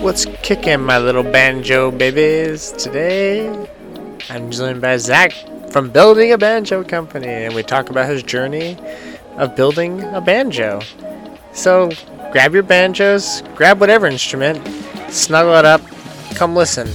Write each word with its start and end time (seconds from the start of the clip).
What's 0.00 0.26
kicking, 0.44 0.80
my 0.82 0.98
little 0.98 1.24
banjo 1.24 1.90
babies? 1.90 2.70
Today, 2.72 3.48
I'm 4.30 4.48
joined 4.48 4.80
by 4.80 4.96
Zach 4.96 5.32
from 5.72 5.90
Building 5.90 6.30
a 6.30 6.38
Banjo 6.38 6.84
Company, 6.84 7.26
and 7.26 7.52
we 7.52 7.64
talk 7.64 7.90
about 7.90 8.08
his 8.08 8.22
journey 8.22 8.76
of 9.38 9.56
building 9.56 10.04
a 10.04 10.20
banjo. 10.20 10.80
So, 11.52 11.90
grab 12.30 12.54
your 12.54 12.62
banjos, 12.62 13.42
grab 13.56 13.80
whatever 13.80 14.06
instrument, 14.06 14.64
snuggle 15.12 15.56
it 15.56 15.64
up, 15.64 15.80
come 16.36 16.54
listen. 16.54 16.88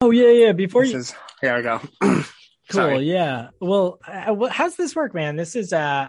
Oh 0.00 0.12
yeah, 0.12 0.30
yeah. 0.30 0.52
Before 0.52 0.82
This 0.84 0.92
you, 0.92 0.98
is, 1.00 1.14
here 1.40 1.56
we 1.56 1.62
go. 1.62 1.80
cool. 2.00 2.24
sorry. 2.70 2.98
Yeah. 3.00 3.48
Well, 3.60 3.98
uh, 4.06 4.48
how's 4.50 4.76
this 4.76 4.94
work, 4.94 5.14
man? 5.14 5.34
This 5.34 5.56
is 5.56 5.72
uh, 5.72 6.08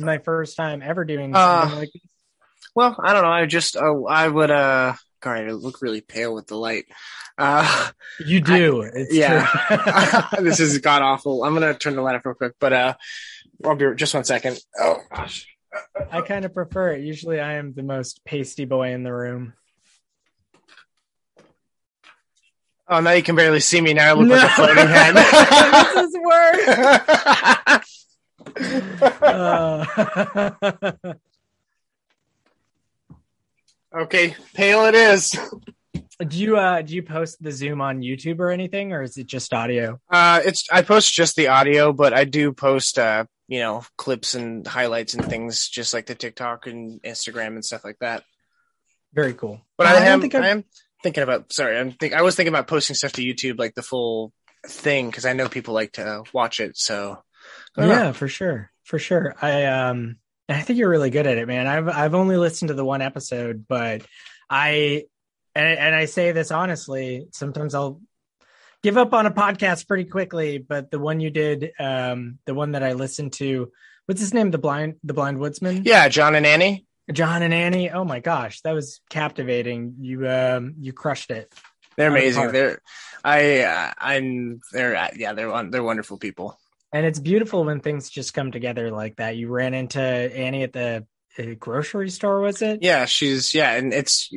my 0.00 0.18
first 0.18 0.56
time 0.56 0.82
ever 0.82 1.04
doing 1.04 1.32
Uh, 1.34 1.70
like 1.74 1.90
this. 1.92 2.02
Well, 2.74 2.96
I 3.02 3.12
don't 3.12 3.22
know. 3.22 3.30
I 3.30 3.46
just, 3.46 3.76
uh, 3.76 4.02
I 4.04 4.26
would, 4.28 4.50
uh, 4.50 4.94
God, 5.20 5.32
I 5.38 5.50
look 5.52 5.80
really 5.82 6.00
pale 6.00 6.34
with 6.34 6.46
the 6.48 6.56
light. 6.56 6.86
Uh, 7.38 7.90
You 8.20 8.40
do. 8.40 8.82
it's 8.82 9.12
yeah. 9.14 10.28
this 10.40 10.60
is 10.60 10.78
god 10.88 11.02
awful. 11.02 11.42
I'm 11.44 11.54
gonna 11.54 11.74
turn 11.74 11.96
the 11.96 12.02
light 12.02 12.14
up 12.16 12.24
real 12.24 12.34
quick, 12.34 12.54
but 12.60 12.72
uh, 12.72 12.94
I'll 13.64 13.74
be 13.76 13.86
just 13.96 14.14
one 14.14 14.24
second. 14.24 14.58
Oh 14.78 14.98
gosh. 15.14 15.46
I 16.12 16.20
kind 16.20 16.44
of 16.44 16.54
prefer 16.54 16.92
it. 16.92 17.00
Usually, 17.02 17.40
I 17.40 17.54
am 17.54 17.72
the 17.74 17.82
most 17.82 18.24
pasty 18.24 18.64
boy 18.64 18.92
in 18.92 19.02
the 19.02 19.12
room. 19.12 19.54
Oh, 22.86 23.00
now 23.00 23.12
you 23.12 23.22
can 23.22 23.34
barely 23.34 23.60
see 23.60 23.80
me. 23.80 23.94
Now 23.94 24.10
I 24.10 24.12
look 24.12 24.28
like 24.28 24.42
a 24.42 24.46
No. 24.46 24.48
floating 24.54 24.86
head. 24.86 25.14
this 25.16 26.04
is 26.04 26.16
worse. 26.22 28.03
Uh, 29.00 29.84
okay, 33.96 34.36
pale 34.54 34.86
it 34.86 34.94
is. 34.94 35.36
do 36.28 36.38
you 36.38 36.56
uh 36.56 36.82
do 36.82 36.94
you 36.94 37.02
post 37.02 37.42
the 37.42 37.52
Zoom 37.52 37.80
on 37.80 38.00
YouTube 38.00 38.38
or 38.38 38.50
anything, 38.50 38.92
or 38.92 39.02
is 39.02 39.16
it 39.16 39.26
just 39.26 39.52
audio? 39.52 40.00
Uh, 40.10 40.40
it's 40.44 40.66
I 40.70 40.82
post 40.82 41.12
just 41.12 41.36
the 41.36 41.48
audio, 41.48 41.92
but 41.92 42.12
I 42.12 42.24
do 42.24 42.52
post 42.52 42.98
uh, 42.98 43.24
you 43.48 43.60
know, 43.60 43.84
clips 43.96 44.34
and 44.34 44.66
highlights 44.66 45.14
and 45.14 45.24
things, 45.24 45.68
just 45.68 45.92
like 45.92 46.06
the 46.06 46.14
TikTok 46.14 46.66
and 46.66 47.02
Instagram 47.02 47.48
and 47.48 47.64
stuff 47.64 47.84
like 47.84 47.98
that. 48.00 48.24
Very 49.12 49.34
cool. 49.34 49.60
But 49.76 49.86
Uh, 49.86 49.90
I, 49.90 50.06
am 50.06 50.20
think 50.20 50.34
I 50.34 50.48
am 50.48 50.64
thinking 51.02 51.22
about. 51.22 51.52
Sorry, 51.52 51.78
I'm 51.78 51.92
think 51.92 52.14
I 52.14 52.22
was 52.22 52.36
thinking 52.36 52.52
about 52.52 52.66
posting 52.68 52.96
stuff 52.96 53.12
to 53.12 53.22
YouTube, 53.22 53.58
like 53.58 53.74
the 53.74 53.82
full 53.82 54.32
thing, 54.66 55.06
because 55.06 55.26
I 55.26 55.34
know 55.34 55.48
people 55.48 55.74
like 55.74 55.92
to 55.92 56.24
watch 56.32 56.60
it. 56.60 56.76
So 56.76 57.22
Yeah 57.76 58.12
for 58.12 58.28
sure. 58.28 58.70
For 58.84 58.98
sure. 58.98 59.34
I 59.40 59.64
um 59.66 60.16
i 60.48 60.60
think 60.60 60.78
you're 60.78 60.90
really 60.90 61.10
good 61.10 61.26
at 61.26 61.38
it 61.38 61.46
man. 61.48 61.66
I've 61.66 61.88
i've 61.88 62.14
only 62.14 62.36
listened 62.36 62.68
to 62.68 62.74
the 62.74 62.84
one 62.84 63.00
episode 63.00 63.64
but 63.66 64.02
i 64.50 65.04
and, 65.54 65.78
and 65.78 65.94
i 65.94 66.04
say 66.04 66.32
this 66.32 66.50
honestly 66.50 67.26
sometimes 67.32 67.74
i'll 67.74 68.00
give 68.82 68.98
up 68.98 69.14
on 69.14 69.24
a 69.24 69.30
podcast 69.30 69.88
pretty 69.88 70.04
quickly 70.04 70.58
but 70.58 70.90
the 70.90 70.98
one 70.98 71.20
you 71.20 71.30
did 71.30 71.72
um 71.78 72.38
the 72.44 72.52
one 72.54 72.72
that 72.72 72.82
i 72.82 72.92
listened 72.92 73.32
to 73.34 73.72
what's 74.06 74.20
his 74.20 74.34
name? 74.34 74.50
The 74.50 74.58
blind 74.58 74.96
the 75.02 75.14
blind 75.14 75.38
woodsman? 75.38 75.82
Yeah, 75.84 76.08
John 76.08 76.34
and 76.34 76.44
Annie. 76.44 76.84
john 77.10 77.42
and 77.42 77.54
annie. 77.54 77.90
Oh 77.90 78.04
my 78.04 78.20
gosh 78.20 78.60
that 78.62 78.72
was 78.72 79.00
captivating. 79.08 79.94
You 80.00 80.28
um 80.28 80.74
you 80.78 80.92
crushed 80.92 81.30
it. 81.30 81.52
They're 81.96 82.10
amazing. 82.10 82.42
park. 82.42 82.52
They're 82.52 82.82
I 83.24 83.60
uh, 83.60 83.92
I'm 83.96 84.60
they're 84.72 85.10
yeah 85.16 85.32
they're 85.32 85.70
they're 85.70 85.82
wonderful 85.82 86.18
people. 86.18 86.58
And 86.94 87.06
it's 87.06 87.20
beautiful 87.20 87.64
when 87.66 87.80
things 87.80 88.10
just 88.10 88.34
come 88.34 88.52
together 88.52 88.92
like 88.92 89.16
that 89.18 89.36
you 89.36 89.50
ran 89.50 89.74
into 89.74 90.00
annie 90.00 90.64
at 90.64 90.74
the 90.74 91.06
uh, 91.38 91.44
grocery 91.60 92.10
store 92.10 92.40
was 92.40 92.62
it 92.62 92.80
Yeah, 92.80 93.04
she's 93.06 93.54
yeah, 93.54 93.72
and 93.74 93.92
it's 93.92 94.30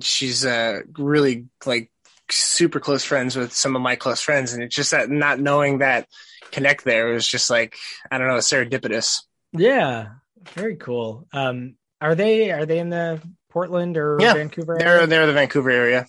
she's 0.00 0.44
uh 0.44 0.80
really 0.98 1.46
like 1.64 1.90
super 2.30 2.80
close 2.80 3.04
friends 3.04 3.36
with 3.36 3.52
some 3.54 3.76
of 3.76 3.82
my 3.82 3.96
close 3.96 4.20
friends, 4.20 4.52
and 4.52 4.62
it's 4.62 4.74
just 4.74 4.90
that 4.90 5.10
not 5.10 5.40
knowing 5.40 5.78
that 5.78 6.08
connect 6.50 6.84
there 6.84 7.06
was 7.06 7.26
just 7.26 7.50
like 7.50 7.76
I 8.10 8.18
don't 8.18 8.26
know 8.28 8.36
serendipitous. 8.38 9.20
Yeah, 9.52 10.14
very 10.54 10.76
cool. 10.76 11.26
Um, 11.32 11.76
are 12.00 12.14
they 12.14 12.50
are 12.50 12.66
they 12.66 12.78
in 12.78 12.90
the 12.90 13.22
Portland 13.50 13.96
or 13.96 14.18
Yeah, 14.18 14.32
Vancouver? 14.32 14.78
They're 14.78 15.06
they're 15.06 15.26
the 15.26 15.32
Vancouver 15.32 15.70
area. 15.70 16.06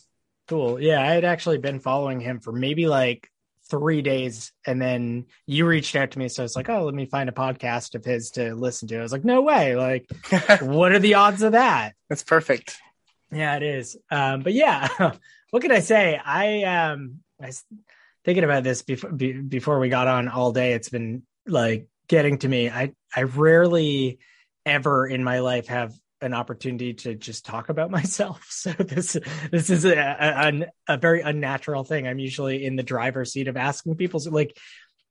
cool. 0.48 0.80
Yeah, 0.80 1.02
I 1.02 1.14
had 1.14 1.26
actually 1.26 1.58
been 1.58 1.80
following 1.80 2.20
him 2.20 2.40
for 2.40 2.52
maybe 2.52 2.88
like 2.88 3.30
three 3.70 4.02
days, 4.02 4.52
and 4.66 4.82
then 4.82 5.26
you 5.46 5.66
reached 5.66 5.96
out 5.96 6.12
to 6.12 6.20
me, 6.20 6.30
so 6.30 6.44
it's 6.44 6.56
like, 6.56 6.70
"Oh, 6.70 6.86
let 6.86 6.94
me 6.94 7.06
find 7.06 7.30
a 7.30 7.34
podcast 7.34 7.96
of 7.96 8.06
his 8.06 8.32
to 8.32 8.56
listen 8.56 8.88
to." 8.90 9.00
I 9.00 9.02
was 9.02 9.12
like, 9.12 9.26
"No 9.26 9.42
way! 9.42 9.76
Like, 9.76 10.08
what 10.62 10.92
are 10.92 11.00
the 11.00 11.16
odds 11.16 11.42
of 11.42 11.54
that?" 11.54 11.94
That's 12.10 12.24
perfect. 12.24 12.78
Yeah, 13.32 13.56
it 13.56 13.64
is. 13.64 13.98
Um, 14.12 14.42
but 14.42 14.54
yeah, 14.54 14.88
what 15.52 15.62
can 15.62 15.72
I 15.72 15.80
say? 15.80 16.20
I 16.24 16.64
um, 16.64 17.20
I 17.42 17.48
was 17.48 17.64
thinking 18.24 18.44
about 18.44 18.64
this 18.64 18.82
before 18.82 19.12
be, 19.12 19.34
before 19.34 19.80
we 19.80 19.90
got 19.90 20.08
on 20.08 20.28
all 20.28 20.52
day. 20.52 20.74
It's 20.74 20.90
been 20.90 21.24
like 21.48 21.88
getting 22.08 22.38
to 22.40 22.48
me. 22.48 22.70
I 22.70 22.94
I 23.16 23.24
rarely 23.24 24.20
ever 24.66 25.08
in 25.08 25.24
my 25.24 25.40
life 25.40 25.68
have 25.68 25.94
an 26.22 26.34
opportunity 26.34 26.94
to 26.94 27.16
just 27.16 27.46
talk 27.46 27.70
about 27.70 27.92
myself. 28.00 28.46
So 28.50 28.72
this 28.72 29.18
this 29.52 29.70
is 29.70 29.86
a, 29.86 29.96
a, 29.98 30.94
a 30.94 30.98
very 30.98 31.22
unnatural 31.22 31.84
thing. 31.84 32.08
I'm 32.08 32.20
usually 32.20 32.66
in 32.66 32.76
the 32.76 32.84
driver's 32.84 33.34
seat 33.34 33.48
of 33.48 33.58
asking 33.58 33.96
people. 33.96 34.20
So 34.20 34.32
like 34.32 34.58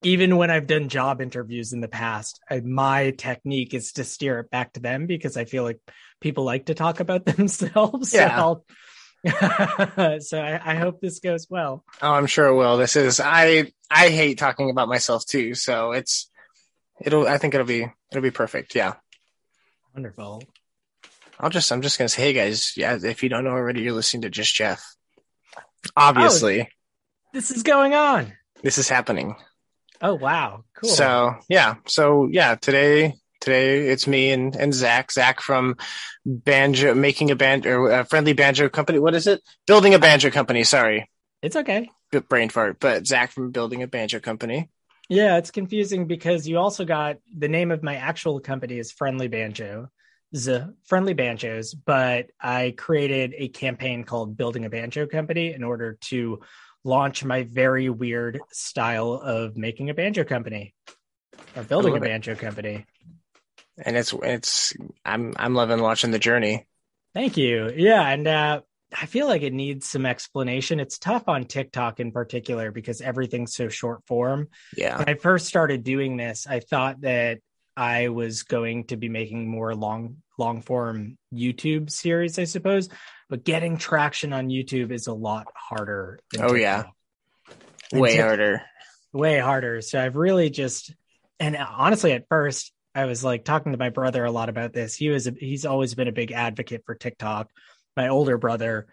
even 0.03 0.37
when 0.37 0.51
I've 0.51 0.67
done 0.67 0.89
job 0.91 1.21
interviews 1.23 1.73
in 1.73 1.81
the 1.81 1.89
past, 1.89 2.39
I, 2.51 2.61
my 2.61 3.13
technique 3.13 3.73
is 3.75 3.93
to 3.93 4.05
steer 4.05 4.39
it 4.41 4.51
back 4.51 4.75
to 4.75 4.81
them 4.81 5.07
because 5.07 5.37
I 5.37 5.45
feel 5.47 5.63
like 5.63 5.81
people 6.21 6.45
like 6.45 6.67
to 6.67 6.75
talk 6.75 7.01
about 7.01 7.25
themselves. 7.37 8.11
So 8.11 8.19
Yeah. 8.19 8.39
I'll- 8.41 8.65
so 10.21 10.39
I, 10.39 10.61
I 10.63 10.75
hope 10.75 11.01
this 11.01 11.21
goes 11.21 11.47
well. 11.49 11.83
Oh, 12.03 12.11
I'm 12.13 12.27
sure 12.27 12.49
it 12.49 12.55
will. 12.57 12.77
This 12.77 12.95
is 12.97 13.21
I 13.21 13.73
I 13.91 14.11
hate 14.11 14.37
talking 14.39 14.69
about 14.69 14.87
myself 14.89 15.25
too, 15.25 15.55
so 15.55 15.93
it's 15.93 16.31
it'll 17.01 17.27
I 17.27 17.39
think 17.39 17.55
it'll 17.55 17.67
be 17.67 17.87
it'll 18.11 18.23
be 18.23 18.31
perfect. 18.31 18.75
Yeah. 18.75 18.95
Wonderful. 19.95 20.43
I'll 21.41 21.51
just 21.51 21.71
I'm 21.73 21.83
just 21.83 21.99
gonna 21.99 22.09
say, 22.09 22.23
hey 22.23 22.33
guys, 22.33 22.73
yeah, 22.77 22.99
if 23.03 23.23
you 23.23 23.29
don't 23.29 23.45
know 23.45 23.51
already, 23.51 23.83
you're 23.83 23.93
listening 23.93 24.23
to 24.23 24.31
just 24.31 24.55
Jeff. 24.55 24.85
Obviously, 25.97 26.63
oh, 26.63 26.67
This 27.33 27.51
is 27.51 27.63
going 27.63 27.95
on. 27.95 28.33
this 28.63 28.79
is 28.79 28.89
happening. 28.89 29.37
Oh 30.01 30.15
wow, 30.15 30.65
cool. 30.81 30.91
So 30.91 31.35
yeah, 31.49 31.77
so 31.87 32.29
yeah, 32.31 32.55
today 32.57 33.15
today 33.41 33.89
it's 33.89 34.07
me 34.07 34.31
and 34.31 34.55
and 34.57 34.73
Zach. 34.73 35.13
Zach 35.13 35.41
from 35.41 35.77
Banjo, 36.25 36.95
making 36.95 37.31
a 37.31 37.37
band 37.37 37.67
or 37.67 37.91
a 37.91 38.05
friendly 38.05 38.33
banjo 38.33 38.69
company. 38.69 38.99
What 38.99 39.15
is 39.15 39.27
it? 39.27 39.43
Building 39.67 39.95
a 39.95 39.99
banjo 39.99 40.31
company. 40.31 40.65
Sorry, 40.65 41.09
it's 41.43 41.57
okay. 41.57 41.91
Bit 42.11 42.29
brain 42.29 42.49
fart. 42.49 42.79
But 42.81 43.07
Zach 43.07 43.33
from 43.33 43.51
building 43.51 43.83
a 43.83 43.87
banjo 43.87 44.21
company. 44.21 44.71
Yeah, 45.11 45.37
it's 45.37 45.51
confusing 45.51 46.07
because 46.07 46.49
you 46.49 46.57
also 46.59 46.87
got 46.87 47.19
the 47.37 47.49
name 47.49 47.71
of 47.71 47.83
my 47.83 47.97
actual 47.97 48.41
company 48.41 48.79
is 48.79 48.91
Friendly 48.91 49.29
Banjo, 49.29 49.91
Friendly 50.87 51.15
Banjos, 51.15 51.75
but 51.75 52.27
I 52.41 52.75
created 52.77 53.35
a 53.37 53.49
campaign 53.49 54.05
called 54.05 54.37
Building 54.37 54.65
a 54.65 54.71
Banjo 54.71 55.07
Company 55.07 55.53
in 55.53 55.63
order 55.63 55.97
to 56.03 56.41
launch 56.85 57.25
my 57.25 57.45
very 57.45 57.89
weird 57.89 58.41
style 58.53 59.13
of 59.13 59.57
making 59.57 59.91
a 59.91 59.95
banjo 59.95 60.25
company 60.25 60.75
or 61.57 61.63
building 61.63 61.93
a 61.93 61.95
love 61.95 62.03
it. 62.03 62.09
banjo 62.09 62.35
company. 62.35 62.85
And 63.79 63.97
it's 63.97 64.13
it's 64.23 64.75
I'm 65.05 65.35
I'm 65.37 65.55
loving 65.55 65.81
watching 65.81 66.11
the 66.11 66.19
journey. 66.19 66.67
Thank 67.15 67.37
you. 67.37 67.73
Yeah, 67.75 68.07
and 68.07 68.27
uh 68.29 68.61
I 68.97 69.07
feel 69.07 69.27
like 69.27 69.43
it 69.43 69.53
needs 69.53 69.89
some 69.89 70.07
explanation. 70.07 70.79
It's 70.79 70.99
tough 70.99 71.29
on 71.29 71.47
TikTok 71.47 71.99
in 71.99 72.13
particular 72.13 72.71
because 72.71 73.01
everything's 73.01 73.55
so 73.55 73.69
short 73.69 74.07
form. 74.07 74.49
Yeah. 74.77 74.99
when 74.99 75.09
I 75.09 75.15
first 75.15 75.47
started 75.47 75.83
doing 75.83 76.17
this, 76.17 76.47
I 76.47 76.61
thought 76.61 77.01
that 77.01 77.41
I 77.77 78.09
was 78.09 78.45
going 78.45 78.85
to 78.85 78.97
be 78.97 79.09
making 79.09 79.49
more 79.49 79.75
long 79.75 80.19
long 80.39 80.63
form 80.63 81.19
YouTube 81.33 81.91
series, 81.91 82.39
I 82.39 82.45
suppose. 82.45 82.89
But 83.29 83.45
getting 83.45 83.79
traction 83.79 84.33
on 84.33 84.49
YouTube 84.49 84.91
is 84.93 85.07
a 85.07 85.15
lot 85.15 85.47
harder. 85.55 86.21
Oh, 86.39 86.55
yeah. 86.55 86.85
Way 87.93 88.13
Tik- 88.13 88.21
harder. 88.21 88.63
way 89.13 89.39
harder. 89.39 89.81
So 89.81 90.01
I've 90.01 90.17
really 90.17 90.51
just, 90.51 90.95
and 91.41 91.57
honestly, 91.57 92.13
at 92.13 92.29
first, 92.29 92.73
I 92.95 93.07
was 93.07 93.25
like 93.25 93.45
talking 93.45 93.73
to 93.73 93.79
my 93.79 93.91
brother 93.91 94.25
a 94.25 94.31
lot 94.31 94.49
about 94.49 94.73
this. 94.73 94.95
He 94.95 95.09
was, 95.09 95.27
a, 95.27 95.33
he's 95.33 95.65
always 95.67 95.95
been 95.95 96.09
a 96.09 96.13
big 96.13 96.33
advocate 96.33 96.83
for 96.85 96.95
TikTok, 96.95 97.51
my 97.97 98.09
older 98.09 98.39
brother. 98.39 98.87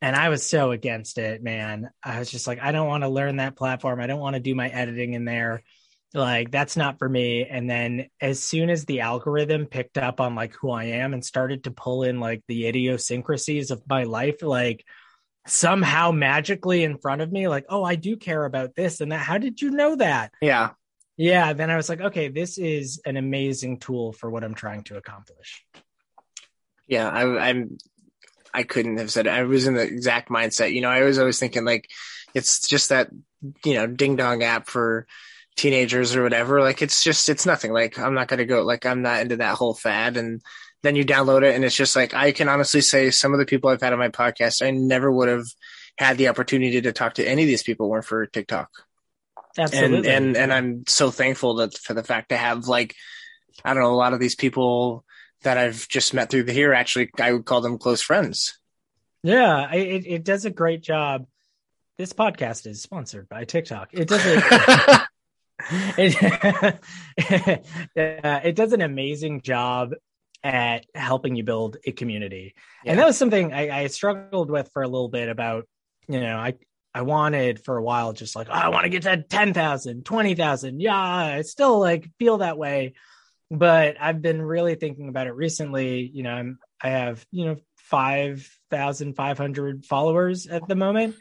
And 0.00 0.14
I 0.14 0.28
was 0.28 0.46
so 0.46 0.70
against 0.70 1.18
it, 1.18 1.42
man. 1.42 1.90
I 2.04 2.20
was 2.20 2.30
just 2.30 2.46
like, 2.46 2.60
I 2.62 2.70
don't 2.70 2.86
want 2.86 3.02
to 3.02 3.08
learn 3.08 3.36
that 3.36 3.56
platform. 3.56 4.00
I 4.00 4.06
don't 4.06 4.20
want 4.20 4.34
to 4.34 4.40
do 4.40 4.54
my 4.54 4.68
editing 4.68 5.14
in 5.14 5.24
there. 5.24 5.64
Like, 6.14 6.50
that's 6.50 6.76
not 6.76 6.98
for 6.98 7.08
me. 7.08 7.46
And 7.46 7.68
then 7.68 8.08
as 8.20 8.42
soon 8.42 8.70
as 8.70 8.84
the 8.84 9.00
algorithm 9.00 9.66
picked 9.66 9.98
up 9.98 10.20
on 10.20 10.34
like 10.34 10.54
who 10.54 10.70
I 10.70 10.84
am 10.84 11.12
and 11.12 11.24
started 11.24 11.64
to 11.64 11.70
pull 11.70 12.02
in 12.02 12.18
like 12.20 12.42
the 12.48 12.66
idiosyncrasies 12.66 13.70
of 13.70 13.82
my 13.88 14.04
life, 14.04 14.42
like, 14.42 14.84
somehow 15.46 16.10
magically 16.10 16.84
in 16.84 16.98
front 16.98 17.22
of 17.22 17.32
me 17.32 17.48
like 17.48 17.64
oh 17.70 17.82
i 17.82 17.94
do 17.94 18.18
care 18.18 18.44
about 18.44 18.74
this 18.74 19.00
and 19.00 19.12
that 19.12 19.20
how 19.20 19.38
did 19.38 19.62
you 19.62 19.70
know 19.70 19.96
that 19.96 20.30
Yeah. 20.42 20.70
yeah, 21.16 21.54
then 21.54 21.70
I 21.70 21.76
was 21.76 21.88
like, 21.88 22.02
okay, 22.02 22.28
this 22.28 22.58
is 22.58 23.00
an 23.06 23.16
amazing 23.16 23.78
tool 23.78 24.12
for 24.12 24.30
what 24.30 24.44
I'm 24.44 24.54
trying 24.54 24.84
to 24.84 24.96
accomplish. 24.98 25.64
Yeah, 26.86 27.08
I, 27.08 27.48
I'm. 27.48 27.78
I 28.54 28.62
couldn't 28.62 28.98
have 28.98 29.10
said 29.10 29.26
it. 29.26 29.30
I 29.30 29.42
was 29.42 29.66
in 29.66 29.74
the 29.74 29.82
exact 29.82 30.28
mindset. 30.30 30.72
You 30.72 30.80
know, 30.80 30.90
I 30.90 31.02
was 31.02 31.18
always 31.18 31.38
thinking 31.38 31.64
like, 31.64 31.88
it's 32.34 32.66
just 32.68 32.90
that 32.90 33.08
you 33.64 33.74
know 33.74 33.86
ding 33.86 34.16
dong 34.16 34.42
app 34.42 34.68
for 34.68 35.06
teenagers 35.58 36.16
or 36.16 36.22
whatever. 36.22 36.60
Like, 36.62 36.80
it's 36.80 37.02
just 37.04 37.28
it's 37.28 37.44
nothing. 37.44 37.72
Like, 37.72 37.98
I'm 37.98 38.14
not 38.14 38.28
gonna 38.28 38.46
go. 38.46 38.62
Like, 38.62 38.86
I'm 38.86 39.02
not 39.02 39.20
into 39.20 39.36
that 39.36 39.56
whole 39.56 39.74
fad. 39.74 40.16
And 40.16 40.42
then 40.82 40.96
you 40.96 41.04
download 41.04 41.42
it, 41.42 41.54
and 41.54 41.64
it's 41.64 41.76
just 41.76 41.96
like 41.96 42.14
I 42.14 42.32
can 42.32 42.48
honestly 42.48 42.80
say 42.80 43.10
some 43.10 43.32
of 43.32 43.38
the 43.38 43.46
people 43.46 43.68
I've 43.70 43.82
had 43.82 43.92
on 43.92 43.98
my 43.98 44.08
podcast, 44.08 44.64
I 44.64 44.70
never 44.70 45.10
would 45.10 45.28
have 45.28 45.46
had 45.98 46.16
the 46.16 46.28
opportunity 46.28 46.80
to 46.80 46.92
talk 46.92 47.14
to 47.14 47.28
any 47.28 47.42
of 47.42 47.48
these 47.48 47.64
people 47.64 47.88
weren't 47.88 48.04
for 48.04 48.26
TikTok. 48.26 48.70
Absolutely. 49.58 50.08
And 50.08 50.28
and 50.28 50.36
and 50.36 50.52
I'm 50.52 50.84
so 50.86 51.10
thankful 51.10 51.56
that 51.56 51.76
for 51.76 51.94
the 51.94 52.04
fact 52.04 52.28
to 52.28 52.36
have 52.36 52.68
like 52.68 52.94
I 53.64 53.74
don't 53.74 53.82
know 53.82 53.92
a 53.92 53.96
lot 53.96 54.12
of 54.12 54.20
these 54.20 54.36
people 54.36 55.04
that 55.42 55.58
I've 55.58 55.88
just 55.88 56.14
met 56.14 56.30
through 56.30 56.44
the 56.44 56.52
here 56.52 56.72
actually 56.72 57.10
I 57.18 57.32
would 57.32 57.44
call 57.44 57.60
them 57.60 57.78
close 57.78 58.00
friends. 58.00 58.58
Yeah, 59.24 59.72
it 59.72 60.06
it 60.06 60.24
does 60.24 60.44
a 60.44 60.50
great 60.50 60.82
job. 60.82 61.26
This 61.96 62.12
podcast 62.12 62.68
is 62.68 62.80
sponsored 62.80 63.28
by 63.28 63.44
TikTok. 63.44 63.88
It 63.92 64.06
does 64.06 64.24
a 64.24 65.06
it, 65.70 66.80
it 67.96 68.56
does 68.56 68.72
an 68.72 68.80
amazing 68.80 69.42
job 69.42 69.94
at 70.42 70.86
helping 70.94 71.34
you 71.34 71.44
build 71.44 71.76
a 71.84 71.92
community. 71.92 72.54
Yeah. 72.84 72.92
And 72.92 73.00
that 73.00 73.06
was 73.06 73.16
something 73.16 73.52
I, 73.52 73.82
I 73.82 73.86
struggled 73.88 74.50
with 74.50 74.70
for 74.72 74.82
a 74.82 74.88
little 74.88 75.08
bit 75.08 75.28
about, 75.28 75.66
you 76.08 76.20
know, 76.20 76.36
I 76.36 76.54
I 76.94 77.02
wanted 77.02 77.64
for 77.64 77.76
a 77.76 77.82
while, 77.82 78.12
just 78.12 78.34
like, 78.34 78.48
oh, 78.48 78.52
I 78.52 78.70
want 78.70 78.84
to 78.84 78.88
get 78.88 79.02
to 79.02 79.22
10,000, 79.22 80.04
20,000. 80.04 80.80
Yeah, 80.80 80.96
I 80.96 81.42
still 81.42 81.78
like 81.78 82.10
feel 82.18 82.38
that 82.38 82.58
way. 82.58 82.94
But 83.50 83.96
I've 84.00 84.20
been 84.20 84.42
really 84.42 84.74
thinking 84.74 85.08
about 85.08 85.26
it 85.26 85.34
recently. 85.34 86.10
You 86.12 86.22
know, 86.22 86.32
I'm, 86.32 86.58
I 86.82 86.90
have, 86.90 87.24
you 87.30 87.46
know, 87.46 87.56
5,500 87.76 89.84
followers 89.84 90.46
at 90.46 90.66
the 90.66 90.74
moment 90.74 91.14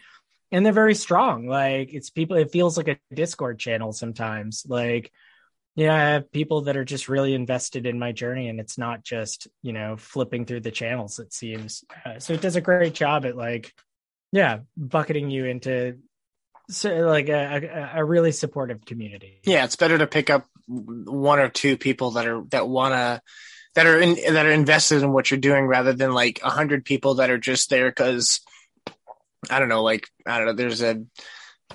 and 0.51 0.65
they're 0.65 0.73
very 0.73 0.95
strong. 0.95 1.47
Like 1.47 1.93
it's 1.93 2.09
people, 2.09 2.37
it 2.37 2.51
feels 2.51 2.77
like 2.77 2.87
a 2.87 2.97
Discord 3.13 3.59
channel 3.59 3.91
sometimes. 3.91 4.65
Like, 4.67 5.11
yeah, 5.75 5.93
I 5.93 5.99
have 6.11 6.31
people 6.31 6.61
that 6.63 6.77
are 6.77 6.85
just 6.85 7.09
really 7.09 7.33
invested 7.33 7.85
in 7.85 7.99
my 7.99 8.11
journey, 8.11 8.49
and 8.49 8.59
it's 8.59 8.77
not 8.77 9.03
just 9.03 9.47
you 9.61 9.73
know 9.73 9.95
flipping 9.97 10.45
through 10.45 10.61
the 10.61 10.71
channels. 10.71 11.19
It 11.19 11.33
seems 11.33 11.83
uh, 12.05 12.19
so. 12.19 12.33
It 12.33 12.41
does 12.41 12.55
a 12.55 12.61
great 12.61 12.93
job 12.93 13.25
at 13.25 13.37
like 13.37 13.73
yeah 14.31 14.59
bucketing 14.75 15.29
you 15.29 15.45
into 15.45 15.97
so 16.69 16.89
like 17.07 17.29
a, 17.29 17.91
a, 17.95 18.01
a 18.01 18.05
really 18.05 18.31
supportive 18.31 18.85
community 18.85 19.39
yeah 19.45 19.63
it's 19.63 19.75
better 19.75 19.97
to 19.97 20.07
pick 20.07 20.29
up 20.29 20.45
one 20.67 21.39
or 21.39 21.49
two 21.49 21.77
people 21.77 22.11
that 22.11 22.27
are 22.27 22.43
that 22.49 22.67
want 22.67 22.93
to 22.93 23.21
that 23.75 23.85
are 23.85 23.99
in 23.99 24.17
that 24.33 24.45
are 24.45 24.51
invested 24.51 25.01
in 25.01 25.13
what 25.13 25.31
you're 25.31 25.39
doing 25.39 25.65
rather 25.65 25.93
than 25.93 26.11
like 26.11 26.41
a 26.43 26.49
hundred 26.49 26.83
people 26.83 27.15
that 27.15 27.29
are 27.29 27.37
just 27.37 27.69
there 27.69 27.89
because 27.89 28.41
i 29.49 29.59
don't 29.59 29.69
know 29.69 29.83
like 29.83 30.07
i 30.25 30.37
don't 30.37 30.47
know 30.47 30.53
there's 30.53 30.81
a 30.81 31.03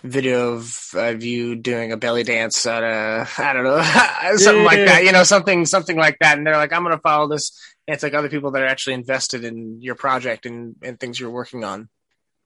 video 0.02 0.54
of, 0.54 0.88
of 0.94 1.22
you 1.22 1.54
doing 1.54 1.92
a 1.92 1.96
belly 1.96 2.22
dance 2.22 2.64
at 2.66 2.82
a 2.82 3.28
i 3.38 3.52
don't 3.52 3.64
know 3.64 3.82
something 4.36 4.62
yeah. 4.62 4.66
like 4.66 4.86
that 4.86 5.04
you 5.04 5.12
know 5.12 5.22
something 5.22 5.66
something 5.66 5.96
like 5.96 6.16
that 6.20 6.38
and 6.38 6.46
they're 6.46 6.56
like 6.56 6.72
i'm 6.72 6.82
gonna 6.82 6.98
follow 6.98 7.28
this 7.28 7.58
and 7.86 7.94
it's 7.94 8.02
like 8.02 8.14
other 8.14 8.30
people 8.30 8.52
that 8.52 8.62
are 8.62 8.66
actually 8.66 8.94
invested 8.94 9.44
in 9.44 9.80
your 9.80 9.94
project 9.94 10.46
and 10.46 10.76
and 10.82 10.98
things 10.98 11.20
you're 11.20 11.30
working 11.30 11.62
on 11.62 11.88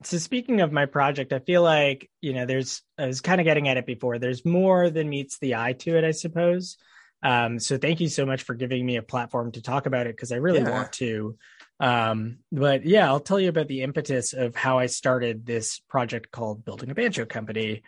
so 0.02 0.18
speaking 0.18 0.60
of 0.60 0.72
my 0.72 0.86
project, 0.86 1.32
I 1.32 1.38
feel 1.38 1.62
like, 1.62 2.10
you 2.20 2.34
know, 2.34 2.44
there's, 2.44 2.82
I 2.98 3.06
was 3.06 3.20
kind 3.20 3.40
of 3.40 3.46
getting 3.46 3.68
at 3.68 3.78
it 3.78 3.86
before. 3.86 4.18
There's 4.18 4.44
more 4.44 4.90
than 4.90 5.08
meets 5.08 5.38
the 5.38 5.54
eye 5.56 5.72
to 5.72 5.96
it, 5.96 6.04
I 6.04 6.10
suppose. 6.10 6.76
Um, 7.22 7.58
so 7.58 7.78
thank 7.78 8.00
you 8.00 8.08
so 8.08 8.26
much 8.26 8.42
for 8.42 8.54
giving 8.54 8.84
me 8.84 8.96
a 8.96 9.02
platform 9.02 9.52
to 9.52 9.62
talk 9.62 9.86
about 9.86 10.06
it 10.06 10.14
because 10.14 10.32
I 10.32 10.36
really 10.36 10.60
yeah. 10.60 10.70
want 10.70 10.92
to. 10.94 11.36
Um, 11.78 12.38
but 12.50 12.86
yeah, 12.86 13.06
I'll 13.06 13.20
tell 13.20 13.38
you 13.38 13.48
about 13.48 13.68
the 13.68 13.82
impetus 13.82 14.32
of 14.32 14.56
how 14.56 14.78
I 14.78 14.86
started 14.86 15.44
this 15.44 15.78
project 15.88 16.30
called 16.30 16.64
Building 16.64 16.90
a 16.90 16.94
Banjo 16.94 17.26
Company, 17.26 17.82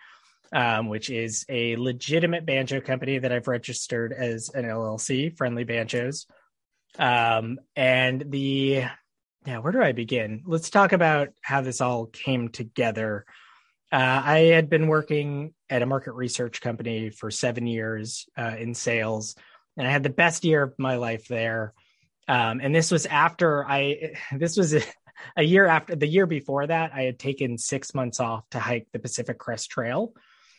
um, 0.52 0.88
which 0.88 1.10
is 1.10 1.46
a 1.48 1.76
legitimate 1.76 2.44
banjo 2.44 2.80
company 2.80 3.18
that 3.18 3.32
I've 3.32 3.48
registered 3.48 4.12
as 4.12 4.50
an 4.50 4.64
LLC, 4.64 5.36
Friendly 5.36 5.64
Banjos. 5.64 6.26
Um, 6.98 7.58
and 7.76 8.24
the 8.30 8.84
yeah, 9.46 9.58
where 9.58 9.72
do 9.72 9.80
I 9.80 9.92
begin? 9.92 10.42
Let's 10.44 10.68
talk 10.68 10.92
about 10.92 11.28
how 11.40 11.62
this 11.62 11.80
all 11.80 12.06
came 12.06 12.50
together. 12.50 13.24
Uh, 13.90 14.22
I 14.24 14.38
had 14.40 14.68
been 14.68 14.88
working 14.88 15.54
at 15.70 15.80
a 15.80 15.86
market 15.86 16.12
research 16.12 16.60
company 16.60 17.08
for 17.08 17.30
seven 17.30 17.66
years 17.66 18.28
uh, 18.36 18.56
in 18.58 18.74
sales, 18.74 19.36
and 19.76 19.86
I 19.86 19.90
had 19.90 20.02
the 20.02 20.10
best 20.10 20.44
year 20.44 20.62
of 20.62 20.74
my 20.78 20.96
life 20.96 21.28
there. 21.28 21.72
Um, 22.28 22.60
and 22.62 22.74
this 22.74 22.90
was 22.90 23.06
after 23.06 23.64
I, 23.66 24.14
this 24.32 24.56
was 24.56 24.74
a, 24.74 24.82
a, 25.36 25.42
year 25.42 25.66
after 25.66 25.96
the 25.96 26.06
year 26.06 26.26
before 26.26 26.66
that, 26.66 26.92
I 26.94 27.02
had 27.02 27.18
taken 27.18 27.58
six 27.58 27.94
months 27.94 28.20
off 28.20 28.48
to 28.50 28.60
hike 28.60 28.86
the 28.92 28.98
Pacific 28.98 29.38
Crest 29.38 29.70
Trail. 29.70 30.12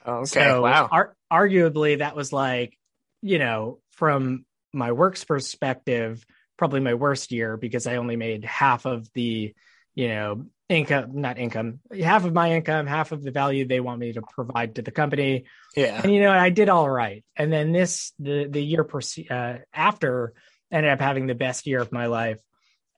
Oh, 0.06 0.13
okay. 0.19 0.25
So 0.25 0.63
wow. 0.63 0.88
Ar- 0.92 1.16
arguably, 1.31 2.00
that 2.00 2.16
was 2.16 2.33
like, 2.33 2.77
you 3.21 3.38
know, 3.38 3.80
from 3.92 4.45
my 4.74 4.92
work's 4.92 5.24
perspective, 5.24 6.25
probably 6.57 6.80
my 6.80 6.94
worst 6.94 7.31
year 7.31 7.57
because 7.57 7.88
I 7.88 7.98
only 7.98 8.16
made 8.16 8.44
half 8.44 8.86
of 8.86 9.07
the, 9.13 9.54
you 9.95 10.07
know, 10.07 10.45
income, 10.68 11.21
not 11.21 11.38
income, 11.38 11.80
half 12.00 12.25
of 12.25 12.33
my 12.33 12.54
income, 12.54 12.86
half 12.86 13.12
of 13.12 13.24
the 13.24 13.31
value 13.31 13.68
they 13.68 13.80
want 13.80 14.00
me 14.00 14.13
to 14.13 14.21
provide 14.21 14.75
to 14.75 14.81
the 14.81 14.92
company. 14.92 15.45
Yeah. 15.75 16.00
And, 16.01 16.13
you 16.13 16.21
know, 16.21 16.31
I 16.31 16.50
did 16.50 16.69
all 16.69 16.89
right. 16.89 17.24
And 17.36 17.51
then 17.51 17.71
this, 17.71 18.13
the, 18.19 18.48
the 18.48 18.62
year 18.62 18.88
uh, 19.30 19.57
after 19.74 20.33
ended 20.71 20.92
up 20.92 21.01
having 21.01 21.27
the 21.27 21.36
best 21.36 21.68
year 21.68 21.81
of 21.81 21.92
my 21.92 22.07
life. 22.07 22.39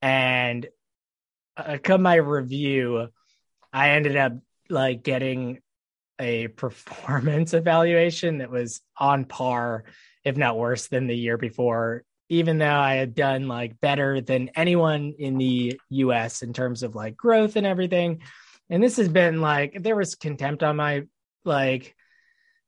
And 0.02 0.68
uh, 1.58 1.78
come 1.82 2.02
my 2.02 2.16
review, 2.16 3.08
I 3.72 3.92
ended 3.92 4.16
up 4.16 4.34
like 4.70 5.04
getting 5.04 5.60
a 6.20 6.48
performance 6.48 7.54
evaluation 7.54 8.40
that 8.40 8.52
was 8.52 8.82
on 8.98 9.26
par, 9.26 9.86
if 10.24 10.38
not 10.38 10.58
worse 10.58 10.88
than 10.88 11.08
the 11.08 11.16
year 11.16 11.38
before 11.38 12.04
even 12.32 12.60
though 12.60 12.66
I 12.66 12.94
had 12.94 13.14
done 13.14 13.50
like 13.50 13.82
better 13.82 14.22
than 14.22 14.52
anyone 14.56 15.16
in 15.20 15.38
the 15.38 15.78
US 15.90 16.44
in 16.44 16.54
terms 16.54 16.82
of 16.82 16.96
like 16.96 17.18
growth 17.18 17.58
and 17.58 17.68
everything. 17.68 18.22
And 18.70 18.82
this 18.82 18.96
has 18.96 19.10
been 19.10 19.42
like 19.42 19.84
there 19.84 19.98
was 19.98 20.16
contempt 20.16 20.64
on 20.64 20.78
my 20.78 21.04
like 21.44 21.94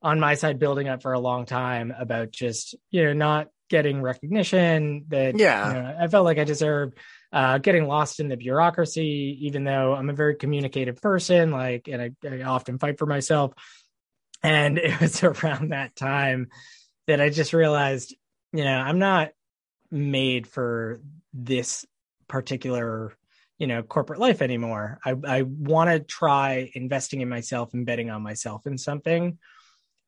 on 0.01 0.19
my 0.19 0.33
side 0.33 0.59
building 0.59 0.89
up 0.89 1.01
for 1.01 1.13
a 1.13 1.19
long 1.19 1.45
time 1.45 1.93
about 1.97 2.31
just, 2.31 2.75
you 2.91 3.05
know, 3.05 3.13
not 3.13 3.47
getting 3.69 4.01
recognition 4.01 5.05
that 5.09 5.37
yeah. 5.37 5.67
you 5.67 5.73
know, 5.73 5.97
I 6.01 6.07
felt 6.07 6.25
like 6.25 6.37
I 6.37 6.43
deserved 6.43 6.97
uh, 7.31 7.57
getting 7.57 7.87
lost 7.87 8.19
in 8.19 8.27
the 8.27 8.37
bureaucracy, 8.37 9.39
even 9.41 9.63
though 9.63 9.93
I'm 9.93 10.09
a 10.09 10.13
very 10.13 10.35
communicative 10.35 11.01
person, 11.01 11.51
like, 11.51 11.87
and 11.87 12.01
I, 12.01 12.11
I 12.27 12.41
often 12.43 12.77
fight 12.77 12.99
for 12.99 13.05
myself. 13.05 13.53
And 14.43 14.77
it 14.79 14.99
was 14.99 15.23
around 15.23 15.71
that 15.71 15.95
time 15.95 16.49
that 17.07 17.21
I 17.21 17.29
just 17.29 17.53
realized, 17.53 18.15
you 18.51 18.63
know, 18.63 18.77
I'm 18.77 18.99
not 18.99 19.31
made 19.91 20.47
for 20.47 21.01
this 21.33 21.85
particular 22.27 23.13
you 23.59 23.67
know 23.67 23.83
corporate 23.83 24.19
life 24.19 24.41
anymore. 24.41 24.99
I 25.05 25.15
i 25.25 25.41
want 25.43 25.89
to 25.89 25.99
try 25.99 26.69
investing 26.73 27.21
in 27.21 27.29
myself 27.29 27.73
and 27.73 27.85
betting 27.85 28.09
on 28.09 28.21
myself 28.21 28.65
in 28.65 28.77
something. 28.77 29.37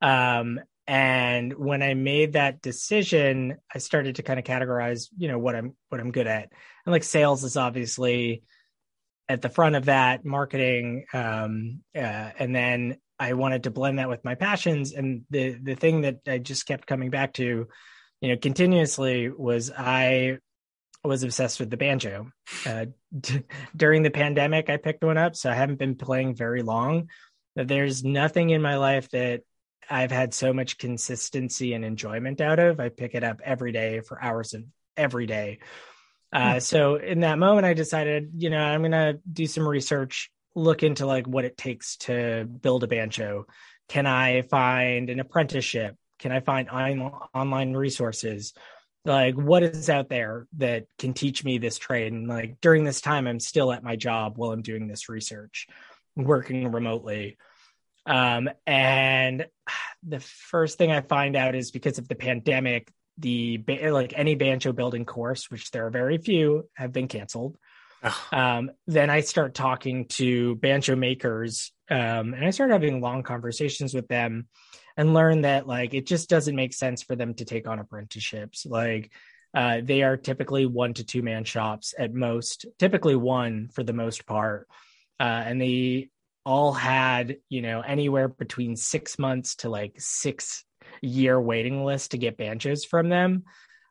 Um 0.02 0.60
and 0.88 1.54
when 1.54 1.82
i 1.82 1.94
made 1.94 2.34
that 2.34 2.62
decision 2.62 3.58
i 3.74 3.78
started 3.78 4.16
to 4.16 4.24
kind 4.24 4.40
of 4.40 4.46
categorize 4.46 5.08
you 5.18 5.28
know 5.28 5.40
what 5.40 5.56
i'm 5.56 5.76
what 5.90 6.00
i'm 6.00 6.12
good 6.12 6.28
at 6.28 6.50
and 6.86 6.94
like 6.94 7.04
sales 7.04 7.44
is 7.44 7.58
obviously 7.58 8.44
at 9.28 9.42
the 9.42 9.50
front 9.50 9.76
of 9.76 9.86
that 9.86 10.24
marketing 10.24 11.06
um 11.14 11.82
uh, 11.96 12.30
and 12.40 12.56
then 12.56 12.98
i 13.20 13.34
wanted 13.34 13.64
to 13.64 13.72
blend 13.72 14.00
that 14.00 14.10
with 14.10 14.24
my 14.24 14.36
passions 14.36 14.94
and 14.94 15.24
the 15.30 15.58
the 15.62 15.76
thing 15.76 16.02
that 16.02 16.20
i 16.28 16.38
just 16.38 16.66
kept 16.68 16.86
coming 16.86 17.10
back 17.10 17.34
to 17.34 17.68
you 18.22 18.30
know, 18.30 18.38
continuously 18.38 19.30
was 19.30 19.72
I 19.76 20.40
was 21.04 21.24
obsessed 21.24 21.60
with 21.60 21.70
the 21.70 21.78
banjo. 21.78 22.32
Uh, 22.66 22.86
d- 23.18 23.44
during 23.76 24.04
the 24.04 24.10
pandemic, 24.10 24.70
I 24.70 24.78
picked 24.78 25.04
one 25.04 25.18
up, 25.18 25.36
so 25.36 25.50
I 25.50 25.54
haven't 25.54 25.80
been 25.80 25.96
playing 25.96 26.36
very 26.36 26.64
long. 26.64 27.10
There's 27.56 28.04
nothing 28.04 28.50
in 28.50 28.62
my 28.62 28.78
life 28.78 29.10
that 29.12 29.42
I've 29.90 30.12
had 30.12 30.34
so 30.34 30.54
much 30.54 30.78
consistency 30.78 31.74
and 31.74 31.86
enjoyment 31.86 32.42
out 32.42 32.60
of. 32.60 32.80
I 32.80 32.90
pick 32.90 33.16
it 33.16 33.24
up 33.24 33.42
every 33.44 33.72
day 33.72 34.02
for 34.02 34.22
hours 34.22 34.54
of 34.54 34.64
every 34.98 35.26
day. 35.26 35.60
Uh, 36.34 36.54
hmm. 36.54 36.60
so 36.60 36.96
in 36.96 37.22
that 37.22 37.40
moment, 37.40 37.66
I 37.66 37.74
decided, 37.74 38.32
you 38.38 38.50
know, 38.50 38.62
I'm 38.62 38.82
gonna 38.82 39.20
do 39.32 39.46
some 39.48 39.68
research, 39.68 40.32
look 40.56 40.84
into 40.84 41.06
like 41.06 41.28
what 41.28 41.46
it 41.46 41.58
takes 41.58 41.98
to 41.98 42.46
build 42.46 42.84
a 42.84 42.88
banjo. 42.88 43.46
Can 43.88 44.06
I 44.06 44.42
find 44.42 45.10
an 45.10 45.20
apprenticeship? 45.20 45.96
Can 46.20 46.32
I 46.32 46.40
find 46.40 46.70
online 46.70 47.74
resources? 47.74 48.54
Like, 49.04 49.36
what 49.36 49.62
is 49.62 49.90
out 49.90 50.10
there 50.10 50.48
that 50.58 50.88
can 50.98 51.14
teach 51.14 51.44
me 51.44 51.60
this 51.60 51.78
trade? 51.78 52.12
And 52.12 52.28
like 52.28 52.60
during 52.62 52.84
this 52.84 53.02
time, 53.02 53.28
I'm 53.28 53.40
still 53.40 53.72
at 53.72 53.84
my 53.84 53.96
job 53.96 54.38
while 54.38 54.52
I'm 54.52 54.64
doing 54.64 54.88
this 54.88 55.10
research, 55.10 55.68
working 56.16 56.72
remotely. 56.72 57.38
Um, 58.06 58.50
and 58.66 59.48
the 60.04 60.20
first 60.20 60.78
thing 60.78 60.92
I 60.92 61.02
find 61.02 61.36
out 61.36 61.56
is 61.56 61.72
because 61.72 61.98
of 61.98 62.08
the 62.08 62.16
pandemic, 62.16 62.92
the 63.18 63.64
like 63.68 64.14
any 64.16 64.36
banjo 64.36 64.74
building 64.74 65.06
course, 65.06 65.50
which 65.50 65.72
there 65.72 65.86
are 65.88 65.92
very 65.92 66.18
few, 66.18 66.70
have 66.76 66.92
been 66.92 67.08
canceled. 67.08 67.58
Um, 68.32 68.72
then 68.88 69.10
I 69.10 69.22
start 69.22 69.54
talking 69.54 70.06
to 70.10 70.56
banjo 70.56 70.96
makers, 70.96 71.72
um, 71.90 72.34
and 72.34 72.46
I 72.46 72.52
start 72.52 72.72
having 72.72 73.02
long 73.02 73.24
conversations 73.24 73.94
with 73.94 74.08
them, 74.08 74.48
and 74.98 75.14
learn 75.14 75.42
that 75.42 75.68
like 75.68 75.94
it 75.94 76.06
just 76.06 76.30
doesn't 76.30 76.56
make 76.56 76.74
sense 76.74 77.02
for 77.04 77.16
them 77.16 77.34
to 77.36 77.46
take 77.46 77.68
on 77.68 77.80
apprenticeships. 77.80 78.66
Like 78.66 79.12
uh, 79.54 79.82
they 79.84 80.04
are 80.04 80.18
typically 80.18 80.66
one 80.66 80.94
to 80.96 81.04
two 81.04 81.22
man 81.22 81.46
shops 81.46 81.94
at 81.98 82.14
most, 82.14 82.66
typically 82.78 83.16
one 83.16 83.70
for 83.74 83.84
the 83.84 83.94
most 83.94 84.26
part, 84.26 84.68
uh, 85.20 85.24
and 85.24 85.60
they 85.60 86.10
all 86.46 86.74
had 86.74 87.38
you 87.50 87.62
know 87.62 87.82
anywhere 87.82 88.28
between 88.28 88.76
six 88.76 89.18
months 89.18 89.56
to 89.56 89.70
like 89.70 89.96
six 89.98 90.64
year 91.02 91.40
waiting 91.40 91.84
list 91.84 92.12
to 92.12 92.18
get 92.18 92.38
banjos 92.38 92.86
from 92.86 93.10
them. 93.10 93.44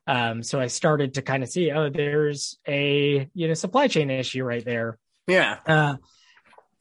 Um, 0.06 0.42
so 0.42 0.61
i 0.61 0.66
started 0.66 1.14
to 1.14 1.23
kind 1.23 1.42
of 1.42 1.49
see 1.49 1.70
oh 1.70 1.88
there's 1.88 2.58
a 2.68 3.28
you 3.34 3.49
know 3.49 3.54
supply 3.54 3.88
chain 3.88 4.11
issue 4.11 4.44
right 4.44 4.64
there. 4.64 4.99
Yeah. 5.26 5.58
Uh, 5.66 5.96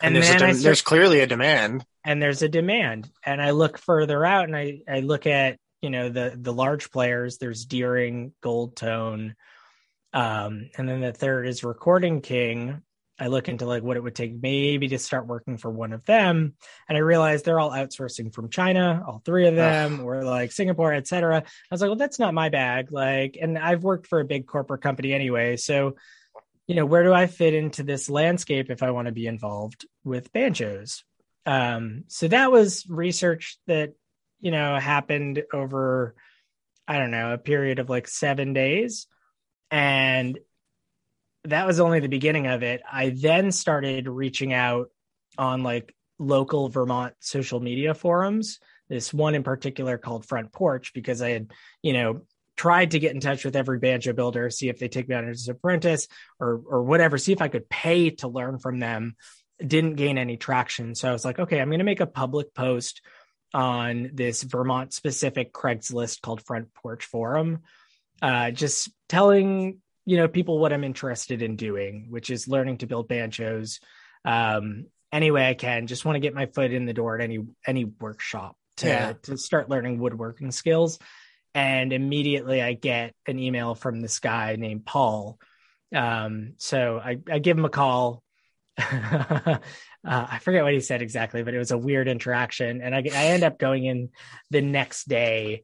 and, 0.01 0.15
and 0.15 0.15
there's, 0.18 0.27
start, 0.27 0.56
there's 0.58 0.82
clearly 0.82 1.22
a 1.22 1.27
demand. 1.27 1.86
And 2.03 2.22
there's 2.22 2.42
a 2.42 2.50
demand. 2.50 3.10
And 3.25 3.42
i 3.42 3.51
look 3.51 3.77
further 3.77 4.25
out 4.25 4.46
and 4.46 4.56
i 4.56 4.82
i 4.88 5.00
look 5.00 5.25
at 5.25 5.58
you 5.82 5.89
know 5.89 6.10
the 6.10 6.38
the 6.38 6.53
large 6.53 6.92
players. 6.92 7.38
There's 7.38 7.65
deering 7.65 8.34
gold 8.42 8.75
tone 8.75 9.36
um, 10.13 10.70
and 10.77 10.88
then 10.88 11.01
the 11.01 11.12
third 11.12 11.48
is 11.48 11.63
recording 11.63 12.22
king 12.22 12.84
I 13.20 13.27
look 13.27 13.48
into 13.48 13.65
like 13.65 13.84
what 13.84 13.96
it 13.96 14.03
would 14.03 14.15
take 14.15 14.41
maybe 14.41 14.88
to 14.89 14.98
start 14.98 15.27
working 15.27 15.58
for 15.58 15.70
one 15.70 15.93
of 15.93 16.03
them, 16.05 16.55
and 16.89 16.98
I 16.98 17.01
realized 17.01 17.46
they're 17.46 17.60
all 17.60 17.72
outsourcing 17.72 18.34
from 18.34 18.50
China, 18.50 19.03
all 19.08 19.22
three 19.24 19.48
of 19.48 19.55
them, 19.55 20.00
Ugh. 20.00 20.05
or 20.05 20.24
like 20.24 20.51
Singapore, 20.51 20.93
etc. 20.93 21.38
I 21.38 21.43
was 21.70 21.82
like, 21.82 21.89
well, 21.89 21.98
that's 21.98 22.20
not 22.20 22.34
my 22.34 22.50
bag. 22.50 22.91
Like, 22.91 23.38
and 23.39 23.58
I've 23.58 23.84
worked 23.84 24.08
for 24.08 24.20
a 24.20 24.25
big 24.25 24.48
corporate 24.48 24.82
company 24.82 25.13
anyway, 25.13 25.58
so 25.58 25.96
you 26.67 26.75
know, 26.75 26.86
where 26.86 27.03
do 27.03 27.13
I 27.13 27.27
fit 27.27 27.53
into 27.53 27.84
this 27.84 28.10
landscape 28.10 28.70
if 28.70 28.84
I 28.84 28.91
want 28.91 29.08
to 29.08 29.12
be 29.12 29.27
involved 29.27 29.86
with 30.03 30.32
banjos? 30.32 31.03
Um, 31.46 32.05
so 32.08 32.27
that 32.29 32.51
was 32.51 32.86
research 32.88 33.58
that 33.67 33.93
you 34.39 34.51
know 34.51 34.79
happened 34.79 35.43
over, 35.53 36.15
I 36.88 36.98
don't 36.98 37.12
know, 37.12 37.34
a 37.34 37.38
period 37.38 37.79
of 37.79 37.89
like 37.89 38.08
seven 38.08 38.53
days, 38.53 39.08
and 39.72 40.39
that 41.46 41.68
was 41.68 41.80
only 41.80 42.00
the 42.00 42.08
beginning 42.08 42.48
of 42.48 42.64
it. 42.64 42.82
I 42.90 43.10
then 43.10 43.52
started 43.52 44.08
reaching 44.08 44.54
out 44.54 44.90
on 45.38 45.64
like 45.64 45.94
local 46.20 46.70
Vermont 46.70 47.14
social 47.20 47.60
media 47.60 47.94
forums. 47.94 48.60
This 48.90 49.14
one 49.14 49.36
in 49.36 49.44
particular 49.44 49.98
called 49.98 50.26
Front 50.26 50.52
Porch 50.52 50.94
because 50.94 51.22
I 51.22 51.30
had, 51.30 51.52
you 51.82 51.94
know, 51.94 52.22
tried 52.56 52.92
to 52.92 53.00
get 53.00 53.14
in 53.14 53.20
touch 53.20 53.44
with 53.44 53.56
every 53.56 53.80
banjo 53.80 54.14
builder, 54.14 54.50
see 54.50 54.70
if 54.70 54.78
they 54.78 54.88
take 54.88 55.10
me 55.10 55.16
on 55.16 55.28
as 55.28 55.48
an 55.48 55.56
apprentice 55.56 56.08
or 56.40 56.62
or 56.66 56.84
whatever, 56.84 57.18
see 57.18 57.32
if 57.32 57.42
I 57.42 57.48
could 57.48 57.70
pay 57.70 58.12
to 58.12 58.28
learn 58.28 58.60
from 58.60 58.80
them. 58.80 59.16
Didn't 59.66 59.96
gain 59.96 60.18
any 60.18 60.38
traction. 60.38 60.96
So 60.96 61.10
I 61.10 61.14
was 61.14 61.26
like, 61.26 61.40
okay, 61.40 61.60
I'm 61.60 61.70
going 61.70 61.80
to 61.80 61.86
make 61.86 62.02
a 62.02 62.08
public 62.08 62.54
post 62.54 63.02
on 63.54 64.10
this 64.14 64.44
Vermont 64.44 64.94
specific 64.94 65.54
Craigslist 65.54 66.22
called 66.22 66.44
Front 66.46 66.74
Porch 66.74 67.06
Forum. 67.06 67.60
Uh, 68.22 68.52
just 68.52 68.90
telling 69.10 69.80
you 70.06 70.18
know 70.18 70.28
people 70.28 70.60
what 70.60 70.74
i'm 70.74 70.84
interested 70.84 71.42
in 71.42 71.56
doing 71.56 72.08
which 72.10 72.30
is 72.30 72.48
learning 72.48 72.78
to 72.78 72.88
build 72.88 73.08
banjos 73.08 73.80
um 74.26 74.86
any 75.12 75.32
way 75.32 75.48
i 75.48 75.54
can 75.54 75.88
just 75.88 76.06
want 76.06 76.16
to 76.16 76.20
get 76.20 76.34
my 76.34 76.46
foot 76.48 76.72
in 76.72 76.86
the 76.86 76.94
door 76.94 77.16
at 77.16 77.24
any 77.24 77.40
any 77.66 77.86
workshop 77.86 78.56
to 78.78 78.88
yeah. 78.88 79.14
to 79.22 79.38
start 79.38 79.70
learning 79.70 80.00
woodworking 80.00 80.52
skills 80.52 81.00
and 81.54 81.94
immediately 81.94 82.62
i 82.62 82.74
get 82.74 83.14
an 83.28 83.40
email 83.40 83.76
from 83.76 84.02
this 84.02 84.20
guy 84.20 84.56
named 84.56 84.86
paul 84.86 85.38
um 85.96 86.54
so 86.58 87.00
i 87.04 87.18
i 87.32 87.40
give 87.40 87.58
him 87.58 87.66
a 87.66 87.70
call 87.70 88.24
uh, 88.78 89.58
I 90.04 90.40
forget 90.40 90.64
what 90.64 90.74
he 90.74 90.80
said 90.80 91.02
exactly, 91.02 91.44
but 91.44 91.54
it 91.54 91.60
was 91.60 91.72
a 91.72 91.78
weird 91.78 92.08
interaction. 92.08 92.82
And 92.82 92.96
I, 92.96 93.04
I 93.14 93.26
end 93.28 93.44
up 93.44 93.60
going 93.60 93.86
in 93.86 94.10
the 94.50 94.62
next 94.62 95.08
day 95.08 95.64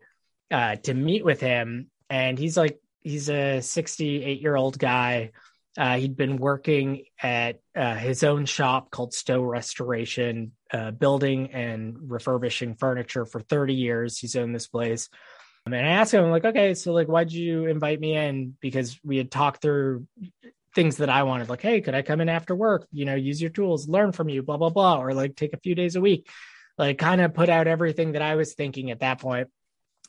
uh, 0.52 0.76
to 0.76 0.94
meet 0.94 1.26
with 1.26 1.40
him. 1.40 1.90
And 2.10 2.38
he's 2.38 2.56
like 2.56 2.80
he's 3.02 3.30
a 3.30 3.62
68 3.62 4.42
year 4.42 4.56
old 4.56 4.78
guy. 4.78 5.32
Uh, 5.78 5.98
he'd 5.98 6.18
been 6.18 6.38
working 6.38 7.04
at 7.22 7.60
uh, 7.76 7.96
his 7.96 8.24
own 8.24 8.46
shop 8.46 8.92
called 8.92 9.14
Stowe 9.14 9.42
Restoration, 9.42 10.52
uh, 10.74 10.92
building 10.92 11.52
and 11.52 12.12
refurbishing 12.12 12.76
furniture 12.76 13.26
for 13.26 13.40
30 13.40 13.76
years. 13.76 14.18
He's 14.18 14.36
owned 14.36 14.54
this 14.54 14.68
place. 14.68 15.10
Um, 15.66 15.74
and 15.74 15.86
I 15.86 15.92
asked 15.92 16.14
him, 16.14 16.24
I'm 16.24 16.32
like, 16.32 16.46
okay, 16.46 16.74
so 16.74 16.92
like, 16.92 17.08
why'd 17.08 17.32
you 17.32 17.66
invite 17.66 18.00
me 18.00 18.16
in? 18.16 18.58
Because 18.60 19.00
we 19.04 19.18
had 19.18 19.32
talked 19.32 19.62
through 19.62 20.08
things 20.76 20.98
that 20.98 21.10
I 21.10 21.24
wanted, 21.24 21.50
like, 21.50 21.62
hey, 21.62 21.82
could 21.82 21.96
I 21.96 22.02
come 22.02 22.20
in 22.20 22.30
after 22.30 22.56
work? 22.56 22.88
You 22.92 23.06
know, 23.06 23.16
use 23.16 23.42
your 23.42 23.52
tools, 23.52 23.88
learn 23.88 24.12
from 24.12 24.28
you, 24.30 24.42
blah 24.42 24.58
blah 24.58 24.70
blah, 24.70 25.02
or 25.02 25.14
like 25.14 25.36
take 25.36 25.54
a 25.54 25.60
few 25.60 25.76
days 25.76 25.96
a 25.96 26.02
week. 26.02 26.28
Like, 26.78 26.98
kind 26.98 27.22
of 27.22 27.34
put 27.34 27.50
out 27.50 27.68
everything 27.68 28.14
that 28.14 28.22
I 28.22 28.36
was 28.36 28.54
thinking 28.54 28.90
at 28.90 29.02
that 29.02 29.20
point 29.20 29.50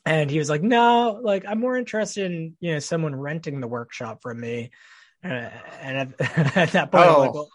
and 0.05 0.29
he 0.29 0.39
was 0.39 0.49
like 0.49 0.63
no 0.63 1.19
like 1.21 1.45
i'm 1.47 1.59
more 1.59 1.77
interested 1.77 2.31
in 2.31 2.55
you 2.59 2.73
know 2.73 2.79
someone 2.79 3.15
renting 3.15 3.59
the 3.59 3.67
workshop 3.67 4.21
from 4.21 4.39
me. 4.39 4.71
Uh, 5.23 5.49
and 5.81 6.15
at, 6.19 6.37
at, 6.57 6.71
that 6.71 6.91
point 6.91 7.05
oh. 7.07 7.19
like, 7.19 7.33
well, 7.33 7.49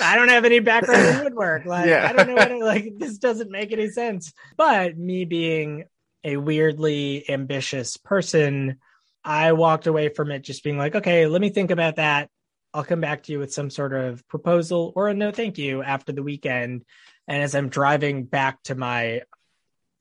i 0.00 0.16
don't 0.16 0.30
have 0.30 0.46
any 0.46 0.58
background 0.58 1.06
in 1.06 1.24
woodwork. 1.24 1.64
Like 1.66 1.86
yeah. 1.86 2.06
i 2.08 2.12
don't 2.12 2.28
know 2.28 2.34
what 2.34 2.50
it, 2.50 2.62
like 2.62 2.92
this 2.98 3.18
doesn't 3.18 3.50
make 3.50 3.72
any 3.72 3.88
sense. 3.90 4.32
But 4.56 4.96
me 4.96 5.24
being 5.24 5.84
a 6.24 6.36
weirdly 6.36 7.28
ambitious 7.28 7.96
person 7.96 8.78
i 9.22 9.52
walked 9.52 9.86
away 9.86 10.08
from 10.08 10.30
it 10.30 10.42
just 10.42 10.64
being 10.64 10.78
like 10.78 10.94
okay 10.94 11.26
let 11.26 11.40
me 11.40 11.50
think 11.50 11.70
about 11.70 11.96
that. 11.96 12.30
I'll 12.72 12.84
come 12.84 13.00
back 13.00 13.24
to 13.24 13.32
you 13.32 13.40
with 13.40 13.52
some 13.52 13.68
sort 13.68 13.92
of 13.92 14.26
proposal 14.28 14.92
or 14.94 15.08
a 15.08 15.14
no 15.14 15.32
thank 15.32 15.58
you 15.58 15.82
after 15.82 16.12
the 16.12 16.22
weekend. 16.22 16.84
And 17.28 17.42
as 17.42 17.54
i'm 17.54 17.68
driving 17.68 18.24
back 18.24 18.62
to 18.64 18.74
my 18.74 19.22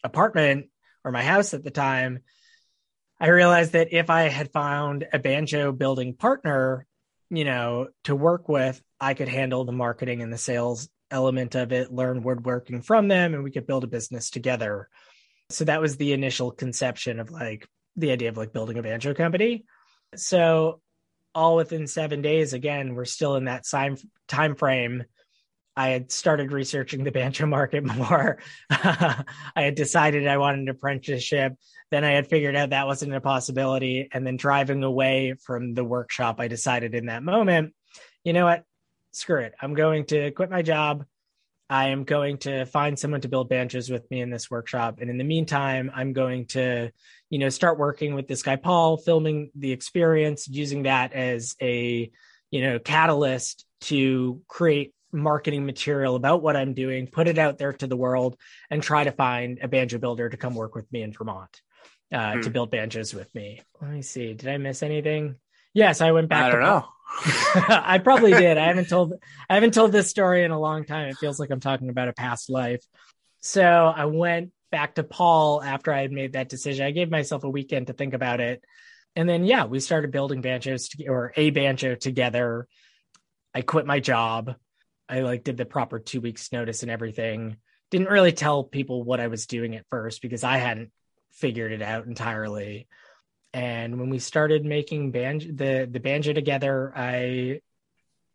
apartment 0.06 0.70
or 1.04 1.12
my 1.12 1.24
house 1.24 1.54
at 1.54 1.64
the 1.64 1.72
time, 1.72 2.20
I 3.20 3.28
realized 3.28 3.74
that 3.74 3.94
if 3.94 4.10
I 4.10 4.24
had 4.24 4.52
found 4.52 5.06
a 5.12 5.20
banjo 5.20 5.72
building 5.72 6.14
partner, 6.14 6.86
you 7.30 7.44
know, 7.44 7.88
to 8.06 8.16
work 8.16 8.48
with, 8.48 8.82
I 9.00 9.14
could 9.14 9.28
handle 9.28 9.66
the 9.66 9.72
marketing 9.72 10.22
and 10.22 10.32
the 10.32 10.38
sales 10.38 10.90
element 11.12 11.56
of 11.56 11.72
it, 11.72 11.92
learn 11.92 12.24
woodworking 12.24 12.82
from 12.82 13.08
them, 13.08 13.34
and 13.34 13.44
we 13.44 13.52
could 13.52 13.68
build 13.68 13.84
a 13.84 13.88
business 13.88 14.30
together. 14.30 14.90
So 15.50 15.66
that 15.66 15.82
was 15.82 15.98
the 15.98 16.14
initial 16.14 16.52
conception 16.52 17.20
of 17.20 17.32
like 17.32 17.68
the 17.96 18.12
idea 18.12 18.30
of 18.30 18.38
like 18.38 18.54
building 18.54 18.78
a 18.78 18.84
banjo 18.84 19.14
company. 19.14 19.66
So 20.16 20.82
all 21.36 21.56
within 21.56 21.88
seven 21.88 22.22
days, 22.22 22.54
again, 22.54 22.96
we're 22.96 23.06
still 23.06 23.36
in 23.36 23.46
that 23.46 23.66
time 23.70 23.98
time 24.28 24.56
frame 24.56 25.04
I 25.80 25.92
had 25.92 26.12
started 26.12 26.52
researching 26.52 27.06
the 27.06 27.12
banjo 27.12 27.46
market 27.46 27.86
more. 27.96 28.40
I 28.70 29.24
had 29.56 29.76
decided 29.76 30.28
I 30.28 30.38
wanted 30.38 30.60
an 30.60 30.68
apprenticeship. 30.68 31.56
Then 31.90 32.04
I 32.04 32.12
had 32.12 32.28
figured 32.28 32.58
out 32.58 32.72
that 32.72 32.86
wasn't 32.86 33.16
a 33.16 33.22
possibility. 33.22 34.10
And 34.12 34.28
then 34.28 34.36
driving 34.36 34.84
away 34.84 35.36
from 35.42 35.76
the 35.76 35.86
workshop, 35.86 36.42
I 36.42 36.50
decided 36.50 36.96
in 36.96 37.06
that 37.06 37.24
moment, 37.24 37.74
you 38.26 38.34
know 38.34 38.44
what? 38.44 38.66
Screw 39.14 39.40
it. 39.40 39.54
I'm 39.62 39.74
going 39.74 40.04
to 40.08 40.32
quit 40.32 40.50
my 40.50 40.64
job. 40.64 41.06
I 41.70 41.88
am 41.88 42.04
going 42.04 42.40
to 42.40 42.66
find 42.66 43.00
someone 43.00 43.22
to 43.22 43.30
build 43.30 43.48
banjos 43.48 43.90
with 43.90 44.12
me 44.12 44.20
in 44.20 44.30
this 44.30 44.52
workshop. 44.52 44.98
And 45.00 45.10
in 45.10 45.18
the 45.18 45.24
meantime, 45.24 45.92
I'm 45.96 46.12
going 46.12 46.48
to, 46.48 46.92
you 47.30 47.40
know, 47.40 47.48
start 47.48 47.80
working 47.80 48.16
with 48.16 48.28
this 48.28 48.44
guy, 48.44 48.58
Paul, 48.58 48.98
filming 48.98 49.50
the 49.56 49.72
experience, 49.72 50.46
using 50.46 50.84
that 50.84 51.14
as 51.14 51.56
a, 51.62 52.12
you 52.52 52.62
know, 52.64 52.80
catalyst 52.80 53.66
to 53.82 54.42
create 54.50 54.94
marketing 55.12 55.66
material 55.66 56.16
about 56.16 56.42
what 56.42 56.56
I'm 56.56 56.74
doing, 56.74 57.08
put 57.08 57.28
it 57.28 57.38
out 57.38 57.58
there 57.58 57.74
to 57.74 57.88
the 57.88 57.98
world, 57.98 58.38
and 58.70 58.82
try 58.82 59.04
to 59.04 59.12
find 59.12 59.60
a 59.62 59.68
banjo 59.68 59.98
builder 59.98 60.30
to 60.30 60.38
come 60.38 60.56
work 60.56 60.76
with 60.76 60.92
me 60.92 61.02
in 61.02 61.14
Vermont 61.14 61.62
uh, 62.14 62.34
hmm. 62.34 62.42
to 62.42 62.50
build 62.50 62.72
banjos 62.72 63.14
with 63.14 63.34
me. 63.34 63.62
Let 63.82 63.92
me 63.92 64.02
see. 64.02 64.34
Did 64.34 64.50
I 64.50 64.58
miss 64.58 64.84
anything? 64.84 65.36
Yes, 65.74 66.02
I 66.02 66.12
went 66.12 66.30
back. 66.30 66.46
I 66.46 66.52
don't 66.52 66.62
know. 66.62 66.86
I 67.70 68.00
probably 68.04 68.32
did. 68.32 68.58
I 68.58 68.66
haven't 68.68 68.90
told 68.90 69.14
I 69.50 69.56
haven't 69.56 69.74
told 69.74 69.92
this 69.92 70.10
story 70.10 70.44
in 70.44 70.52
a 70.52 70.60
long 70.60 70.86
time. 70.86 71.10
It 71.10 71.18
feels 71.18 71.40
like 71.40 71.50
I'm 71.50 71.60
talking 71.60 71.90
about 71.90 72.08
a 72.08 72.14
past 72.14 72.50
life. 72.50 72.84
So 73.42 73.64
I 73.64 74.06
went 74.06 74.52
back 74.72 74.96
to 74.96 75.04
Paul 75.04 75.62
after 75.64 75.94
I 75.94 76.02
had 76.02 76.12
made 76.12 76.34
that 76.34 76.50
decision. 76.50 76.86
I 76.86 76.92
gave 76.92 77.10
myself 77.10 77.44
a 77.44 77.50
weekend 77.50 77.88
to 77.88 77.94
think 77.94 78.14
about 78.14 78.40
it. 78.40 78.64
And 79.16 79.28
then 79.28 79.44
yeah, 79.44 79.66
we 79.66 79.80
started 79.80 80.12
building 80.12 80.42
banjos 80.42 80.90
to, 80.90 81.08
or 81.08 81.34
a 81.36 81.50
banjo 81.50 81.96
together. 81.96 82.68
I 83.54 83.62
quit 83.62 83.86
my 83.86 84.00
job. 84.00 84.56
I 85.10 85.22
like 85.22 85.44
did 85.44 85.58
the 85.58 85.66
proper 85.66 86.00
two 86.00 86.22
weeks 86.22 86.52
notice 86.52 86.84
and 86.84 86.92
everything. 86.92 87.58
Didn't 87.90 88.10
really 88.10 88.32
tell 88.32 88.64
people 88.64 89.04
what 89.04 89.20
I 89.20 89.28
was 89.28 89.48
doing 89.48 89.76
at 89.76 89.88
first 89.90 90.22
because 90.22 90.44
I 90.44 90.58
hadn't 90.58 90.92
figured 91.32 91.72
it 91.72 91.82
out 91.82 92.06
entirely. 92.06 92.88
And 93.52 94.00
when 94.00 94.10
we 94.10 94.20
started 94.20 94.64
making 94.64 95.12
banjo 95.12 95.48
the 95.52 95.90
the 95.90 96.00
banjo 96.00 96.34
together, 96.34 96.94
I 96.96 97.62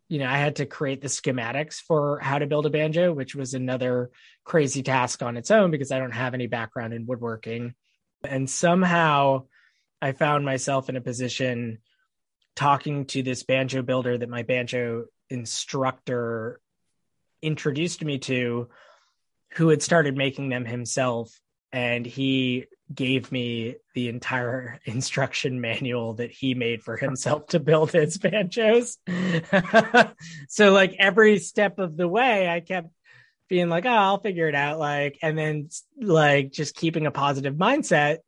you 0.08 0.18
know, 0.18 0.26
I 0.26 0.36
had 0.36 0.56
to 0.56 0.66
create 0.66 1.00
the 1.00 1.08
schematics 1.08 1.76
for 1.76 2.18
how 2.18 2.38
to 2.38 2.46
build 2.46 2.66
a 2.66 2.70
banjo, 2.70 3.12
which 3.12 3.34
was 3.34 3.54
another 3.54 4.10
crazy 4.44 4.82
task 4.82 5.22
on 5.22 5.36
its 5.36 5.50
own 5.50 5.70
because 5.70 5.90
I 5.90 5.98
don't 5.98 6.12
have 6.12 6.34
any 6.34 6.46
background 6.46 6.92
in 6.92 7.06
woodworking. 7.06 7.74
And 8.22 8.48
somehow 8.50 9.44
I 10.02 10.12
found 10.12 10.44
myself 10.44 10.88
in 10.88 10.96
a 10.96 11.00
position 11.00 11.78
talking 12.54 13.06
to 13.06 13.22
this 13.22 13.42
banjo 13.42 13.82
builder 13.82 14.18
that 14.18 14.28
my 14.28 14.42
banjo 14.42 15.06
instructor 15.30 16.60
introduced 17.44 18.04
me 18.04 18.18
to, 18.18 18.68
who 19.54 19.68
had 19.68 19.82
started 19.82 20.16
making 20.16 20.48
them 20.48 20.64
himself. 20.64 21.30
And 21.72 22.06
he 22.06 22.66
gave 22.92 23.32
me 23.32 23.76
the 23.94 24.08
entire 24.08 24.80
instruction 24.84 25.60
manual 25.60 26.14
that 26.14 26.30
he 26.30 26.54
made 26.54 26.82
for 26.82 26.96
himself 26.96 27.46
to 27.48 27.60
build 27.60 27.92
his 27.92 28.18
banjos. 28.18 28.98
so 30.48 30.72
like 30.72 30.94
every 30.98 31.38
step 31.38 31.78
of 31.78 31.96
the 31.96 32.08
way, 32.08 32.48
I 32.48 32.60
kept 32.60 32.88
being 33.48 33.68
like, 33.68 33.84
oh, 33.86 33.90
I'll 33.90 34.20
figure 34.20 34.48
it 34.48 34.54
out. 34.54 34.78
Like, 34.78 35.18
and 35.22 35.36
then 35.36 35.68
like 36.00 36.50
just 36.50 36.74
keeping 36.74 37.06
a 37.06 37.10
positive 37.10 37.54
mindset. 37.54 38.18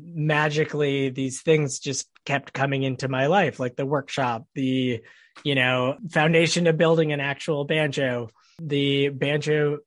Magically, 0.00 1.10
these 1.10 1.40
things 1.42 1.78
just 1.78 2.08
kept 2.24 2.52
coming 2.52 2.82
into 2.82 3.08
my 3.08 3.26
life, 3.26 3.58
like 3.58 3.76
the 3.76 3.86
workshop, 3.86 4.46
the, 4.54 5.00
you 5.44 5.54
know, 5.54 5.96
foundation 6.10 6.66
of 6.66 6.76
building 6.76 7.12
an 7.12 7.20
actual 7.20 7.64
banjo, 7.64 8.28
the 8.60 9.08
banjo 9.08 9.78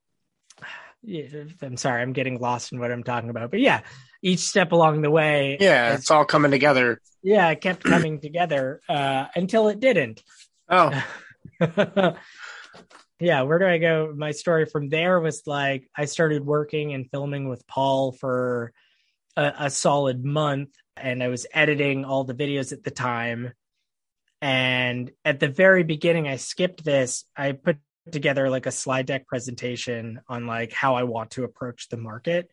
I'm 1.62 1.76
sorry, 1.76 2.02
I'm 2.02 2.12
getting 2.12 2.38
lost 2.38 2.72
in 2.72 2.80
what 2.80 2.92
I'm 2.92 3.04
talking 3.04 3.30
about. 3.30 3.50
But 3.50 3.60
yeah, 3.60 3.82
each 4.22 4.40
step 4.40 4.72
along 4.72 5.02
the 5.02 5.10
way. 5.10 5.56
Yeah, 5.60 5.94
it's 5.94 6.10
all 6.10 6.24
coming 6.24 6.50
together. 6.50 7.00
Yeah, 7.22 7.48
it 7.50 7.60
kept 7.60 7.84
coming 7.84 8.20
together 8.22 8.80
uh, 8.88 9.26
until 9.34 9.68
it 9.68 9.80
didn't. 9.80 10.22
Oh. 10.68 10.90
yeah, 13.20 13.42
where 13.42 13.58
do 13.58 13.66
I 13.66 13.78
go? 13.78 14.12
My 14.16 14.32
story 14.32 14.66
from 14.66 14.88
there 14.88 15.20
was 15.20 15.42
like 15.46 15.88
I 15.96 16.04
started 16.04 16.44
working 16.44 16.92
and 16.92 17.10
filming 17.10 17.48
with 17.48 17.66
Paul 17.66 18.12
for 18.12 18.72
a, 19.36 19.52
a 19.60 19.70
solid 19.70 20.24
month, 20.24 20.70
and 20.96 21.22
I 21.22 21.28
was 21.28 21.46
editing 21.52 22.04
all 22.04 22.24
the 22.24 22.34
videos 22.34 22.72
at 22.72 22.84
the 22.84 22.90
time. 22.90 23.52
And 24.42 25.10
at 25.24 25.40
the 25.40 25.48
very 25.48 25.82
beginning, 25.82 26.26
I 26.26 26.36
skipped 26.36 26.84
this. 26.84 27.24
I 27.36 27.52
put 27.52 27.78
together 28.10 28.48
like 28.48 28.66
a 28.66 28.72
slide 28.72 29.06
deck 29.06 29.26
presentation 29.26 30.20
on 30.28 30.46
like 30.46 30.72
how 30.72 30.94
I 30.94 31.02
want 31.02 31.32
to 31.32 31.44
approach 31.44 31.88
the 31.88 31.96
market. 31.96 32.50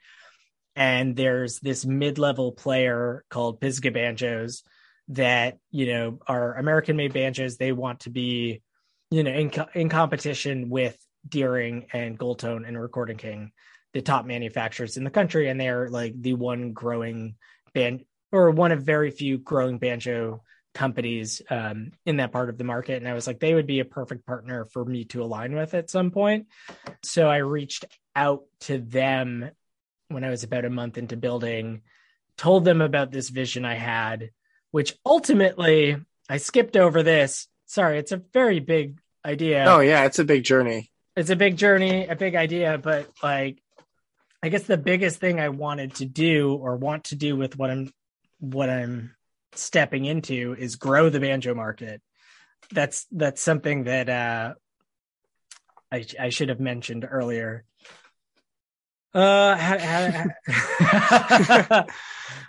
And 0.75 1.15
there's 1.15 1.59
this 1.59 1.85
mid-level 1.85 2.51
player 2.51 3.23
called 3.29 3.59
Pisgah 3.59 3.91
Banjos 3.91 4.63
that, 5.07 5.57
you 5.71 5.87
know, 5.87 6.19
are 6.27 6.55
American 6.55 6.97
made 6.97 7.13
banjos. 7.13 7.57
They 7.57 7.71
want 7.71 8.01
to 8.01 8.09
be, 8.09 8.61
you 9.09 9.23
know, 9.23 9.31
in, 9.31 9.49
co- 9.49 9.69
in 9.73 9.89
competition 9.89 10.69
with 10.69 10.97
Deering 11.27 11.87
and 11.93 12.19
Goldtone 12.19 12.67
and 12.67 12.79
Recording 12.79 13.17
King, 13.17 13.51
the 13.93 14.01
top 14.01 14.25
manufacturers 14.25 14.97
in 14.97 15.03
the 15.03 15.09
country. 15.09 15.49
And 15.49 15.59
they're 15.59 15.89
like 15.89 16.19
the 16.21 16.33
one 16.33 16.73
growing 16.73 17.35
band 17.73 18.03
or 18.31 18.51
one 18.51 18.71
of 18.71 18.83
very 18.83 19.11
few 19.11 19.37
growing 19.37 19.77
banjo 19.77 20.43
companies 20.73 21.41
um, 21.49 21.91
in 22.05 22.17
that 22.17 22.31
part 22.31 22.49
of 22.49 22.57
the 22.57 22.63
market. 22.63 22.97
And 22.97 23.07
I 23.07 23.13
was 23.13 23.25
like, 23.25 23.39
they 23.39 23.53
would 23.53 23.65
be 23.65 23.79
a 23.79 23.85
perfect 23.85 24.25
partner 24.25 24.65
for 24.65 24.85
me 24.85 25.05
to 25.05 25.23
align 25.23 25.55
with 25.55 25.73
at 25.73 25.89
some 25.89 26.11
point. 26.11 26.47
So 27.01 27.27
I 27.27 27.37
reached 27.37 27.85
out 28.15 28.43
to 28.61 28.77
them 28.77 29.49
when 30.09 30.23
I 30.23 30.29
was 30.29 30.43
about 30.43 30.65
a 30.65 30.69
month 30.69 30.97
into 30.97 31.17
building, 31.17 31.81
told 32.37 32.63
them 32.63 32.81
about 32.81 33.11
this 33.11 33.29
vision 33.29 33.65
I 33.65 33.73
had, 33.73 34.29
which 34.71 34.95
ultimately 35.05 35.97
I 36.29 36.37
skipped 36.37 36.77
over 36.77 37.01
this. 37.01 37.47
Sorry, 37.65 37.97
it's 37.97 38.11
a 38.11 38.21
very 38.33 38.59
big 38.59 38.99
idea. 39.25 39.65
Oh, 39.67 39.79
yeah, 39.79 40.05
it's 40.05 40.19
a 40.19 40.25
big 40.25 40.43
journey. 40.43 40.91
It's 41.15 41.31
a 41.31 41.35
big 41.35 41.57
journey, 41.57 42.05
a 42.05 42.15
big 42.15 42.35
idea, 42.35 42.77
but 42.77 43.09
like, 43.23 43.61
I 44.43 44.49
guess 44.49 44.63
the 44.63 44.77
biggest 44.77 45.19
thing 45.19 45.39
I 45.39 45.49
wanted 45.49 45.95
to 45.95 46.05
do 46.05 46.53
or 46.53 46.75
want 46.75 47.05
to 47.05 47.15
do 47.15 47.35
with 47.35 47.57
what 47.57 47.69
I'm 47.69 47.91
what 48.39 48.69
I'm 48.69 49.15
stepping 49.53 50.05
into 50.05 50.55
is 50.57 50.75
grow 50.75 51.09
the 51.09 51.19
banjo 51.19 51.55
market. 51.55 52.01
That's 52.71 53.07
that's 53.11 53.41
something 53.41 53.85
that 53.85 54.09
uh, 54.09 54.53
I 55.91 56.05
I 56.19 56.29
should 56.29 56.49
have 56.49 56.59
mentioned 56.59 57.07
earlier. 57.09 57.65
Uh, 59.13 59.55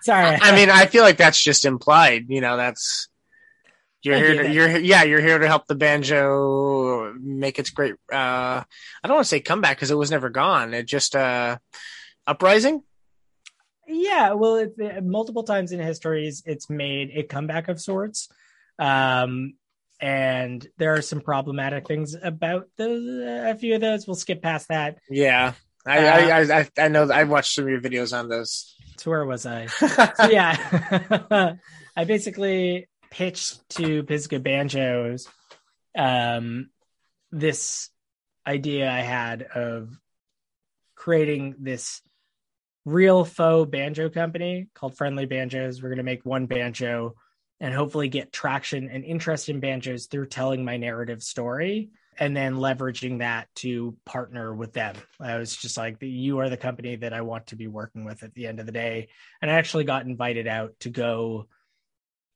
sorry. 0.03 0.39
I 0.41 0.55
mean, 0.55 0.69
I 0.69 0.87
feel 0.87 1.03
like 1.03 1.17
that's 1.17 1.43
just 1.43 1.65
implied. 1.65 2.27
You 2.29 2.43
know, 2.43 2.57
that's 2.57 3.09
you're 4.09 4.17
Thank 4.17 4.27
here. 4.27 4.43
To, 4.43 4.53
you. 4.53 4.63
are 4.63 4.79
yeah, 4.79 5.03
you're 5.05 5.21
here 5.21 5.39
to 5.39 5.47
help 5.47 5.67
the 5.67 5.75
banjo 5.75 7.15
make 7.21 7.59
its 7.59 7.71
great. 7.71 7.95
Uh, 8.13 8.63
I 8.63 8.65
don't 9.05 9.15
want 9.15 9.25
to 9.25 9.29
say 9.29 9.41
comeback 9.41 9.77
because 9.77 9.91
it 9.91 9.99
was 9.99 10.11
never 10.11 10.31
gone. 10.31 10.75
It 10.75 10.87
just 10.87 11.15
uh, 11.15 11.59
uprising. 12.27 12.83
Yeah, 13.87 14.33
well, 14.33 14.57
it, 14.57 14.75
it, 14.79 15.05
multiple 15.05 15.45
times 15.45 15.73
in 15.73 15.81
histories, 15.81 16.43
it's 16.47 16.69
made 16.69 17.11
a 17.15 17.23
comeback 17.23 17.69
of 17.69 17.81
sorts. 17.81 18.29
Um, 18.79 19.55
and 20.01 20.67
there 20.77 20.95
are 20.95 21.03
some 21.03 21.21
problematic 21.21 21.87
things 21.87 22.15
about 22.21 22.69
those. 22.77 23.03
A 23.07 23.57
few 23.59 23.75
of 23.75 23.81
those, 23.81 24.07
we'll 24.07 24.15
skip 24.15 24.43
past 24.43 24.69
that. 24.69 24.99
Yeah, 25.11 25.55
I, 25.87 25.99
uh, 25.99 26.13
I, 26.13 26.59
I, 26.61 26.69
I, 26.79 26.89
know. 26.89 27.11
I 27.11 27.25
watched 27.25 27.55
some 27.55 27.65
of 27.65 27.71
your 27.71 27.81
videos 27.81 28.17
on 28.17 28.29
those. 28.29 28.75
So 28.99 29.11
where 29.11 29.25
was 29.25 29.47
I? 29.47 29.67
so 29.67 29.87
yeah, 30.31 31.57
I 31.97 32.05
basically 32.05 32.89
pitched 33.11 33.69
to 33.71 34.03
Pisgah 34.03 34.41
Banjos 34.41 35.29
um, 35.97 36.71
this 37.31 37.91
idea 38.47 38.91
I 38.91 39.01
had 39.01 39.43
of 39.43 39.91
creating 40.95 41.57
this 41.59 42.01
real 42.85 43.25
faux 43.25 43.71
banjo 43.71 44.09
company 44.09 44.69
called 44.75 44.97
Friendly 44.97 45.27
Banjos. 45.27 45.83
We're 45.83 45.91
going 45.91 45.99
to 45.99 46.05
make 46.05 46.25
one 46.25 46.47
banjo 46.47 47.15
and 47.61 47.75
hopefully 47.75 48.09
get 48.09 48.33
traction 48.33 48.89
and 48.89 49.05
interest 49.05 49.49
in 49.49 49.61
banjos 49.61 50.07
through 50.07 50.27
telling 50.27 50.65
my 50.65 50.77
narrative 50.77 51.23
story 51.23 51.91
and 52.21 52.37
then 52.37 52.57
leveraging 52.57 53.19
that 53.19 53.49
to 53.57 53.97
partner 54.05 54.55
with 54.55 54.73
them. 54.73 54.97
I 55.21 55.37
was 55.37 55.55
just 55.55 55.77
like, 55.77 55.99
you 56.01 56.39
are 56.39 56.49
the 56.49 56.57
company 56.57 56.97
that 56.97 57.13
I 57.13 57.21
want 57.21 57.49
to 57.49 57.57
be 57.57 57.69
working 57.69 58.05
with 58.05 58.23
at 58.23 58.35
the 58.35 58.47
end 58.47 58.61
of 58.61 58.67
the 58.67 58.73
day. 58.73 59.09
And 59.41 59.51
I 59.51 59.55
actually 59.55 59.85
got 59.85 60.07
invited 60.07 60.47
out 60.47 60.75
to 60.81 60.91
go 60.91 61.47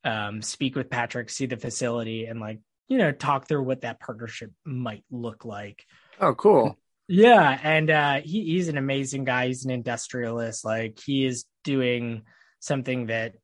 um, 0.05 0.43
speak 0.43 0.77
with 0.77 0.91
Patrick, 0.91 1.31
see 1.31 1.47
the 1.47 1.57
facility, 1.57 2.27
and 2.27 2.41
like, 2.41 2.61
you 2.89 2.99
know, 2.99 3.13
talk 3.13 3.49
through 3.49 3.63
what 3.63 3.83
that 3.83 4.01
partnership 4.01 4.51
might 4.65 5.05
look 5.11 5.45
like. 5.45 5.85
Oh, 6.21 6.35
cool. 6.35 6.79
Yeah, 7.09 7.59
and 7.63 7.91
uh, 7.91 8.21
he, 8.23 8.45
he's 8.45 8.69
an 8.69 8.79
amazing 8.79 9.25
guy. 9.25 9.49
He's 9.49 9.65
an 9.65 9.71
industrialist. 9.71 10.65
Like 10.65 10.99
he 11.05 11.25
is 11.25 11.45
doing 11.65 12.23
something 12.61 13.07
that 13.07 13.35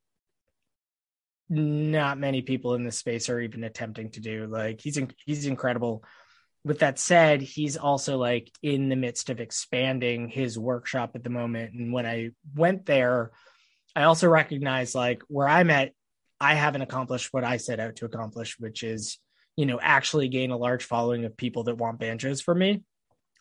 not 1.49 2.19
many 2.19 2.43
people 2.43 2.75
in 2.75 2.85
this 2.85 2.99
space 2.99 3.29
are 3.29 3.41
even 3.41 3.65
attempting 3.65 4.11
to 4.13 4.21
do. 4.21 4.47
Like 4.47 4.81
he's 4.81 4.97
in, 4.97 5.13
he's 5.25 5.47
incredible. 5.47 6.05
With 6.65 6.81
that 6.81 6.99
said, 6.99 7.41
he's 7.41 7.77
also 7.77 8.19
like 8.19 8.51
in 8.63 8.89
the 8.89 8.97
midst 8.97 9.31
of 9.31 9.41
expanding 9.41 10.29
his 10.29 10.59
workshop 10.59 11.13
at 11.15 11.25
the 11.25 11.31
moment. 11.31 11.73
And 11.73 11.93
when 11.93 12.05
I 12.05 12.31
went 12.55 12.87
there, 12.87 13.31
I 13.97 14.05
also 14.05 14.29
recognized 14.29 14.95
like 14.95 15.23
where 15.29 15.49
I'm 15.49 15.71
at, 15.71 15.93
I 16.41 16.55
haven't 16.55 16.83
accomplished 16.83 17.33
what 17.33 17.45
I 17.45 17.57
set 17.57 17.81
out 17.81 17.97
to 17.97 18.05
accomplish, 18.05 18.59
which 18.59 18.83
is 18.83 19.19
you 19.57 19.67
know 19.67 19.79
actually 19.81 20.29
gain 20.29 20.51
a 20.51 20.57
large 20.57 20.85
following 20.85 21.25
of 21.25 21.37
people 21.37 21.65
that 21.65 21.79
want 21.79 21.99
banjos 21.99 22.41
for 22.41 22.55
me 22.55 22.85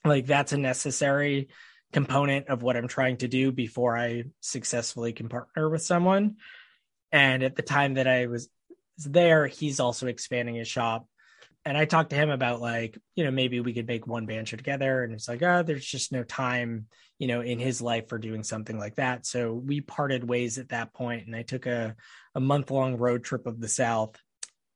like 0.08 0.26
that's 0.26 0.54
a 0.54 0.58
necessary 0.58 1.50
component 1.94 2.48
of 2.48 2.64
what 2.64 2.76
I'm 2.76 2.88
trying 2.88 3.18
to 3.18 3.28
do 3.28 3.52
before 3.52 3.98
I 3.98 4.26
successfully 4.42 5.14
can 5.14 5.30
partner 5.30 5.70
with 5.70 5.82
someone. 5.82 6.38
And 7.12 7.44
at 7.44 7.56
the 7.56 7.62
time 7.62 7.96
that 7.96 8.08
I 8.08 8.28
was 8.28 8.50
there, 8.98 9.48
he's 9.48 9.80
also 9.80 10.08
expanding 10.08 10.56
his 10.56 10.68
shop. 10.68 11.08
And 11.68 11.78
I 11.78 11.84
talked 11.84 12.12
to 12.12 12.16
him 12.16 12.30
about 12.30 12.62
like, 12.62 12.98
you 13.18 13.26
know, 13.26 13.32
maybe 13.32 13.60
we 13.60 13.74
could 13.74 13.88
make 13.88 14.08
one 14.08 14.26
banjo 14.26 14.56
together. 14.56 15.04
And 15.04 15.14
it's 15.14 15.28
like, 15.28 15.44
oh, 15.44 15.64
there's 15.64 15.86
just 15.86 16.14
no 16.14 16.24
time, 16.24 16.86
you 17.20 17.28
know, 17.28 17.42
in 17.42 17.60
his 17.60 17.82
life 17.82 18.08
for 18.08 18.18
doing 18.18 18.44
something 18.44 18.80
like 18.80 18.96
that. 18.96 19.26
So 19.26 19.54
we 19.54 19.82
parted 19.82 20.24
ways 20.24 20.60
at 20.60 20.70
that 20.70 20.94
point, 20.94 21.28
and 21.28 21.36
I 21.36 21.42
took 21.42 21.66
a, 21.66 21.98
a 22.34 22.40
month 22.40 22.72
long 22.72 22.96
road 22.96 23.26
trip 23.26 23.48
of 23.48 23.60
the 23.60 23.68
South, 23.68 24.16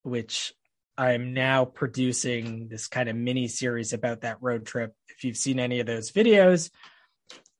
which 0.04 0.54
I'm 0.98 1.34
now 1.34 1.64
producing 1.64 2.68
this 2.68 2.90
kind 2.90 3.08
of 3.08 3.16
mini 3.16 3.48
series 3.48 3.94
about 3.94 4.22
that 4.22 4.40
road 4.42 4.66
trip. 4.66 4.94
If 5.08 5.24
you've 5.24 5.38
seen 5.38 5.62
any 5.62 5.80
of 5.80 5.88
those 5.88 6.12
videos, 6.12 6.72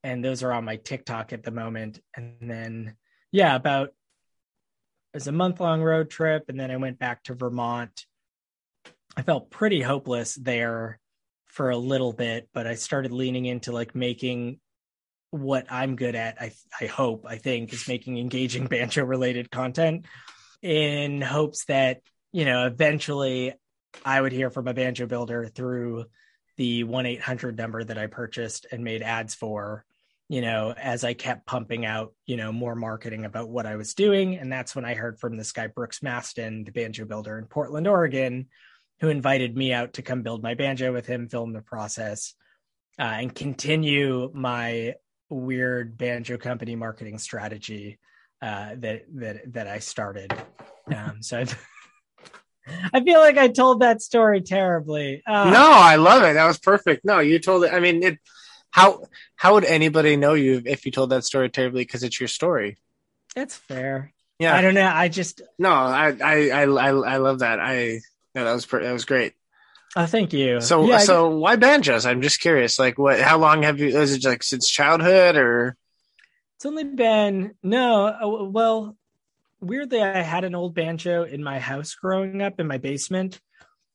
and 0.04 0.26
those 0.26 0.44
are 0.44 0.52
on 0.52 0.66
my 0.66 0.76
TikTok 0.76 1.32
at 1.32 1.44
the 1.44 1.52
moment. 1.52 2.02
And 2.18 2.36
then, 2.42 2.98
yeah, 3.32 3.56
about 3.56 3.88
it 3.88 3.94
was 5.14 5.28
a 5.28 5.32
month 5.32 5.62
long 5.62 5.82
road 5.82 6.10
trip, 6.10 6.50
and 6.50 6.60
then 6.60 6.70
I 6.70 6.76
went 6.76 7.00
back 7.00 7.24
to 7.24 7.34
Vermont. 7.34 8.06
I 9.16 9.24
felt 9.24 9.50
pretty 9.50 9.82
hopeless 9.82 10.36
there 10.36 11.00
for 11.48 11.70
a 11.70 11.78
little 11.78 12.14
bit, 12.14 12.50
but 12.54 12.66
I 12.66 12.76
started 12.76 13.12
leaning 13.12 13.46
into 13.46 13.72
like 13.72 13.94
making 13.94 14.60
what 15.32 15.68
I'm 15.70 15.96
good 15.96 16.16
at. 16.16 16.42
I 16.42 16.52
I 16.80 16.86
hope 16.86 17.26
I 17.28 17.38
think 17.38 17.74
is 17.74 17.88
making 17.88 18.18
engaging 18.18 18.68
banjo 18.68 19.04
related 19.04 19.52
content 19.52 20.06
in 20.62 21.22
hopes 21.22 21.66
that 21.66 22.02
you 22.32 22.46
know, 22.46 22.66
eventually 22.66 23.54
I 24.06 24.20
would 24.22 24.32
hear 24.32 24.50
from 24.50 24.68
a 24.68 24.74
banjo 24.74 25.06
builder 25.06 25.48
through 25.48 26.06
the 26.58 26.84
1 26.84 27.06
800 27.06 27.58
number 27.58 27.84
that 27.84 27.98
I 27.98 28.08
purchased 28.08 28.68
and 28.72 28.84
made 28.84 29.02
ads 29.02 29.36
for, 29.36 29.86
you 30.30 30.42
know, 30.42 30.74
as 30.76 31.04
I 31.04 31.14
kept 31.14 31.46
pumping 31.46 31.86
out, 31.86 32.14
you 32.26 32.38
know, 32.38 32.52
more 32.52 32.76
marketing 32.76 33.26
about 33.26 33.50
what 33.50 33.66
I 33.66 33.76
was 33.76 33.94
doing. 33.94 34.36
And 34.36 34.52
that's 34.52 34.76
when 34.76 34.86
I 34.86 34.94
heard 34.94 35.20
from 35.20 35.38
this 35.38 35.52
guy, 35.52 35.68
Brooks 35.68 36.00
Masten, 36.00 36.66
the 36.66 36.72
banjo 36.72 37.06
builder 37.06 37.38
in 37.38 37.46
Portland, 37.46 37.88
Oregon, 37.88 38.48
who 39.02 39.10
invited 39.10 39.58
me 39.58 39.74
out 39.74 39.94
to 39.94 40.04
come 40.04 40.22
build 40.22 40.44
my 40.44 40.54
banjo 40.54 40.94
with 40.94 41.08
him, 41.08 41.28
film 41.28 41.52
the 41.52 41.62
process, 41.62 42.36
uh, 43.00 43.02
and 43.02 43.34
continue 43.34 44.32
my 44.34 44.94
weird 45.28 45.98
banjo 45.98 46.38
company 46.38 46.76
marketing 46.76 47.18
strategy 47.18 47.98
uh, 48.44 48.76
that 48.78 49.06
that 49.16 49.54
that 49.54 49.68
I 49.68 49.80
started. 49.80 50.32
Um, 50.96 51.22
so 51.22 51.40
I've, 51.40 51.68
I 52.94 53.04
feel 53.04 53.20
like 53.20 53.38
I 53.40 53.48
told 53.48 53.82
that 53.82 54.04
story 54.04 54.42
terribly. 54.42 55.24
Uh, 55.26 55.50
no, 55.50 55.72
I 55.72 55.96
love 55.96 56.22
it. 56.22 56.34
That 56.34 56.46
was 56.46 56.60
perfect. 56.60 57.04
No, 57.04 57.20
you 57.20 57.40
told 57.40 57.64
it. 57.64 57.74
I 57.74 57.80
mean, 57.80 58.04
it. 58.04 58.20
How 58.70 59.04
how 59.36 59.56
would 59.56 59.66
anybody 59.66 60.16
know 60.16 60.36
you 60.36 60.62
if 60.64 60.86
you 60.86 60.92
told 60.92 61.10
that 61.10 61.26
story 61.26 61.50
terribly? 61.50 61.82
Because 61.82 62.04
it's 62.04 62.20
your 62.20 62.30
story. 62.30 62.78
That's 63.36 63.56
fair. 63.56 64.14
Yeah, 64.38 64.56
I 64.56 64.62
don't 64.62 64.76
know. 64.76 64.92
I 64.94 65.08
just 65.08 65.42
no. 65.58 65.72
I 65.72 66.16
I 66.24 66.50
I 66.50 66.62
I, 66.64 66.90
I 66.90 67.18
love 67.18 67.40
that. 67.40 67.60
I 67.60 68.02
no, 68.36 68.46
that 68.46 68.54
was 68.54 68.66
pretty, 68.66 68.86
that 68.86 68.94
was 68.94 69.06
great. 69.06 69.34
Oh, 69.96 70.06
thank 70.06 70.32
you. 70.32 70.62
So 70.62 70.86
Yeah, 70.86 71.00
so 71.00 71.30
why 71.30 71.58
banjos? 71.58 72.06
I'm 72.06 72.22
just 72.22 72.40
curious. 72.40 72.80
Like, 72.80 72.98
what? 72.98 73.20
How 73.20 73.38
long 73.38 73.64
have 73.64 73.80
you? 73.80 73.88
Is 73.88 74.14
it 74.14 74.24
like 74.24 74.44
since 74.44 74.70
childhood 74.70 75.36
or? 75.36 75.76
It's 76.56 76.66
only 76.66 76.84
been 76.84 77.56
no. 77.62 78.06
uh, 78.06 78.48
Well, 78.50 78.96
weirdly, 79.60 80.02
I 80.02 80.22
had 80.22 80.44
an 80.44 80.56
old 80.56 80.76
banjo 80.76 81.24
in 81.24 81.44
my 81.44 81.60
house 81.60 81.96
growing 81.96 82.42
up 82.42 82.60
in 82.60 82.68
my 82.68 82.78
basement. 82.78 83.42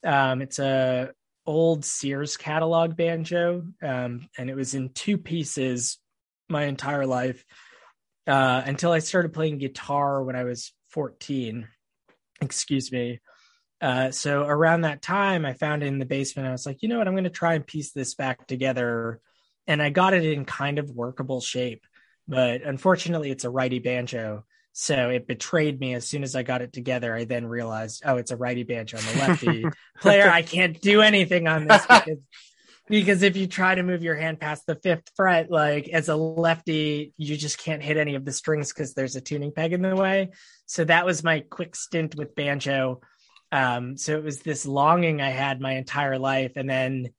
Um, 0.05 0.43
it's 0.43 0.59
a 0.59 1.13
old 1.47 1.85
Sears 1.85 2.37
catalog 2.37 2.97
banjo, 2.97 3.63
um, 3.83 4.29
and 4.37 4.51
it 4.51 4.55
was 4.55 4.75
in 4.75 4.91
two 4.91 5.17
pieces 5.17 5.99
my 6.49 6.65
entire 6.65 7.07
life 7.07 7.45
uh, 8.27 8.63
until 8.67 8.93
I 8.93 8.99
started 8.99 9.33
playing 9.33 9.59
guitar 9.59 10.23
when 10.23 10.37
I 10.37 10.45
was 10.45 10.73
14. 10.91 11.69
Excuse 12.41 12.93
me. 12.93 13.21
Uh, 13.81 14.11
so 14.11 14.43
around 14.43 14.83
that 14.83 15.03
time, 15.03 15.45
I 15.45 15.53
found 15.53 15.83
it 15.83 15.87
in 15.87 15.99
the 15.99 16.07
basement. 16.07 16.49
I 16.49 16.53
was 16.53 16.67
like, 16.67 16.83
you 16.83 16.89
know 16.89 16.99
what? 16.99 17.09
I'm 17.09 17.15
going 17.15 17.25
to 17.25 17.31
try 17.31 17.55
and 17.55 17.67
piece 17.67 17.93
this 17.93 18.15
back 18.15 18.47
together. 18.47 19.21
And 19.67 19.83
I 19.83 19.91
got 19.91 20.15
it 20.15 20.25
in 20.25 20.45
kind 20.45 20.79
of 20.79 20.91
workable 20.91 21.41
shape. 21.41 21.85
But 22.29 22.63
unfortunately, 22.63 23.31
it's 23.31 23.45
a 23.45 23.51
righty 23.51 23.79
banjo. 23.79 24.45
So 24.73 25.09
it 25.09 25.27
betrayed 25.27 25.81
me 25.81 25.95
as 25.95 26.07
soon 26.07 26.23
as 26.23 26.37
I 26.37 26.43
got 26.43 26.61
it 26.61 26.73
together. 26.73 27.15
I 27.15 27.25
then 27.25 27.47
realized, 27.47 28.03
oh, 28.05 28.17
it's 28.17 28.31
a 28.31 28.37
righty 28.37 28.63
banjo. 28.63 28.99
I'm 28.99 29.17
a 29.17 29.21
lefty 29.21 29.65
player. 30.01 30.29
I 30.29 30.43
can't 30.43 30.79
do 30.81 31.01
anything 31.01 31.49
on 31.49 31.67
this 31.67 31.83
because, 31.89 32.19
because 32.87 33.23
if 33.23 33.37
you 33.37 33.47
try 33.47 33.75
to 33.75 33.83
move 33.83 34.03
your 34.03 34.17
hand 34.17 34.39
past 34.39 34.67
the 34.67 34.75
fifth 34.75 35.11
fret, 35.17 35.51
like 35.51 35.89
as 35.89 36.09
a 36.09 36.17
lefty, 36.17 37.15
you 37.17 37.37
just 37.37 37.59
can't 37.59 37.83
hit 37.83 37.97
any 37.97 38.17
of 38.17 38.25
the 38.25 38.33
strings 38.33 38.73
because 38.73 38.93
there's 38.93 39.17
a 39.17 39.21
tuning 39.21 39.51
peg 39.51 39.73
in 39.73 39.81
the 39.81 39.97
way. 39.97 40.31
So 40.67 40.85
that 40.85 41.07
was 41.07 41.25
my 41.25 41.41
quick 41.41 41.75
stint 41.75 42.15
with 42.15 42.35
banjo. 42.35 43.01
Um, 43.53 43.97
so 43.97 44.17
it 44.17 44.25
was 44.25 44.41
this 44.41 44.67
longing 44.67 45.21
I 45.21 45.31
had 45.31 45.61
my 45.61 45.73
entire 45.73 46.19
life, 46.19 46.53
and 46.57 46.69
then 46.69 47.11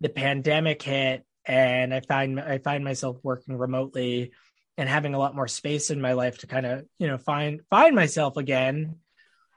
the 0.00 0.08
pandemic 0.08 0.82
hit, 0.82 1.24
and 1.44 1.92
I 1.92 2.00
find 2.00 2.40
I 2.40 2.58
find 2.58 2.84
myself 2.84 3.18
working 3.22 3.56
remotely 3.56 4.32
and 4.76 4.88
having 4.88 5.14
a 5.14 5.18
lot 5.18 5.36
more 5.36 5.48
space 5.48 5.90
in 5.90 6.00
my 6.00 6.14
life 6.14 6.38
to 6.38 6.46
kind 6.46 6.66
of 6.66 6.84
you 6.98 7.06
know 7.06 7.18
find 7.18 7.60
find 7.70 7.94
myself 7.94 8.36
again. 8.36 8.96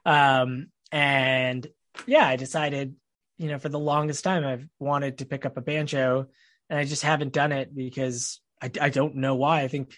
Um, 0.05 0.67
and 0.91 1.65
yeah, 2.05 2.27
I 2.27 2.35
decided 2.35 2.95
you 3.37 3.49
know 3.49 3.59
for 3.59 3.69
the 3.69 3.79
longest 3.79 4.23
time 4.23 4.45
I've 4.45 4.67
wanted 4.79 5.19
to 5.19 5.25
pick 5.25 5.45
up 5.45 5.57
a 5.57 5.61
banjo, 5.61 6.27
and 6.69 6.79
I 6.79 6.83
just 6.83 7.03
haven't 7.03 7.33
done 7.33 7.51
it 7.51 7.73
because 7.75 8.41
I, 8.61 8.69
I 8.81 8.89
don't 8.89 9.15
know 9.15 9.35
why. 9.35 9.61
I 9.61 9.67
think 9.69 9.97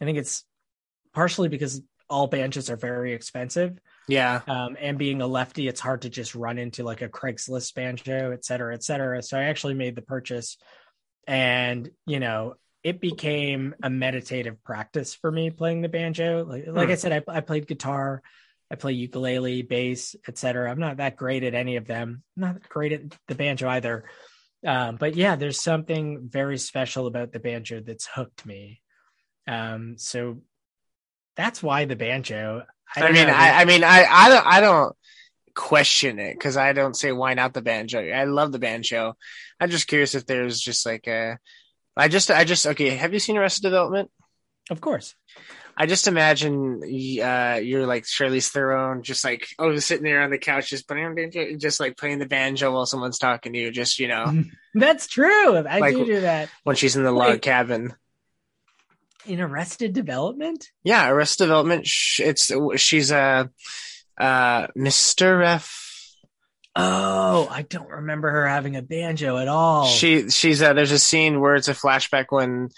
I 0.00 0.04
think 0.04 0.18
it's 0.18 0.44
partially 1.12 1.48
because 1.48 1.82
all 2.08 2.26
banjos 2.26 2.70
are 2.70 2.76
very 2.76 3.12
expensive 3.12 3.78
Yeah. 4.06 4.42
um, 4.46 4.76
and 4.78 4.98
being 4.98 5.22
a 5.22 5.26
lefty, 5.26 5.66
it's 5.66 5.80
hard 5.80 6.02
to 6.02 6.10
just 6.10 6.34
run 6.34 6.58
into 6.58 6.84
like 6.84 7.02
a 7.02 7.08
Craigslist 7.08 7.74
banjo, 7.74 8.32
et 8.32 8.44
cetera, 8.44 8.74
et 8.74 8.84
cetera. 8.84 9.22
So 9.22 9.38
I 9.38 9.44
actually 9.44 9.74
made 9.74 9.96
the 9.96 10.02
purchase, 10.02 10.58
and 11.26 11.88
you 12.06 12.20
know, 12.20 12.54
it 12.82 13.00
became 13.00 13.74
a 13.82 13.88
meditative 13.88 14.62
practice 14.62 15.14
for 15.14 15.32
me 15.32 15.50
playing 15.50 15.80
the 15.80 15.88
banjo. 15.88 16.44
Like, 16.44 16.64
like 16.66 16.90
I 16.90 16.96
said, 16.96 17.24
I, 17.26 17.38
I 17.38 17.40
played 17.40 17.66
guitar, 17.66 18.22
I 18.70 18.74
play 18.74 18.92
ukulele, 18.92 19.62
bass, 19.62 20.16
et 20.28 20.36
cetera. 20.36 20.70
I'm 20.70 20.80
not 20.80 20.98
that 20.98 21.16
great 21.16 21.44
at 21.44 21.54
any 21.54 21.76
of 21.76 21.86
them. 21.86 22.22
I'm 22.36 22.40
not 22.40 22.68
great 22.68 22.92
at 22.92 23.00
the 23.26 23.34
banjo 23.34 23.68
either. 23.68 24.04
Um, 24.66 24.96
but 24.96 25.14
yeah, 25.14 25.36
there's 25.36 25.60
something 25.60 26.28
very 26.28 26.58
special 26.58 27.06
about 27.06 27.32
the 27.32 27.40
banjo 27.40 27.80
that's 27.80 28.06
hooked 28.06 28.44
me. 28.44 28.82
Um, 29.46 29.96
so 29.96 30.42
that's 31.36 31.62
why 31.62 31.84
the 31.86 31.96
banjo. 31.96 32.64
I, 32.96 33.00
don't 33.00 33.12
mean. 33.14 33.28
I, 33.28 33.60
I 33.60 33.64
mean, 33.64 33.84
I, 33.84 34.04
I 34.08 34.28
don't, 34.28 34.46
I 34.46 34.60
don't 34.60 34.96
question 35.54 36.18
it 36.18 36.34
because 36.34 36.56
I 36.56 36.72
don't 36.72 36.96
say 36.96 37.12
why 37.12 37.34
not 37.34 37.54
the 37.54 37.62
banjo. 37.62 38.00
I 38.00 38.24
love 38.24 38.52
the 38.52 38.58
banjo. 38.58 39.16
I'm 39.60 39.70
just 39.70 39.86
curious 39.86 40.14
if 40.14 40.26
there's 40.26 40.60
just 40.60 40.84
like 40.86 41.06
a. 41.06 41.38
I 41.96 42.08
just, 42.08 42.30
I 42.30 42.44
just, 42.44 42.66
okay. 42.66 42.90
Have 42.90 43.12
you 43.12 43.20
seen 43.20 43.36
Arrested 43.36 43.62
Development? 43.62 44.10
of 44.70 44.80
course. 44.80 45.14
I 45.76 45.86
just 45.86 46.06
imagine 46.06 46.80
uh, 46.84 47.58
you're 47.60 47.86
like 47.86 48.04
Charlize 48.04 48.48
Theron, 48.50 49.02
just 49.02 49.24
like 49.24 49.48
oh, 49.58 49.76
sitting 49.78 50.04
there 50.04 50.22
on 50.22 50.30
the 50.30 50.38
couch, 50.38 50.70
just 50.70 50.86
playing, 50.86 51.58
just 51.58 51.80
like 51.80 51.96
playing 51.96 52.20
the 52.20 52.26
banjo 52.26 52.72
while 52.72 52.86
someone's 52.86 53.18
talking 53.18 53.52
to 53.52 53.58
you. 53.58 53.70
Just 53.72 53.98
you 53.98 54.06
know, 54.06 54.44
That's 54.74 55.08
true. 55.08 55.56
I 55.56 55.80
Like- 55.80 55.96
do 55.96 56.04
do 56.04 56.20
that 56.20 56.48
when 56.62 56.76
she's 56.76 56.94
in 56.96 57.02
the 57.02 57.10
log 57.12 57.28
Wait. 57.30 57.42
cabin. 57.42 57.92
In 59.26 59.40
Arrested 59.40 59.92
Development. 59.92 60.68
Yeah, 60.82 61.08
Arrested 61.08 61.44
Development. 61.44 61.88
It's 62.18 62.52
she's 62.76 63.10
a 63.10 63.50
uh, 64.18 64.66
Mr. 64.76 65.44
F. 65.44 65.80
Oh, 66.76 67.46
I 67.48 67.62
don't 67.62 67.88
remember 67.88 68.30
her 68.30 68.48
having 68.48 68.74
a 68.74 68.82
banjo 68.82 69.36
at 69.38 69.48
all. 69.48 69.86
She 69.86 70.28
she's 70.30 70.60
uh, 70.60 70.72
there's 70.72 70.92
a 70.92 70.98
scene 70.98 71.40
where 71.40 71.54
it's 71.54 71.68
a 71.68 71.74
flashback 71.74 72.26
when 72.30 72.70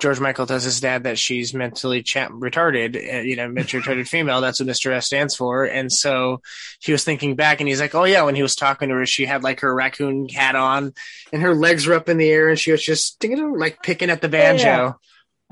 George 0.00 0.20
Michael 0.20 0.46
tells 0.46 0.64
his 0.64 0.80
dad 0.80 1.04
that 1.04 1.18
she's 1.18 1.52
mentally 1.52 2.02
cha- 2.02 2.28
retarded, 2.28 2.96
uh, 2.96 3.20
you 3.20 3.36
know, 3.36 3.48
mentally 3.48 3.82
retarded 3.82 4.08
female. 4.08 4.40
That's 4.40 4.58
what 4.58 4.68
Mr. 4.68 4.90
F 4.90 5.04
stands 5.04 5.36
for. 5.36 5.64
And 5.64 5.92
so 5.92 6.40
he 6.80 6.92
was 6.92 7.04
thinking 7.04 7.36
back, 7.36 7.60
and 7.60 7.68
he's 7.68 7.80
like, 7.80 7.94
"Oh 7.94 8.04
yeah," 8.04 8.22
when 8.22 8.34
he 8.34 8.42
was 8.42 8.56
talking 8.56 8.88
to 8.88 8.94
her, 8.94 9.06
she 9.06 9.26
had 9.26 9.42
like 9.42 9.60
her 9.60 9.74
raccoon 9.74 10.28
hat 10.28 10.56
on, 10.56 10.94
and 11.32 11.42
her 11.42 11.54
legs 11.54 11.86
were 11.86 11.94
up 11.94 12.08
in 12.08 12.16
the 12.16 12.30
air, 12.30 12.48
and 12.48 12.58
she 12.58 12.72
was 12.72 12.82
just 12.82 13.22
like 13.22 13.82
picking 13.82 14.10
at 14.10 14.22
the 14.22 14.28
banjo. 14.28 14.98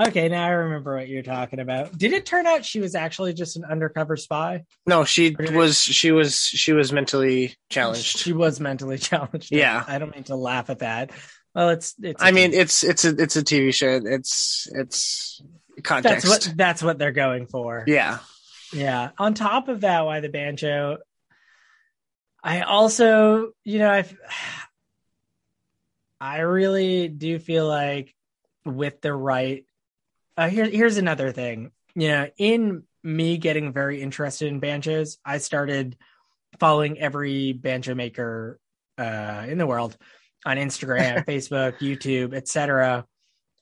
Okay, 0.09 0.29
now 0.29 0.47
I 0.47 0.51
remember 0.51 0.97
what 0.97 1.09
you're 1.09 1.23
talking 1.23 1.61
about. 1.61 1.97
Did 1.97 2.13
it 2.13 2.27
turn 2.27 2.47
out 2.47 2.65
she 2.65 2.81
was 2.81 2.95
actually 2.95 3.35
just 3.35 3.57
an 3.57 3.65
undercover 3.65 4.17
spy? 4.17 4.65
No, 4.87 5.05
she 5.05 5.37
was 5.39 5.79
she 5.79 6.13
was 6.13 6.45
she 6.45 6.73
was 6.73 6.93
mentally 6.93 7.55
challenged. 7.69 8.19
She 8.19 8.33
was 8.33 8.61
mentally 8.61 8.99
challenged. 8.99 9.53
Yeah. 9.53 9.85
I 9.87 9.99
don't 9.99 10.15
mean 10.15 10.25
to 10.25 10.37
laugh 10.37 10.71
at 10.71 10.81
that. 10.81 11.11
Well, 11.55 11.71
it's 11.71 11.95
it's. 12.01 12.23
I 12.23 12.31
mean, 12.31 12.53
it's 12.53 12.85
it's 12.85 13.05
a 13.05 13.11
it's 13.11 13.37
a 13.37 13.43
TV 13.43 13.75
show. 13.75 14.01
It's 14.05 14.69
it's 14.73 15.43
context. 15.83 16.27
that's 16.27 16.49
what 16.49 16.57
that's 16.57 16.83
what 16.83 16.99
they're 16.99 17.13
going 17.13 17.47
for. 17.47 17.85
yeah. 17.87 18.19
Yeah. 18.73 19.11
On 19.19 19.35
top 19.35 19.69
of 19.69 19.81
that, 19.81 20.05
why 20.05 20.21
the 20.21 20.29
banjo? 20.29 20.99
I 22.43 22.63
also, 22.63 23.51
you 23.65 23.81
know, 23.81 23.91
I 23.91 24.05
I 26.21 26.41
really 26.41 27.09
do 27.09 27.39
feel 27.39 27.67
like 27.67 28.15
with 28.65 29.01
the 29.01 29.13
right. 29.13 29.65
Uh, 30.41 30.49
here, 30.49 30.65
here's 30.65 30.97
another 30.97 31.33
thing. 31.33 31.71
You 31.95 32.09
know, 32.09 32.29
in 32.39 32.85
me 33.05 33.37
getting 33.37 33.75
very 33.75 34.01
interested 34.01 34.49
in 34.49 34.59
banjos, 34.59 35.19
I 35.23 35.37
started 35.37 35.99
following 36.59 36.99
every 36.99 37.53
banjo 37.53 37.95
maker 37.95 38.59
uh, 38.97 39.45
in 39.47 39.59
the 39.59 39.67
world 39.67 39.99
on 40.47 40.57
Instagram, 40.57 41.27
Facebook, 41.29 41.77
YouTube, 41.81 42.33
etc. 42.33 43.05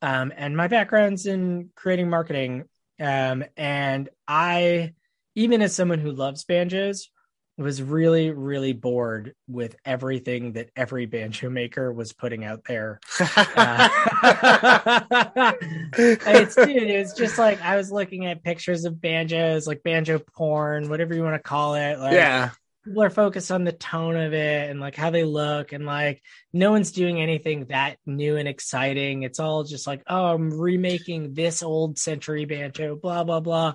Um, 0.03 0.33
and 0.37 0.57
my 0.57 0.69
background's 0.69 1.27
in 1.27 1.71
creating 1.75 2.11
marketing. 2.11 2.67
Um, 3.01 3.45
and 3.57 4.09
I, 4.29 4.95
even 5.35 5.63
as 5.63 5.75
someone 5.75 5.99
who 5.99 6.13
loves 6.13 6.45
banjos, 6.45 7.11
was 7.59 7.83
really, 7.83 8.31
really 8.31 8.73
bored 8.73 9.35
with 9.49 9.75
everything 9.85 10.53
that 10.53 10.71
every 10.77 11.07
banjo 11.07 11.51
maker 11.51 11.93
was 11.93 12.13
putting 12.13 12.45
out 12.45 12.63
there. 12.67 13.01
Uh, 13.19 13.89
it's 15.99 16.55
dude, 16.55 16.89
it's 16.89 17.15
just 17.15 17.37
like 17.37 17.61
I 17.61 17.77
was 17.77 17.91
looking 17.91 18.27
at 18.27 18.45
pictures 18.45 18.85
of 18.85 19.01
banjos, 19.01 19.67
like 19.67 19.83
banjo 19.83 20.21
porn, 20.21 20.89
whatever 20.89 21.15
you 21.15 21.23
want 21.25 21.35
to 21.35 21.41
call 21.41 21.75
it. 21.75 21.99
Like, 21.99 22.13
yeah. 22.13 22.51
people 22.85 23.03
are 23.03 23.11
focused 23.11 23.51
on 23.51 23.65
the 23.65 23.73
tone 23.73 24.17
of 24.17 24.33
it 24.33 24.71
and 24.71 24.79
like 24.79 24.95
how 24.95 25.11
they 25.11 25.25
look 25.25 25.73
and 25.73 25.85
like 25.85 26.23
no 26.53 26.71
one's 26.71 26.93
doing 26.93 27.21
anything 27.21 27.65
that 27.67 27.97
new 28.07 28.37
and 28.37 28.49
exciting 28.49 29.25
it's 29.25 29.41
all 29.41 29.65
just 29.65 29.87
like 29.87 30.03
oh 30.07 30.27
i'm 30.27 30.59
remaking 30.59 31.35
this 31.35 31.63
old 31.63 31.99
century 31.99 32.45
banjo 32.45 32.97
blah 32.97 33.25
blah 33.25 33.41
blah 33.41 33.75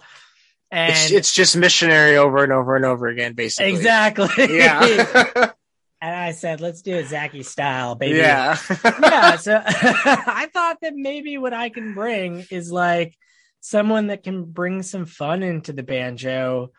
and 0.73 0.91
It's 0.91 1.12
it's 1.12 1.33
just 1.33 1.55
missionary 1.55 2.17
over 2.17 2.43
and 2.43 2.51
over 2.51 2.75
and 2.75 2.83
over 2.83 3.07
again, 3.07 3.33
basically. 3.33 3.71
exactly 3.73 4.57
Yeah. 4.57 4.81
and 6.01 6.15
I 6.15 6.31
said, 6.31 6.62
let's 6.62 6.81
do 6.81 6.97
a 6.97 7.05
Zachy 7.05 7.43
style, 7.43 7.93
baby. 7.93 8.17
Yeah. 8.17 8.57
yeah. 8.83 9.36
So 9.38 9.62
I 9.65 10.49
thought 10.51 10.77
that 10.81 10.95
maybe 10.95 11.38
what 11.38 11.53
I 11.53 11.69
can 11.69 11.93
bring 11.93 12.45
is 12.49 12.71
like 12.71 13.15
someone 13.62 14.07
that 14.07 14.23
can 14.23 14.45
bring 14.45 14.81
some 14.81 15.05
fun 15.05 15.43
into 15.43 15.73
the 15.73 15.83
banjo 15.83 16.71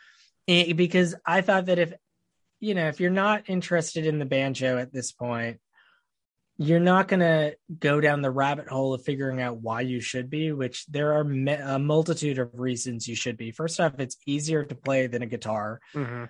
eh, 0.49 0.73
because 0.73 1.15
I 1.25 1.41
thought 1.41 1.67
that 1.67 1.79
if, 1.79 1.93
you 2.59 2.75
know, 2.75 2.89
if 2.89 2.99
you're 2.99 3.11
not 3.11 3.45
interested 3.49 4.07
in 4.07 4.19
the 4.19 4.25
banjo 4.25 4.77
at 4.77 4.93
this 4.93 5.13
point, 5.13 5.61
you're 6.57 6.81
not 6.81 7.09
going 7.09 7.21
to 7.21 7.57
go 7.81 8.01
down 8.01 8.23
the 8.23 8.31
rabbit 8.31 8.69
hole 8.69 8.95
of 8.95 9.03
figuring 9.03 9.41
out 9.41 9.59
why 9.59 9.81
you 9.81 10.01
should 10.01 10.31
be, 10.31 10.53
which 10.53 10.87
there 10.87 11.15
are 11.15 11.25
me- 11.25 11.53
a 11.53 11.79
multitude 11.79 12.39
of 12.39 12.51
reasons 12.55 13.09
you 13.09 13.17
should 13.17 13.37
be. 13.37 13.51
First 13.51 13.81
off, 13.81 13.99
it's 13.99 14.17
easier 14.27 14.65
to 14.65 14.75
play 14.75 15.07
than 15.09 15.23
a 15.23 15.27
guitar. 15.27 15.81
Mhm. 15.95 16.29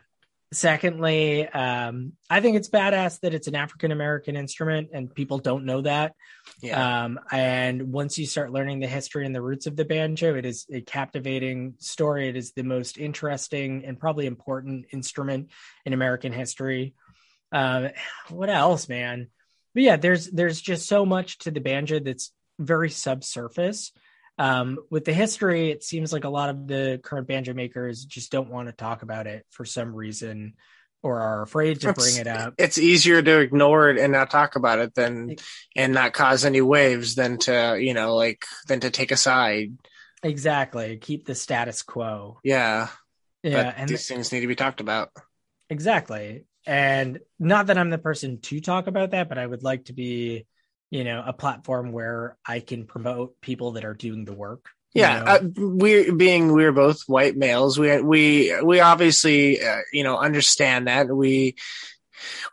Secondly, 0.53 1.49
um, 1.49 2.13
I 2.31 2.41
think 2.41 2.57
it's 2.57 2.69
badass 2.69 3.21
that 3.21 3.35
it's 3.35 3.49
an 3.49 3.57
African 3.57 3.91
American 3.91 4.37
instrument 4.37 4.91
and 4.93 5.13
people 5.13 5.39
don't 5.39 5.65
know 5.65 5.81
that. 5.81 6.15
Yeah. 6.63 7.05
Um, 7.05 7.19
and 7.33 7.93
once 7.93 8.19
you 8.19 8.27
start 8.27 8.53
learning 8.53 8.79
the 8.79 8.87
history 8.87 9.27
and 9.27 9.35
the 9.35 9.43
roots 9.43 9.67
of 9.67 9.75
the 9.75 9.85
banjo, 9.85 10.37
it 10.37 10.47
is 10.47 10.65
a 10.73 10.81
captivating 10.81 11.75
story. 11.81 12.29
It 12.29 12.37
is 12.37 12.53
the 12.53 12.63
most 12.63 12.99
interesting 12.99 13.85
and 13.85 13.99
probably 13.99 14.27
important 14.27 14.87
instrument 14.93 15.51
in 15.85 15.93
American 15.93 16.33
history. 16.33 16.95
Um, 17.51 17.91
what 18.29 18.49
else, 18.49 18.89
man? 18.89 19.29
But 19.75 19.83
yeah, 19.83 19.97
there's 19.97 20.31
there's 20.31 20.61
just 20.61 20.89
so 20.89 21.05
much 21.05 21.39
to 21.39 21.51
the 21.51 21.61
banjo 21.61 21.99
that's 21.99 22.33
very 22.59 22.91
subsurface. 22.91 23.93
Um, 24.37 24.79
with 24.91 25.05
the 25.05 25.13
history, 25.13 25.71
it 25.71 25.85
seems 25.85 26.13
like 26.13 26.25
a 26.25 26.29
lot 26.29 26.51
of 26.51 26.67
the 26.67 27.01
current 27.03 27.29
banjo 27.29 27.55
makers 27.55 28.05
just 28.05 28.33
don't 28.33 28.51
want 28.51 28.69
to 28.69 28.73
talk 28.73 29.03
about 29.03 29.27
it 29.27 29.47
for 29.51 29.65
some 29.65 29.95
reason 29.95 30.55
or 31.05 31.21
are 31.21 31.43
afraid 31.43 31.81
to 31.83 31.93
bring 31.93 32.17
it 32.17 32.27
up. 32.27 32.55
It's 32.59 32.79
easier 32.79 33.21
to 33.21 33.41
ignore 33.41 33.91
it 33.91 33.99
and 33.99 34.13
not 34.13 34.31
talk 34.31 34.57
about 34.57 34.79
it 34.79 34.95
than 34.95 35.37
and 35.77 35.93
not 35.93 36.15
cause 36.15 36.45
any 36.45 36.63
waves 36.63 37.15
than 37.15 37.39
to, 37.41 37.79
you 37.79 37.93
know, 37.95 38.17
like 38.17 38.45
than 38.67 38.81
to 38.81 38.91
take 38.91 39.13
a 39.13 39.17
side. 39.17 39.75
Exactly. 40.23 40.97
Keep 40.97 41.27
the 41.27 41.35
status 41.35 41.83
quo. 41.83 42.39
Yeah. 42.43 42.89
Yeah. 43.43 43.65
but 43.65 43.75
And 43.77 43.89
these 43.89 44.09
things 44.09 44.33
need 44.33 44.41
to 44.41 44.47
be 44.47 44.57
talked 44.57 44.81
about. 44.81 45.11
exactly. 45.69 46.45
And 46.67 47.21
not 47.39 47.67
that 47.67 47.79
I'm 47.79 47.91
the 47.91 47.99
person 47.99 48.41
to 48.43 48.61
talk 48.61 48.87
about 48.87 49.11
that, 49.11 49.29
but 49.29 49.39
I 49.39 49.47
would 49.47 49.63
like 49.63 49.87
to 49.87 49.93
be, 49.93 50.47
you 50.91 51.05
know, 51.05 51.23
a 51.25 51.33
platform 51.33 51.93
where 51.93 52.37
I 52.47 52.61
can 52.61 52.87
promote 52.87 53.41
people 53.41 53.73
that 53.73 53.85
are 53.85 53.95
doing 53.95 54.25
the 54.25 54.33
work. 54.33 54.67
Yeah, 54.95 55.25
uh, 55.27 55.41
we 55.59 56.13
being 56.13 56.53
we're 56.53 56.71
both 56.71 57.03
white 57.09 57.37
males. 57.37 57.79
We 57.79 58.01
we 58.01 58.55
we 58.63 58.79
obviously 58.79 59.61
uh, 59.61 59.81
you 59.93 60.05
know 60.05 60.17
understand 60.17 60.87
that 60.87 61.09
we 61.09 61.57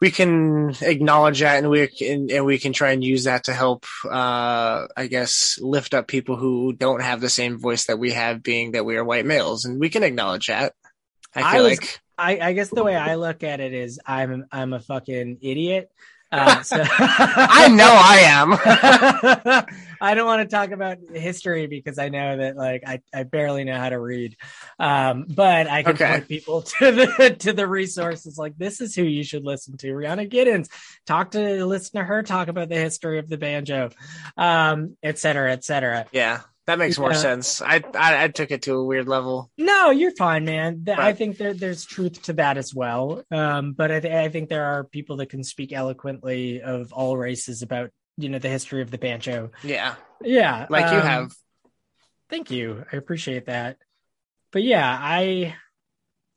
we 0.02 0.10
can 0.10 0.76
acknowledge 0.82 1.42
that 1.42 1.60
and 1.60 1.70
we 1.70 1.86
can 1.88 2.32
and 2.32 2.44
we 2.44 2.58
can 2.58 2.74
try 2.74 2.94
and 2.94 3.04
use 3.04 3.26
that 3.26 3.44
to 3.44 3.54
help 3.54 3.86
uh 4.10 4.88
I 4.98 5.08
guess 5.08 5.60
lift 5.62 5.94
up 5.94 6.08
people 6.08 6.36
who 6.36 6.74
don't 6.74 7.04
have 7.04 7.22
the 7.22 7.30
same 7.30 7.60
voice 7.60 7.86
that 7.86 8.00
we 8.00 8.12
have 8.12 8.42
being 8.42 8.72
that 8.72 8.86
we 8.86 8.98
are 8.98 9.04
white 9.06 9.28
males 9.28 9.66
and 9.66 9.80
we 9.80 9.90
can 9.90 10.02
acknowledge 10.02 10.48
that. 10.48 10.74
I 11.36 11.44
I 11.44 11.54
feel 11.54 11.64
was- 11.64 11.80
like 11.80 12.00
I, 12.22 12.40
I 12.50 12.54
guess 12.54 12.70
the 12.70 12.84
way 12.84 12.96
I 12.96 13.16
look 13.16 13.44
at 13.44 13.60
it 13.60 13.74
is 13.74 14.00
I'm 14.06 14.46
I'm 14.52 14.74
a 14.74 14.80
fucking 14.80 15.40
idiot. 15.42 15.92
Uh, 16.34 16.64
so 16.64 16.78
I 16.88 17.68
know 17.68 17.92
I 17.94 18.20
am. 18.24 19.66
I 20.02 20.14
don't 20.16 20.26
want 20.26 20.50
to 20.50 20.56
talk 20.56 20.72
about 20.72 21.00
history 21.14 21.68
because 21.68 22.00
I 22.00 22.08
know 22.08 22.38
that 22.38 22.56
like 22.56 22.84
I, 22.88 23.02
I 23.14 23.24
barely 23.24 23.66
know 23.66 23.76
how 23.78 23.90
to 23.90 24.00
read. 24.00 24.38
Um, 24.80 25.26
but 25.28 25.68
I 25.68 25.84
can 25.84 25.92
Okay. 25.92 26.08
point 26.08 26.28
people 26.30 26.62
to 26.62 26.92
the 26.94 27.36
to 27.40 27.52
the 27.52 27.68
resources 27.68 28.38
like 28.38 28.58
this 28.58 28.80
is 28.80 28.96
who 28.96 29.04
you 29.04 29.26
should 29.26 29.44
listen 29.44 29.76
to. 29.80 29.94
Rhiannon 29.94 30.30
Giddens. 30.30 30.70
Talk 31.06 31.32
to 31.32 31.66
listen 31.66 32.00
to 32.00 32.06
her 32.06 32.24
talk 32.24 32.48
about 32.48 32.70
the 32.70 32.78
history 32.78 33.20
of 33.20 33.28
the 33.28 33.38
banjo, 33.38 33.90
um, 34.38 34.96
et 35.04 35.20
cetera, 35.20 35.52
et 35.52 35.66
cetera. 35.66 36.06
yeah, 36.14 36.40
that 36.72 36.80
makes 36.80 36.98
more 36.98 37.12
Yeah. 37.12 37.18
sense. 37.18 37.62
I, 37.62 37.84
I 37.94 38.24
I 38.24 38.28
took 38.30 38.50
it 38.52 38.62
to 38.64 38.76
a 38.76 38.84
weird 38.84 39.08
level. 39.08 39.52
No, 39.58 39.92
you're 39.92 40.16
fine, 40.16 40.46
man. 40.46 40.86
I 40.98 41.14
think 41.14 41.38
there, 41.38 41.54
there's 41.54 41.86
truth 41.86 42.22
to 42.24 42.34
that 42.34 42.58
as 42.58 42.74
well. 42.74 43.24
Um, 43.30 43.74
but 43.74 43.92
I, 43.92 44.00
th- 44.00 44.14
I 44.14 44.30
think 44.30 44.50
there 44.50 44.66
are 44.66 44.84
people 44.84 45.18
that 45.18 45.30
can 45.30 45.44
speak 45.44 45.74
eloquently 45.74 46.62
of 46.62 46.94
all 46.94 47.18
races 47.18 47.62
about 47.62 47.90
you 48.18 48.30
know 48.30 48.40
the 48.40 48.50
history 48.50 48.82
of 48.82 48.90
the 48.92 48.98
banjo. 48.98 49.52
Yeah, 49.64 49.96
Yeah, 50.22 50.68
like 50.70 50.92
you 50.92 50.98
um, 51.00 51.06
have. 51.08 51.36
Thank 52.30 52.52
you. 52.52 52.86
I 52.92 52.96
appreciate 52.98 53.46
that. 53.48 53.78
But 54.52 54.64
yeah, 54.64 54.88
I 55.00 55.56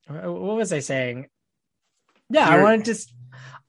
what 0.08 0.56
was 0.56 0.72
I 0.72 0.80
saying? 0.80 1.26
Yeah, 2.30 2.48
I 2.48 2.52
You're- 2.54 2.62
wanted 2.64 2.84
to 2.86 3.06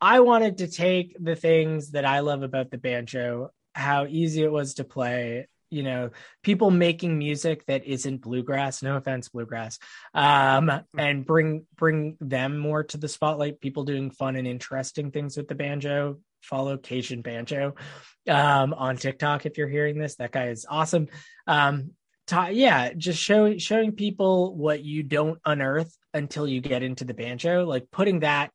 I 0.02 0.20
wanted 0.20 0.58
to 0.60 0.68
take 0.68 1.16
the 1.20 1.36
things 1.36 1.92
that 1.92 2.06
I 2.06 2.20
love 2.20 2.44
about 2.44 2.70
the 2.72 2.78
banjo, 2.78 3.52
how 3.74 4.06
easy 4.08 4.44
it 4.44 4.52
was 4.52 4.76
to 4.76 4.84
play, 4.84 5.48
you 5.70 5.84
know, 5.84 6.12
people 6.44 6.72
making 6.72 7.18
music 7.18 7.66
that 7.66 7.86
isn't 7.86 8.22
bluegrass, 8.22 8.84
no 8.84 8.96
offense 8.96 9.30
bluegrass. 9.30 9.80
Um 10.14 10.72
and 10.98 11.26
bring 11.26 11.66
bring 11.76 12.18
them 12.22 12.58
more 12.58 12.84
to 12.86 12.98
the 12.98 13.08
spotlight, 13.08 13.62
people 13.62 13.84
doing 13.84 14.12
fun 14.12 14.36
and 14.36 14.48
interesting 14.48 15.12
things 15.12 15.38
with 15.38 15.48
the 15.48 15.56
banjo. 15.56 16.20
Follow 16.42 16.78
Cajun 16.78 17.22
Banjo 17.22 17.74
um 18.30 18.74
on 18.74 18.98
TikTok 18.98 19.46
if 19.46 19.58
you're 19.58 19.68
hearing 19.68 19.98
this. 19.98 20.16
That 20.16 20.32
guy 20.32 20.50
is 20.50 20.66
awesome 20.70 21.08
um 21.48 21.92
ta- 22.28 22.48
yeah 22.48 22.94
just 22.94 23.20
showing 23.20 23.58
showing 23.60 23.92
people 23.92 24.56
what 24.56 24.84
you 24.84 25.04
don't 25.04 25.40
unearth 25.46 25.96
until 26.14 26.48
you 26.48 26.62
get 26.62 26.84
into 26.84 27.06
the 27.06 27.14
banjo 27.14 27.66
like 27.66 27.90
putting 27.92 28.22
that 28.22 28.52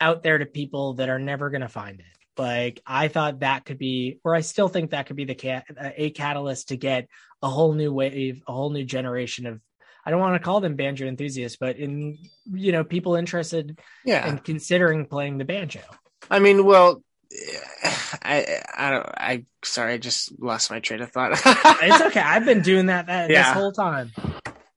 out 0.00 0.22
there 0.22 0.38
to 0.38 0.46
people 0.46 0.94
that 0.94 1.08
are 1.08 1.18
never 1.18 1.50
going 1.50 1.62
to 1.62 1.68
find 1.68 2.00
it 2.00 2.21
like 2.38 2.80
i 2.86 3.08
thought 3.08 3.40
that 3.40 3.64
could 3.64 3.78
be 3.78 4.18
or 4.24 4.34
i 4.34 4.40
still 4.40 4.68
think 4.68 4.90
that 4.90 5.06
could 5.06 5.16
be 5.16 5.24
the 5.24 5.34
cat 5.34 5.64
a 5.96 6.10
catalyst 6.10 6.68
to 6.68 6.76
get 6.76 7.08
a 7.42 7.48
whole 7.48 7.72
new 7.72 7.92
wave 7.92 8.42
a 8.46 8.52
whole 8.52 8.70
new 8.70 8.84
generation 8.84 9.46
of 9.46 9.60
i 10.04 10.10
don't 10.10 10.20
want 10.20 10.34
to 10.34 10.44
call 10.44 10.60
them 10.60 10.76
banjo 10.76 11.06
enthusiasts 11.06 11.58
but 11.60 11.76
in 11.76 12.18
you 12.52 12.72
know 12.72 12.84
people 12.84 13.14
interested 13.16 13.78
Yeah, 14.04 14.26
in 14.28 14.38
considering 14.38 15.06
playing 15.06 15.38
the 15.38 15.44
banjo 15.44 15.82
I 16.30 16.38
mean, 16.38 16.64
well, 16.64 17.02
I 18.22 18.60
I 18.76 18.90
don't. 18.92 19.06
I 19.06 19.44
sorry, 19.64 19.94
I 19.94 19.98
just 19.98 20.40
lost 20.40 20.70
my 20.70 20.78
train 20.78 21.02
of 21.02 21.10
thought. 21.10 21.32
it's 21.82 22.00
okay 22.00 22.20
i've 22.20 22.44
been 22.44 22.62
doing 22.62 22.86
that, 22.86 23.06
that 23.08 23.28
this 23.28 23.48
whole 23.48 23.72
time 23.72 24.12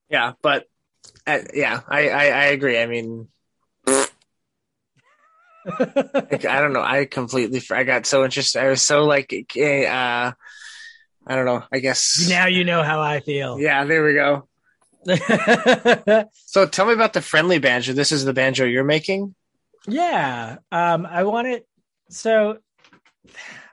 yeah, 0.10 0.34
but 0.42 0.66
uh, 1.28 1.40
yeah, 1.54 1.82
I, 1.88 2.10
I 2.10 2.26
I 2.26 2.44
agree. 2.46 2.80
I 2.80 2.86
mean, 2.86 3.28
like, 5.66 6.46
I 6.46 6.62
don't 6.62 6.74
know. 6.74 6.82
I 6.84 7.06
completely. 7.06 7.62
I 7.72 7.84
got 7.84 8.06
so 8.06 8.24
interested. 8.24 8.62
I 8.62 8.70
was 8.70 8.82
so 8.82 9.06
like, 9.06 9.34
eh, 9.56 9.86
uh, 9.86 10.32
I 11.28 11.36
don't 11.36 11.46
know. 11.46 11.64
I 11.72 11.80
guess. 11.80 12.28
now 12.30 12.46
you 12.48 12.64
know 12.64 12.84
how 12.84 13.02
i 13.02 13.20
feel 13.20 13.60
Yeah, 13.60 13.84
there 13.86 14.04
we 14.04 14.14
go. 14.14 14.48
So 16.46 16.66
tell 16.66 16.86
me 16.86 16.94
about 16.94 17.14
the 17.14 17.22
friendly 17.22 17.60
banjo. 17.60 17.94
This 17.94 18.12
is 18.12 18.26
the 18.26 18.34
banjo 18.34 18.66
you're 18.66 18.84
making. 18.84 19.36
yeah. 19.88 20.58
Um, 20.72 21.06
I 21.06 21.24
want 21.24 21.48
it. 21.48 21.68
So, 22.10 22.58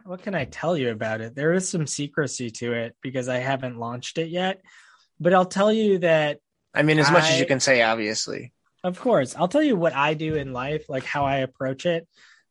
what 0.05 0.22
can 0.22 0.35
I 0.35 0.46
tell 0.46 0.76
you 0.76 0.90
about 0.90 1.20
it? 1.20 1.35
There 1.35 1.52
is 1.52 1.68
some 1.68 1.87
secrecy 1.87 2.50
to 2.50 2.72
it 2.72 2.96
because 3.02 3.28
I 3.28 3.37
haven't 3.38 3.78
launched 3.78 4.18
it 4.18 4.28
yet. 4.28 4.62
But 5.20 5.35
I'll 5.35 5.46
tell 5.46 5.72
you 5.72 5.98
that, 5.98 6.40
I 6.74 6.83
mean, 6.83 6.98
as 6.98 7.11
much 7.11 7.24
as 7.24 7.38
you 7.38 7.46
can 7.46 7.61
say, 7.61 7.83
obviously. 7.83 8.52
Of 8.84 8.98
course, 9.00 9.34
I'll 9.36 9.48
tell 9.48 9.62
you 9.62 9.76
what 9.76 9.94
I 9.94 10.14
do 10.14 10.34
in 10.34 10.52
life, 10.52 10.86
like 10.88 11.04
how 11.04 11.24
I 11.24 11.36
approach 11.38 11.86
it. 11.86 12.06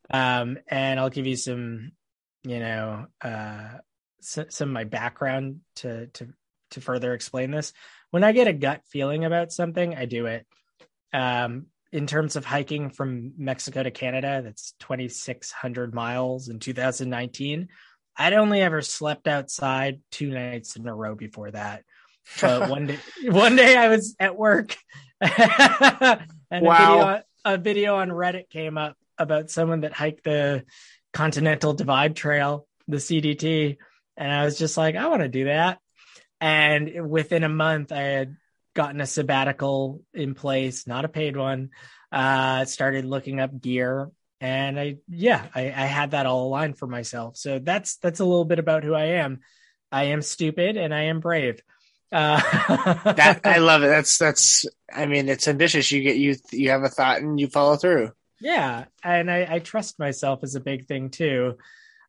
Um, 0.09 0.57
and 0.67 0.99
I'll 0.99 1.09
give 1.09 1.27
you 1.27 1.35
some, 1.35 1.91
you 2.43 2.59
know, 2.59 3.07
uh, 3.21 3.69
s- 4.21 4.45
some 4.49 4.69
of 4.69 4.73
my 4.73 4.83
background 4.83 5.61
to 5.77 6.07
to 6.07 6.29
to 6.71 6.81
further 6.81 7.13
explain 7.13 7.51
this. 7.51 7.73
When 8.11 8.23
I 8.23 8.31
get 8.31 8.47
a 8.47 8.53
gut 8.53 8.81
feeling 8.89 9.25
about 9.25 9.51
something, 9.51 9.95
I 9.95 10.05
do 10.05 10.25
it. 10.27 10.47
Um, 11.13 11.67
in 11.91 12.07
terms 12.07 12.37
of 12.37 12.45
hiking 12.45 12.89
from 12.89 13.33
Mexico 13.37 13.83
to 13.83 13.91
Canada, 13.91 14.41
that's 14.43 14.73
2,600 14.79 15.93
miles 15.93 16.47
in 16.47 16.59
2019. 16.59 17.67
I'd 18.17 18.33
only 18.33 18.61
ever 18.61 18.81
slept 18.81 19.27
outside 19.27 20.01
two 20.11 20.29
nights 20.29 20.75
in 20.77 20.87
a 20.87 20.95
row 20.95 21.15
before 21.15 21.51
that. 21.51 21.83
But 22.39 22.69
one 22.69 22.87
day, 22.87 22.99
one 23.23 23.55
day 23.55 23.75
I 23.75 23.89
was 23.89 24.15
at 24.19 24.37
work, 24.37 24.75
and 25.21 25.31
a 25.31 26.19
video 26.51 27.21
a 27.43 27.57
video 27.57 27.95
on 27.95 28.09
Reddit 28.09 28.49
came 28.49 28.77
up 28.77 28.97
about 29.17 29.49
someone 29.49 29.81
that 29.81 29.93
hiked 29.93 30.23
the 30.23 30.63
Continental 31.13 31.73
Divide 31.73 32.15
Trail, 32.15 32.67
the 32.87 32.97
CDT, 32.97 33.77
and 34.17 34.31
I 34.31 34.45
was 34.45 34.57
just 34.57 34.77
like, 34.77 34.95
I 34.95 35.07
want 35.07 35.21
to 35.21 35.27
do 35.27 35.45
that. 35.45 35.79
And 36.39 37.09
within 37.09 37.43
a 37.43 37.49
month, 37.49 37.91
I 37.91 38.01
had 38.01 38.37
gotten 38.73 39.01
a 39.01 39.05
sabbatical 39.05 40.01
in 40.13 40.33
place, 40.33 40.87
not 40.87 41.05
a 41.05 41.09
paid 41.09 41.37
one. 41.37 41.69
Uh, 42.11 42.65
started 42.65 43.05
looking 43.05 43.39
up 43.39 43.59
gear, 43.59 44.09
and 44.41 44.79
I, 44.79 44.97
yeah, 45.07 45.45
I, 45.55 45.67
I 45.67 45.85
had 45.85 46.11
that 46.11 46.25
all 46.25 46.47
aligned 46.47 46.77
for 46.77 46.87
myself. 46.87 47.37
So 47.37 47.59
that's 47.59 47.97
that's 47.97 48.19
a 48.19 48.25
little 48.25 48.43
bit 48.43 48.59
about 48.59 48.83
who 48.83 48.93
I 48.93 49.05
am. 49.05 49.39
I 49.91 50.05
am 50.05 50.21
stupid 50.21 50.77
and 50.77 50.93
I 50.93 51.03
am 51.03 51.19
brave. 51.19 51.61
Uh, 52.11 52.41
That 53.13 53.41
I 53.45 53.57
love 53.57 53.83
it. 53.83 53.87
That's 53.87 54.17
that's. 54.17 54.65
I 54.93 55.05
mean, 55.05 55.29
it's 55.29 55.47
ambitious. 55.47 55.91
You 55.91 56.01
get 56.01 56.17
you 56.17 56.35
you 56.51 56.71
have 56.71 56.83
a 56.83 56.89
thought 56.89 57.21
and 57.21 57.39
you 57.39 57.47
follow 57.47 57.77
through. 57.77 58.11
Yeah, 58.39 58.85
and 59.03 59.29
I, 59.29 59.47
I 59.49 59.59
trust 59.59 59.99
myself 59.99 60.43
is 60.43 60.55
a 60.55 60.59
big 60.59 60.87
thing 60.87 61.09
too, 61.09 61.57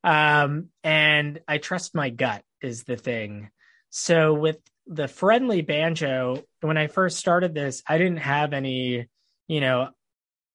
um, 0.03 0.69
and 0.83 1.41
I 1.47 1.59
trust 1.59 1.95
my 1.95 2.11
gut 2.11 2.43
is 2.62 2.85
the 2.85 2.97
thing. 2.97 3.51
So 3.91 4.33
with 4.33 4.59
the 4.87 5.09
friendly 5.09 5.61
banjo, 5.61 6.43
when 6.61 6.79
I 6.79 6.87
first 6.87 7.19
started 7.19 7.55
this, 7.55 7.83
I 7.87 7.99
didn't 7.99 8.19
have 8.19 8.55
any, 8.55 9.07
you 9.47 9.61
know, 9.61 9.91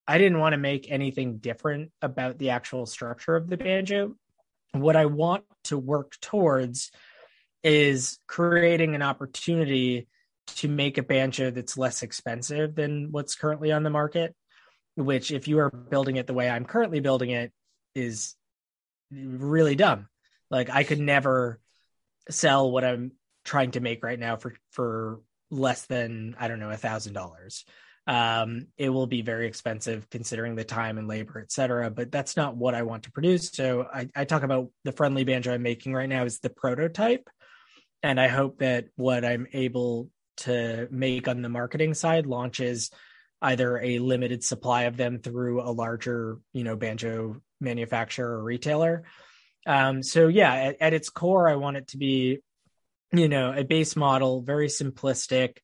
I 0.08 0.18
didn't 0.18 0.40
want 0.40 0.54
to 0.54 0.58
make 0.58 0.90
anything 0.90 1.38
different 1.38 1.92
about 2.02 2.40
the 2.40 2.50
actual 2.50 2.86
structure 2.86 3.36
of 3.36 3.48
the 3.48 3.58
banjo. 3.58 4.16
What 4.72 4.96
I 4.96 5.06
want 5.06 5.44
to 5.66 5.78
work 5.78 6.14
towards 6.22 6.92
is 7.63 8.20
creating 8.28 8.96
an 8.96 9.02
opportunity 9.02 10.08
to 10.48 10.67
make 10.67 10.98
a 10.98 11.04
banjo 11.04 11.52
that's 11.52 11.78
less 11.78 12.04
expensive 12.04 12.76
than 12.76 13.12
what's 13.12 13.36
currently 13.36 13.72
on 13.72 13.84
the 13.84 13.89
market, 13.89 14.36
which, 14.96 15.32
if 15.32 15.48
you 15.48 15.60
are 15.60 15.70
building 15.70 16.15
it 16.15 16.28
the 16.28 16.34
way 16.34 16.50
I'm 16.50 16.65
currently 16.65 17.00
building 17.00 17.32
it, 17.32 17.52
is 17.96 18.36
really 19.12 19.76
dumb. 19.76 20.08
Like, 20.50 20.70
I 20.70 20.84
could 20.84 21.00
never 21.00 21.60
sell 22.30 22.72
what 22.72 22.84
I'm 22.84 23.12
trying 23.43 23.72
to 23.72 23.80
make 23.80 24.04
right 24.04 24.20
now 24.20 24.36
for 24.36 24.54
for 24.72 25.22
less 25.50 25.86
than 25.86 26.36
I 26.39 26.48
don't 26.48 26.60
know 26.60 26.70
a 26.70 26.78
thousand 26.78 27.13
dollars. 27.13 27.65
Um, 28.06 28.67
it 28.78 28.89
will 28.89 29.08
be 29.08 29.22
very 29.22 29.48
expensive 29.48 30.10
considering 30.10 30.56
the 30.56 30.63
time 30.63 30.98
and 30.98 31.10
labor, 31.10 31.41
etc. 31.41 31.91
But 31.91 32.10
that's 32.10 32.38
not 32.38 32.56
what 32.56 32.74
I 32.74 32.84
want 32.84 33.04
to 33.04 33.12
produce. 33.12 33.50
So 33.50 33.86
I, 33.93 34.08
I 34.15 34.24
talk 34.24 34.43
about 34.43 34.70
the 34.86 34.93
friendly 34.93 35.26
banjo 35.26 35.54
I'm 35.54 35.62
making 35.62 35.93
right 35.93 36.08
now 36.08 36.24
is 36.24 36.39
the 36.39 36.50
prototype, 36.50 37.30
and 38.04 38.20
I 38.20 38.28
hope 38.28 38.60
that 38.60 38.86
what 38.96 39.26
I'm 39.26 39.48
able 39.54 40.10
to 40.38 40.88
make 40.92 41.28
on 41.28 41.42
the 41.42 41.50
marketing 41.50 41.94
side 41.94 42.26
launches 42.26 42.92
either 43.42 43.80
a 43.80 44.00
limited 44.00 44.44
supply 44.44 44.84
of 44.84 44.98
them 44.98 45.20
through 45.20 45.62
a 45.62 45.72
larger, 45.72 46.40
you 46.54 46.64
know, 46.64 46.76
banjo 46.76 47.42
manufacturer 47.60 48.40
or 48.40 48.44
retailer. 48.44 49.04
Um, 49.66 50.02
so 50.02 50.28
yeah, 50.28 50.54
at, 50.54 50.82
at 50.82 50.94
its 50.94 51.10
core, 51.10 51.50
I 51.50 51.56
want 51.56 51.78
it 51.78 51.90
to 51.90 51.98
be 51.98 52.40
you 53.12 53.30
know 53.30 53.54
a 53.54 53.64
base 53.64 53.96
model 53.96 54.42
very 54.42 54.68
simplistic 54.68 55.58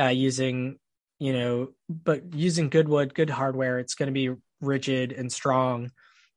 uh, 0.00 0.08
using 0.08 0.78
you 1.20 1.32
know 1.32 1.68
but 1.88 2.34
using 2.34 2.68
good 2.68 2.88
wood 2.88 3.14
good 3.14 3.30
hardware. 3.30 3.78
It's 3.78 3.94
going 3.94 4.08
to 4.08 4.12
be 4.12 4.34
rigid 4.60 5.12
and 5.12 5.32
strong. 5.32 5.90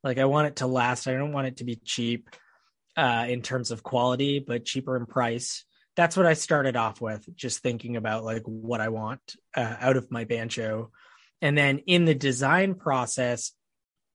Like 0.04 0.20
i 0.20 0.26
want 0.26 0.48
it 0.48 0.58
to 0.58 0.68
last. 0.68 1.08
I 1.08 1.14
don't 1.14 1.34
want 1.34 1.48
it 1.48 1.58
to 1.58 1.64
be 1.64 1.80
cheap 1.84 2.30
uh, 2.98 3.26
in 3.28 3.42
terms 3.42 3.72
of 3.72 3.84
quality 3.84 4.40
but 4.40 4.66
cheaper 4.66 4.96
in 4.98 5.06
price. 5.06 5.66
That's 5.96 6.18
what 6.18 6.26
i 6.26 6.34
started 6.34 6.76
off 6.76 7.00
with 7.00 7.26
just 7.36 7.60
thinking 7.60 7.96
about 7.96 8.26
like 8.26 8.44
what 8.44 8.82
i 8.82 8.90
want 8.90 9.22
uh, 9.56 9.76
out 9.80 9.98
of 9.98 10.12
my 10.12 10.26
banjo. 10.26 10.92
And 11.42 11.58
then 11.58 11.80
in 11.80 12.06
the 12.06 12.16
design 12.16 12.76
process 12.76 13.52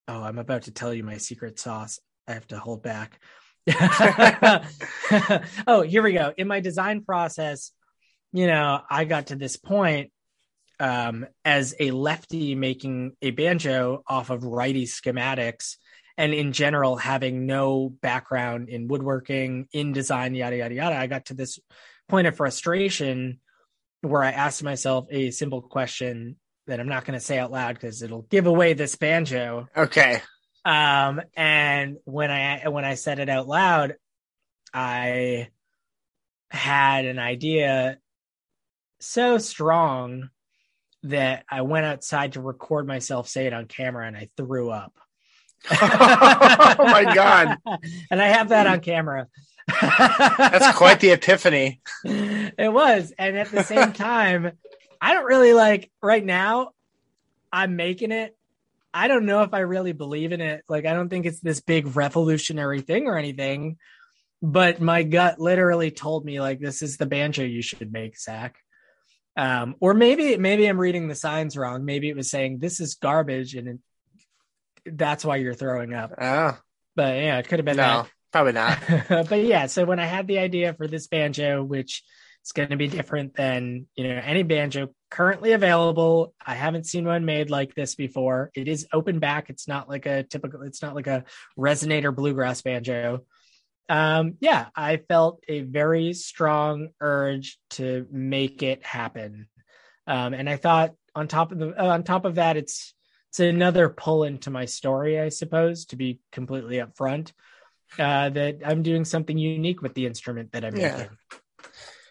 oh 0.08 0.22
i'm 0.22 0.38
about 0.38 0.62
to 0.62 0.72
tell 0.72 0.92
you 0.92 1.04
my 1.04 1.16
secret 1.18 1.58
sauce. 1.58 1.98
I 2.28 2.34
have 2.34 2.46
to 2.48 2.58
hold 2.58 2.82
back. 2.82 3.20
Oh, 5.66 5.82
here 5.82 6.02
we 6.02 6.12
go. 6.12 6.32
In 6.36 6.46
my 6.46 6.60
design 6.60 7.02
process, 7.02 7.72
you 8.32 8.46
know, 8.46 8.80
I 8.88 9.04
got 9.04 9.28
to 9.28 9.36
this 9.36 9.56
point 9.56 10.12
um, 10.78 11.26
as 11.44 11.74
a 11.78 11.90
lefty 11.90 12.54
making 12.54 13.16
a 13.20 13.30
banjo 13.30 14.02
off 14.06 14.30
of 14.30 14.44
righty 14.44 14.86
schematics 14.86 15.76
and 16.20 16.34
in 16.34 16.52
general 16.52 16.96
having 16.96 17.46
no 17.46 17.88
background 17.88 18.68
in 18.68 18.88
woodworking, 18.88 19.66
in 19.72 19.94
design, 19.94 20.34
yada, 20.34 20.58
yada, 20.58 20.74
yada. 20.74 20.94
I 20.94 21.06
got 21.06 21.26
to 21.26 21.34
this 21.34 21.58
point 22.10 22.26
of 22.26 22.36
frustration 22.36 23.40
where 24.02 24.22
I 24.22 24.30
asked 24.32 24.62
myself 24.62 25.06
a 25.10 25.30
simple 25.30 25.62
question 25.62 26.36
that 26.66 26.78
I'm 26.78 26.88
not 26.88 27.06
going 27.06 27.18
to 27.18 27.24
say 27.24 27.38
out 27.38 27.50
loud 27.50 27.74
because 27.74 28.02
it'll 28.02 28.20
give 28.20 28.46
away 28.46 28.74
this 28.74 28.96
banjo. 28.96 29.66
Okay. 29.74 30.20
Um, 30.62 31.22
and 31.34 31.96
when 32.04 32.30
I 32.30 32.68
when 32.68 32.84
I 32.84 32.96
said 32.96 33.18
it 33.18 33.30
out 33.30 33.48
loud, 33.48 33.94
I 34.74 35.48
had 36.50 37.06
an 37.06 37.18
idea 37.18 37.96
so 39.00 39.38
strong 39.38 40.28
that 41.04 41.46
I 41.50 41.62
went 41.62 41.86
outside 41.86 42.34
to 42.34 42.42
record 42.42 42.86
myself 42.86 43.26
say 43.26 43.46
it 43.46 43.54
on 43.54 43.64
camera 43.64 44.06
and 44.06 44.18
I 44.18 44.28
threw 44.36 44.68
up. 44.68 44.92
Oh 45.70 46.76
my 46.78 47.14
god. 47.14 47.58
and 48.10 48.20
I 48.20 48.28
have 48.28 48.50
that 48.50 48.66
on 48.66 48.80
camera. 48.80 49.26
That's 49.80 50.76
quite 50.76 51.00
the 51.00 51.10
epiphany. 51.10 51.80
It 52.58 52.72
was. 52.72 53.12
And 53.16 53.38
at 53.38 53.50
the 53.50 53.62
same 53.62 53.92
time, 53.92 54.52
I 55.00 55.14
don't 55.14 55.24
really 55.24 55.54
like 55.54 55.90
right 56.02 56.24
now, 56.24 56.72
I'm 57.52 57.76
making 57.76 58.12
it 58.12 58.36
I 58.92 59.08
don't 59.08 59.26
know 59.26 59.42
if 59.42 59.54
I 59.54 59.60
really 59.60 59.92
believe 59.92 60.32
in 60.32 60.40
it. 60.40 60.64
Like, 60.68 60.84
I 60.84 60.94
don't 60.94 61.08
think 61.08 61.26
it's 61.26 61.40
this 61.40 61.60
big 61.60 61.96
revolutionary 61.96 62.80
thing 62.80 63.06
or 63.06 63.16
anything, 63.16 63.78
but 64.42 64.80
my 64.80 65.02
gut 65.02 65.38
literally 65.38 65.90
told 65.90 66.24
me 66.24 66.40
like 66.40 66.60
this 66.60 66.82
is 66.82 66.96
the 66.96 67.06
banjo 67.06 67.42
you 67.42 67.62
should 67.62 67.92
make, 67.92 68.18
Zach. 68.18 68.56
Um, 69.36 69.76
or 69.80 69.94
maybe 69.94 70.36
maybe 70.36 70.66
I'm 70.66 70.78
reading 70.78 71.06
the 71.06 71.14
signs 71.14 71.56
wrong. 71.56 71.84
Maybe 71.84 72.08
it 72.08 72.16
was 72.16 72.30
saying 72.30 72.58
this 72.58 72.80
is 72.80 72.96
garbage 72.96 73.54
and 73.54 73.78
that's 74.84 75.24
why 75.24 75.36
you're 75.36 75.54
throwing 75.54 75.94
up. 75.94 76.12
Oh, 76.20 76.58
but 76.96 77.16
yeah, 77.16 77.38
it 77.38 77.48
could 77.48 77.58
have 77.58 77.66
been 77.66 77.76
no, 77.76 77.82
that. 77.82 78.10
probably 78.32 78.52
not. 78.52 78.78
but 79.28 79.42
yeah, 79.42 79.66
so 79.66 79.84
when 79.84 80.00
I 80.00 80.06
had 80.06 80.26
the 80.26 80.38
idea 80.38 80.74
for 80.74 80.86
this 80.86 81.06
banjo, 81.06 81.62
which 81.62 82.02
is 82.44 82.52
going 82.52 82.70
to 82.70 82.76
be 82.76 82.88
different 82.88 83.34
than 83.34 83.86
you 83.94 84.08
know 84.08 84.20
any 84.22 84.42
banjo 84.42 84.90
currently 85.10 85.52
available. 85.52 86.34
I 86.44 86.54
haven't 86.54 86.86
seen 86.86 87.04
one 87.04 87.24
made 87.24 87.50
like 87.50 87.74
this 87.74 87.94
before. 87.94 88.50
It 88.54 88.68
is 88.68 88.86
open 88.92 89.18
back. 89.18 89.50
It's 89.50 89.68
not 89.68 89.88
like 89.88 90.06
a 90.06 90.22
typical, 90.22 90.62
it's 90.62 90.82
not 90.82 90.94
like 90.94 91.08
a 91.08 91.24
resonator 91.58 92.14
bluegrass 92.14 92.62
banjo. 92.62 93.24
Um, 93.88 94.34
yeah, 94.40 94.66
I 94.74 94.98
felt 94.98 95.42
a 95.48 95.62
very 95.62 96.12
strong 96.12 96.90
urge 97.00 97.58
to 97.70 98.06
make 98.10 98.62
it 98.62 98.84
happen. 98.86 99.48
Um, 100.06 100.32
and 100.32 100.48
I 100.48 100.56
thought 100.56 100.94
on 101.14 101.26
top 101.26 101.50
of 101.50 101.58
the, 101.58 101.70
uh, 101.70 101.88
on 101.88 102.04
top 102.04 102.24
of 102.24 102.36
that, 102.36 102.56
it's, 102.56 102.94
it's 103.30 103.38
another 103.38 103.88
pull 103.88 104.24
into 104.24 104.50
my 104.50 104.64
story, 104.64 105.20
I 105.20 105.28
suppose, 105.28 105.84
to 105.86 105.96
be 105.96 106.18
completely 106.32 106.78
upfront, 106.78 107.30
uh, 107.96 108.28
that 108.30 108.58
I'm 108.66 108.82
doing 108.82 109.04
something 109.04 109.38
unique 109.38 109.82
with 109.82 109.94
the 109.94 110.06
instrument 110.06 110.50
that 110.52 110.64
I'm 110.64 110.76
yeah. 110.76 110.96
making. 110.96 111.16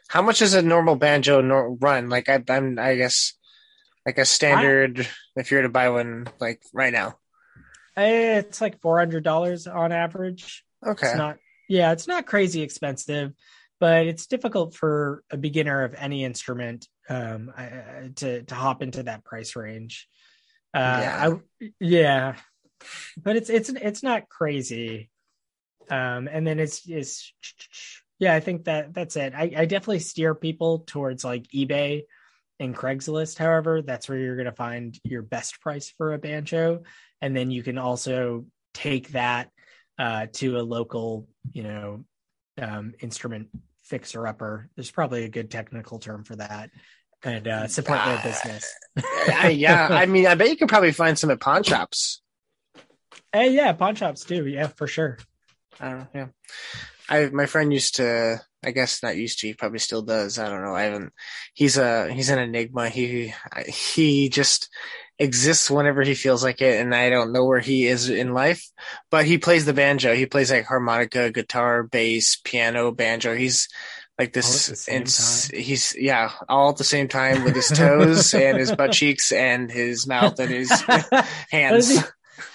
How 0.08 0.22
much 0.22 0.42
is 0.42 0.54
a 0.54 0.62
normal 0.62 0.96
banjo 0.96 1.42
nor- 1.42 1.74
run? 1.74 2.08
Like 2.08 2.30
I, 2.30 2.42
am 2.48 2.80
I 2.80 2.96
guess, 2.96 3.34
like 4.06 4.18
a 4.18 4.24
standard. 4.24 5.02
I, 5.02 5.40
if 5.42 5.52
you're 5.52 5.62
to 5.62 5.70
buy 5.70 5.90
one, 5.90 6.28
like 6.40 6.64
right 6.74 6.94
now, 6.94 7.18
it's 7.98 8.62
like 8.62 8.80
four 8.80 8.98
hundred 8.98 9.26
dollars 9.26 9.68
on 9.68 9.92
average. 9.92 10.64
Okay, 10.86 11.08
it's 11.08 11.18
not. 11.18 11.38
Yeah, 11.68 11.92
it's 11.92 12.08
not 12.08 12.26
crazy 12.26 12.62
expensive, 12.62 13.34
but 13.80 14.08
it's 14.08 14.26
difficult 14.26 14.74
for 14.74 15.24
a 15.30 15.38
beginner 15.38 15.84
of 15.84 15.94
any 15.96 16.24
instrument 16.24 16.88
um, 17.10 17.54
to 18.16 18.44
to 18.44 18.56
hop 18.56 18.82
into 18.82 19.04
that 19.04 19.26
price 19.26 19.58
range. 19.58 20.08
Uh, 20.74 21.00
yeah. 21.02 21.30
I, 21.30 21.72
yeah, 21.80 22.36
but 23.18 23.36
it's 23.36 23.50
it's 23.50 23.70
it's 23.70 24.04
not 24.04 24.30
crazy. 24.30 25.10
Um, 25.90 26.28
and 26.28 26.46
then 26.46 26.60
it's 26.60 26.88
it's 26.88 27.34
yeah, 28.20 28.36
I 28.36 28.40
think 28.40 28.66
that 28.66 28.94
that's 28.94 29.16
it. 29.16 29.34
I, 29.36 29.52
I 29.56 29.66
definitely 29.66 30.00
steer 30.00 30.36
people 30.36 30.80
towards 30.80 31.24
like 31.24 31.48
eBay 31.56 32.04
and 32.60 32.76
Craigslist. 32.76 33.38
However, 33.38 33.82
that's 33.82 34.10
where 34.10 34.18
you're 34.18 34.36
going 34.36 34.46
to 34.46 34.52
find 34.52 34.98
your 35.04 35.22
best 35.22 35.62
price 35.62 35.90
for 35.98 36.14
a 36.14 36.20
banjo, 36.20 36.84
and 37.22 37.36
then 37.36 37.50
you 37.50 37.64
can 37.64 37.78
also 37.78 38.46
take 38.74 39.10
that 39.10 39.50
uh, 39.98 40.28
to 40.34 40.58
a 40.58 40.62
local, 40.62 41.28
you 41.52 41.64
know, 41.64 42.06
um, 42.62 42.94
instrument 43.00 43.48
fixer 43.84 44.28
upper. 44.28 44.70
There's 44.76 44.92
probably 44.92 45.24
a 45.24 45.30
good 45.30 45.50
technical 45.50 46.00
term 46.00 46.24
for 46.24 46.36
that, 46.36 46.70
and 47.24 47.48
uh, 47.48 47.68
support 47.68 48.00
their 48.06 48.22
business. 48.24 48.74
yeah, 49.50 49.88
I 49.90 50.06
mean, 50.06 50.28
I 50.28 50.36
bet 50.36 50.50
you 50.50 50.58
could 50.58 50.70
probably 50.70 50.92
find 50.92 51.18
some 51.18 51.32
at 51.32 51.40
pawn 51.40 51.64
shops. 51.64 52.22
Hey, 53.34 53.52
yeah, 53.52 53.74
pawn 53.74 53.96
shops 53.96 54.24
too. 54.24 54.48
Yeah, 54.48 54.68
for 54.68 54.88
sure. 54.88 55.18
I 55.80 55.90
don't 55.90 56.00
know. 56.00 56.08
yeah. 56.14 56.28
I 57.10 57.30
my 57.30 57.48
friend 57.48 57.74
used 57.74 57.96
to 57.96 58.40
I 58.64 58.72
guess 58.72 59.02
not 59.02 59.18
used 59.18 59.40
to 59.40 59.48
he 59.48 59.54
probably 59.54 59.80
still 59.80 60.04
does 60.04 60.38
I 60.38 60.50
don't 60.50 60.64
know 60.64 60.76
I 60.76 60.84
haven't 60.84 61.12
he's 61.54 61.78
a 61.78 62.14
he's 62.14 62.30
an 62.30 62.40
enigma 62.40 62.90
he 62.90 63.34
he 63.68 64.30
just 64.30 64.70
exists 65.18 65.70
whenever 65.70 66.04
he 66.04 66.14
feels 66.14 66.44
like 66.44 66.62
it 66.62 66.80
and 66.80 66.94
I 66.94 67.10
don't 67.10 67.34
know 67.34 67.46
where 67.46 67.60
he 67.60 67.88
is 67.88 68.10
in 68.10 68.34
life 68.34 68.64
but 69.10 69.26
he 69.26 69.38
plays 69.38 69.66
the 69.66 69.74
banjo 69.74 70.14
he 70.14 70.28
plays 70.28 70.52
like 70.52 70.66
harmonica 70.66 71.32
guitar 71.32 71.84
bass 71.84 72.40
piano 72.44 72.92
banjo 72.92 73.36
he's 73.36 73.68
like 74.20 74.34
this 74.34 74.88
and 74.90 75.08
he's 75.58 75.96
yeah 75.98 76.32
all 76.50 76.70
at 76.70 76.78
the 76.78 76.84
same 76.84 77.08
time 77.08 77.44
with 77.46 77.56
his 77.56 77.70
toes 77.70 78.34
and 78.36 78.58
his 78.58 78.76
butt 78.76 78.92
cheeks 78.92 79.32
and 79.32 79.72
his 79.72 80.06
mouth 80.06 80.38
and 80.40 80.52
his 80.52 80.70
hands 81.50 82.04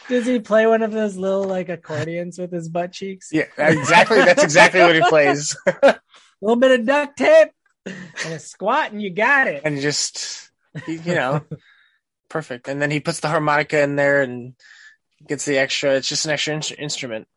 does 0.09 0.27
he 0.27 0.39
play 0.39 0.67
one 0.67 0.83
of 0.83 0.93
those 0.93 1.17
little 1.17 1.45
like 1.45 1.69
accordions 1.69 2.39
with 2.39 2.53
his 2.53 2.69
butt 2.69 2.93
cheeks? 2.93 3.31
Yeah, 3.33 3.45
exactly. 3.57 4.19
That's 4.19 4.43
exactly 4.43 4.81
what 4.81 4.95
he 4.95 5.03
plays. 5.03 5.57
a 5.67 5.99
little 6.41 6.57
bit 6.57 6.79
of 6.79 6.87
duct 6.87 7.17
tape 7.17 7.49
and 7.87 8.35
a 8.35 8.39
squat, 8.39 8.93
and 8.93 9.01
you 9.01 9.11
got 9.11 9.47
it. 9.47 9.63
And 9.65 9.81
just 9.81 10.51
you 10.87 11.15
know, 11.15 11.43
perfect. 12.29 12.69
And 12.69 12.81
then 12.81 12.91
he 12.91 13.01
puts 13.01 13.21
the 13.21 13.29
harmonica 13.29 13.83
in 13.83 13.97
there 13.97 14.23
and 14.23 14.55
gets 15.27 15.45
the 15.45 15.59
extra. 15.59 15.95
It's 15.95 16.09
just 16.09 16.27
an 16.27 16.33
extra 16.33 16.55
in- 16.55 16.79
instrument. 16.79 17.29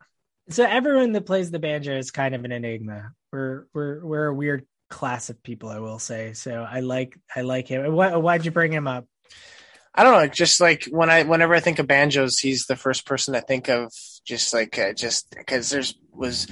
So 0.50 0.64
everyone 0.64 1.12
that 1.12 1.26
plays 1.26 1.50
the 1.50 1.58
banjo 1.58 1.96
is 1.96 2.10
kind 2.10 2.34
of 2.34 2.44
an 2.44 2.52
enigma. 2.52 3.12
We're 3.32 3.66
we're 3.74 4.04
we're 4.04 4.26
a 4.26 4.34
weird 4.34 4.66
class 4.88 5.28
of 5.28 5.42
people, 5.42 5.68
I 5.68 5.78
will 5.78 5.98
say. 5.98 6.32
So 6.32 6.66
I 6.68 6.80
like 6.80 7.18
I 7.34 7.42
like 7.42 7.68
him. 7.68 7.92
Why, 7.92 8.16
why'd 8.16 8.44
you 8.44 8.50
bring 8.50 8.72
him 8.72 8.86
up? 8.86 9.06
I 9.94 10.04
don't 10.04 10.12
know. 10.12 10.26
Just 10.28 10.60
like 10.60 10.84
when 10.90 11.10
I, 11.10 11.24
whenever 11.24 11.54
I 11.54 11.60
think 11.60 11.80
of 11.80 11.88
banjos, 11.88 12.38
he's 12.38 12.66
the 12.66 12.76
first 12.76 13.04
person 13.04 13.34
I 13.34 13.40
think 13.40 13.68
of. 13.68 13.92
Just 14.24 14.54
like, 14.54 14.78
uh, 14.78 14.92
just 14.92 15.34
because 15.36 15.70
there's 15.70 15.94
was 16.12 16.46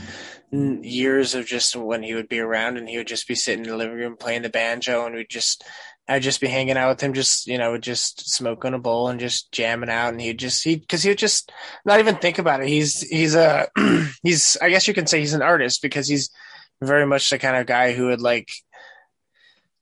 years 0.51 1.35
of 1.35 1.47
just 1.47 1.77
when 1.77 2.03
he 2.03 2.15
would 2.15 2.29
be 2.29 2.41
around 2.41 2.77
and 2.77 2.89
he 2.89 2.97
would 2.97 3.07
just 3.07 3.29
be 3.29 3.35
sitting 3.35 3.65
in 3.65 3.71
the 3.71 3.77
living 3.77 3.97
room 3.97 4.17
playing 4.17 4.43
the 4.43 4.49
banjo, 4.49 5.07
and 5.07 5.15
we'd 5.15 5.31
just, 5.31 5.65
I'd 6.09 6.23
just 6.23 6.41
be 6.41 6.47
hanging 6.47 6.77
out 6.77 6.91
with 6.91 7.01
him, 7.01 7.15
just 7.15 7.47
you 7.47 7.59
know, 7.59 7.79
just 7.79 8.31
smoking 8.31 8.75
a 8.75 8.79
bowl 8.79 9.09
and 9.09 9.19
just 9.19 9.51
jamming 9.53 9.91
out, 9.91 10.11
and 10.13 10.21
he'd 10.21 10.39
just 10.39 10.63
he 10.63 10.77
because 10.77 11.03
he 11.03 11.11
would 11.11 11.19
just 11.19 11.51
not 11.85 11.99
even 11.99 12.17
think 12.17 12.39
about 12.39 12.63
it. 12.63 12.69
He's 12.69 13.01
he's 13.01 13.35
a 13.35 13.69
he's 14.23 14.57
I 14.63 14.71
guess 14.71 14.87
you 14.87 14.95
can 14.95 15.07
say 15.07 15.21
he's 15.21 15.35
an 15.35 15.43
artist 15.43 15.83
because 15.83 16.09
he's 16.09 16.31
very 16.81 17.07
much 17.07 17.31
the 17.31 17.39
kind 17.39 17.57
of 17.57 17.67
guy 17.67 17.93
who 17.93 18.07
would 18.07 18.21
like 18.21 18.49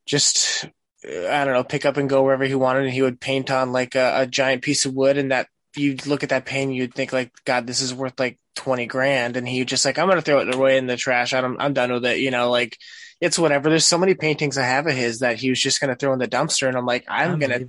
just 0.06 0.66
I 1.06 1.44
don't 1.44 1.54
know, 1.54 1.64
pick 1.64 1.84
up 1.84 1.96
and 1.96 2.08
go 2.08 2.22
wherever 2.22 2.44
he 2.44 2.54
wanted. 2.54 2.84
And 2.84 2.92
he 2.92 3.02
would 3.02 3.20
paint 3.20 3.50
on 3.50 3.72
like 3.72 3.94
a, 3.94 4.22
a 4.22 4.26
giant 4.26 4.62
piece 4.62 4.86
of 4.86 4.94
wood, 4.94 5.18
and 5.18 5.30
that 5.32 5.48
you'd 5.76 6.06
look 6.06 6.22
at 6.22 6.30
that 6.30 6.46
painting, 6.46 6.76
you'd 6.76 6.94
think 6.94 7.12
like, 7.12 7.32
God, 7.44 7.66
this 7.66 7.80
is 7.80 7.92
worth 7.94 8.18
like 8.18 8.38
twenty 8.54 8.86
grand, 8.86 9.36
and 9.36 9.46
he'd 9.46 9.68
just 9.68 9.84
like, 9.84 9.98
I'm 9.98 10.08
gonna 10.08 10.22
throw 10.22 10.40
it 10.40 10.54
away 10.54 10.78
in 10.78 10.86
the 10.86 10.96
trash. 10.96 11.34
I'm 11.34 11.58
I'm 11.60 11.74
done 11.74 11.92
with 11.92 12.06
it. 12.06 12.18
You 12.18 12.30
know, 12.30 12.50
like 12.50 12.78
it's 13.24 13.38
whatever. 13.38 13.70
There's 13.70 13.86
so 13.86 13.98
many 13.98 14.14
paintings 14.14 14.58
I 14.58 14.64
have 14.64 14.86
of 14.86 14.92
his 14.94 15.20
that 15.20 15.36
he 15.36 15.48
was 15.48 15.60
just 15.60 15.80
gonna 15.80 15.96
throw 15.96 16.12
in 16.12 16.18
the 16.18 16.28
dumpster, 16.28 16.68
and 16.68 16.76
I'm 16.76 16.86
like, 16.86 17.04
I'm 17.08 17.38
gonna, 17.38 17.60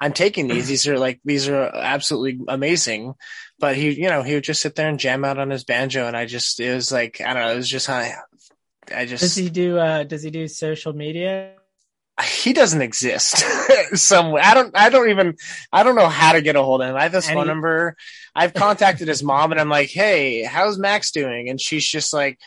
I'm 0.00 0.12
taking 0.12 0.48
these. 0.48 0.66
These 0.66 0.88
are 0.88 0.98
like 0.98 1.20
these 1.24 1.48
are 1.48 1.62
absolutely 1.74 2.44
amazing. 2.48 3.14
But 3.58 3.76
he, 3.76 3.90
you 3.90 4.08
know, 4.08 4.22
he 4.22 4.34
would 4.34 4.44
just 4.44 4.60
sit 4.60 4.74
there 4.74 4.88
and 4.88 4.98
jam 4.98 5.24
out 5.24 5.38
on 5.38 5.50
his 5.50 5.64
banjo, 5.64 6.06
and 6.06 6.16
I 6.16 6.26
just 6.26 6.58
it 6.58 6.74
was 6.74 6.90
like 6.90 7.20
I 7.20 7.32
don't 7.32 7.42
know, 7.42 7.52
it 7.52 7.56
was 7.56 7.68
just 7.68 7.88
I, 7.88 8.14
I 8.94 9.06
just 9.06 9.22
does 9.22 9.36
he 9.36 9.48
do 9.48 9.78
uh 9.78 10.02
does 10.02 10.22
he 10.22 10.30
do 10.30 10.48
social 10.48 10.92
media? 10.92 11.52
he 12.22 12.52
doesn't 12.52 12.80
exist 12.80 13.44
somewhere. 13.94 14.42
I 14.44 14.54
don't, 14.54 14.76
I 14.76 14.88
don't 14.88 15.10
even, 15.10 15.34
I 15.72 15.82
don't 15.82 15.96
know 15.96 16.08
how 16.08 16.32
to 16.32 16.42
get 16.42 16.54
a 16.54 16.62
hold 16.62 16.80
of 16.80 16.88
him. 16.88 16.94
I 16.94 17.02
have 17.02 17.12
his 17.12 17.28
phone 17.28 17.48
number. 17.48 17.96
I've 18.36 18.54
contacted 18.54 19.08
his 19.08 19.22
mom 19.22 19.50
and 19.50 19.60
I'm 19.60 19.68
like, 19.68 19.90
Hey, 19.90 20.44
how's 20.44 20.78
Max 20.78 21.10
doing? 21.10 21.48
And 21.48 21.60
she's 21.60 21.84
just 21.84 22.12
like, 22.12 22.38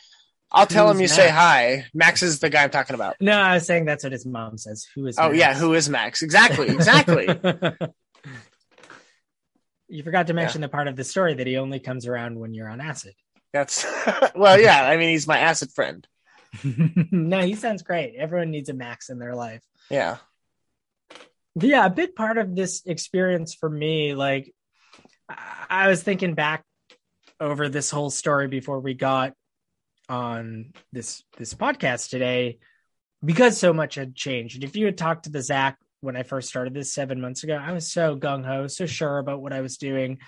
I'll 0.52 0.66
tell 0.66 0.90
him 0.90 0.98
you 0.98 1.04
Max? 1.04 1.16
say 1.16 1.30
hi. 1.30 1.86
Max 1.94 2.24
is 2.24 2.40
the 2.40 2.50
guy 2.50 2.64
I'm 2.64 2.70
talking 2.70 2.94
about. 2.94 3.16
No, 3.20 3.38
I 3.38 3.56
was 3.56 3.66
saying 3.66 3.86
that's 3.86 4.04
what 4.04 4.14
his 4.14 4.26
mom 4.26 4.58
says. 4.58 4.88
Who 4.96 5.08
is, 5.08 5.20
oh 5.20 5.30
Max? 5.30 5.38
yeah. 5.38 5.54
Who 5.56 5.74
is 5.74 5.90
Max? 5.90 6.22
Exactly. 6.22 6.70
Exactly. 6.70 7.28
you 9.90 10.04
forgot 10.04 10.28
to 10.28 10.34
mention 10.34 10.62
yeah. 10.62 10.68
the 10.68 10.72
part 10.72 10.88
of 10.88 10.96
the 10.96 11.04
story 11.04 11.34
that 11.34 11.48
he 11.48 11.58
only 11.58 11.80
comes 11.80 12.08
around 12.08 12.40
when 12.40 12.54
you're 12.54 12.70
on 12.70 12.80
acid. 12.80 13.14
That's 13.52 13.86
well, 14.36 14.60
yeah. 14.60 14.84
I 14.84 14.98
mean, 14.98 15.10
he's 15.10 15.28
my 15.28 15.40
acid 15.40 15.72
friend. 15.72 16.08
no, 17.12 17.42
he 17.42 17.56
sounds 17.56 17.84
great. 17.84 18.16
Everyone 18.16 18.52
needs 18.52 18.70
a 18.70 18.74
Max 18.74 19.10
in 19.10 19.20
their 19.20 19.36
life. 19.36 19.64
Yeah. 19.90 20.18
Yeah, 21.60 21.86
a 21.86 21.90
big 21.90 22.16
part 22.16 22.38
of 22.38 22.56
this 22.56 22.84
experience 22.86 23.54
for 23.56 23.70
me, 23.70 24.14
like 24.14 24.54
I 25.70 25.88
was 25.88 26.04
thinking 26.04 26.36
back 26.36 26.64
over 27.40 27.68
this 27.68 27.90
whole 27.90 28.10
story 28.10 28.48
before 28.48 28.80
we 28.80 28.94
got 28.94 29.34
on 30.10 30.74
this 30.92 31.24
this 31.38 31.54
podcast 31.54 32.10
today, 32.10 32.60
because 33.24 33.58
so 33.58 33.74
much 33.74 33.96
had 33.96 34.16
changed. 34.16 34.64
If 34.64 34.76
you 34.76 34.86
had 34.86 34.98
talked 34.98 35.24
to 35.24 35.32
the 35.32 35.42
Zach 35.42 35.78
when 36.02 36.16
I 36.16 36.24
first 36.24 36.50
started 36.50 36.74
this 36.74 36.94
seven 36.94 37.20
months 37.22 37.44
ago, 37.44 37.56
I 37.56 37.72
was 37.72 37.92
so 37.92 38.16
gung 38.16 38.46
ho, 38.46 38.68
so 38.68 38.86
sure 38.86 39.18
about 39.18 39.42
what 39.42 39.54
I 39.54 39.62
was 39.62 39.78
doing. 39.78 40.20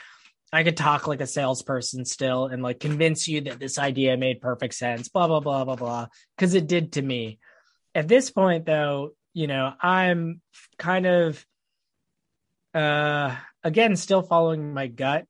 I 0.52 0.64
could 0.64 0.78
talk 0.78 1.08
like 1.08 1.22
a 1.22 1.28
salesperson 1.28 2.06
still 2.06 2.48
and 2.48 2.64
like 2.64 2.80
convince 2.80 3.28
you 3.28 3.42
that 3.42 3.60
this 3.60 3.78
idea 3.78 4.18
made 4.18 4.42
perfect 4.42 4.74
sense, 4.74 5.08
blah, 5.08 5.28
blah, 5.28 5.40
blah, 5.40 5.64
blah, 5.64 5.76
blah, 5.76 6.08
because 6.36 6.56
it 6.56 6.68
did 6.68 6.94
to 6.94 7.02
me. 7.02 7.38
At 7.94 8.08
this 8.08 8.32
point, 8.32 8.66
though, 8.66 9.12
you 9.34 9.46
know, 9.46 9.72
I'm 9.80 10.42
kind 10.78 11.06
of, 11.06 11.46
uh, 12.74 13.36
again, 13.64 13.96
still 13.96 14.24
following 14.24 14.74
my 14.74 14.88
gut, 14.88 15.26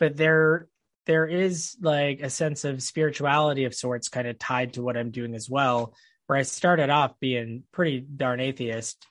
but 0.00 0.16
there, 0.16 0.66
there 1.06 1.26
is 1.26 1.76
like 1.80 2.20
a 2.20 2.30
sense 2.30 2.64
of 2.64 2.82
spirituality 2.82 3.64
of 3.64 3.74
sorts 3.74 4.08
kind 4.08 4.26
of 4.26 4.38
tied 4.38 4.74
to 4.74 4.82
what 4.82 4.96
I'm 4.96 5.10
doing 5.10 5.34
as 5.34 5.48
well, 5.48 5.94
where 6.26 6.38
I 6.38 6.42
started 6.42 6.90
off 6.90 7.18
being 7.20 7.64
pretty 7.72 8.00
darn 8.00 8.40
atheist. 8.40 9.06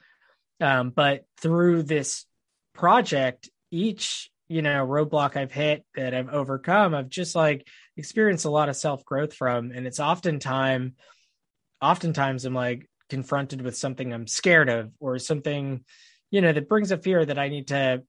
Um, 0.60 0.90
but 0.90 1.26
through 1.40 1.84
this 1.84 2.26
project, 2.74 3.50
each 3.72 4.30
you 4.48 4.62
know 4.62 4.86
roadblock 4.86 5.36
I've 5.36 5.52
hit 5.52 5.86
that 5.96 6.14
I've 6.14 6.30
overcome, 6.30 6.94
I've 6.94 7.10
just 7.10 7.36
like 7.36 7.68
experienced 7.98 8.46
a 8.46 8.50
lot 8.50 8.70
of 8.70 8.76
self 8.76 9.06
growth 9.06 9.34
from, 9.34 9.72
and 9.72 9.86
it's 9.86 10.00
oftentimes, 10.00 10.94
oftentimes 11.82 12.46
I'm 12.46 12.54
like 12.54 12.90
confronted 13.10 13.62
with 13.62 13.78
something 13.78 14.12
I'm 14.12 14.28
scared 14.28 14.70
of 14.70 14.92
or 15.00 15.20
something, 15.20 15.84
you 16.32 16.42
know, 16.42 16.52
that 16.52 16.70
brings 16.70 16.92
a 16.92 16.98
fear 16.98 17.24
that 17.24 17.38
I 17.38 17.50
need 17.50 17.68
to, 17.68 18.04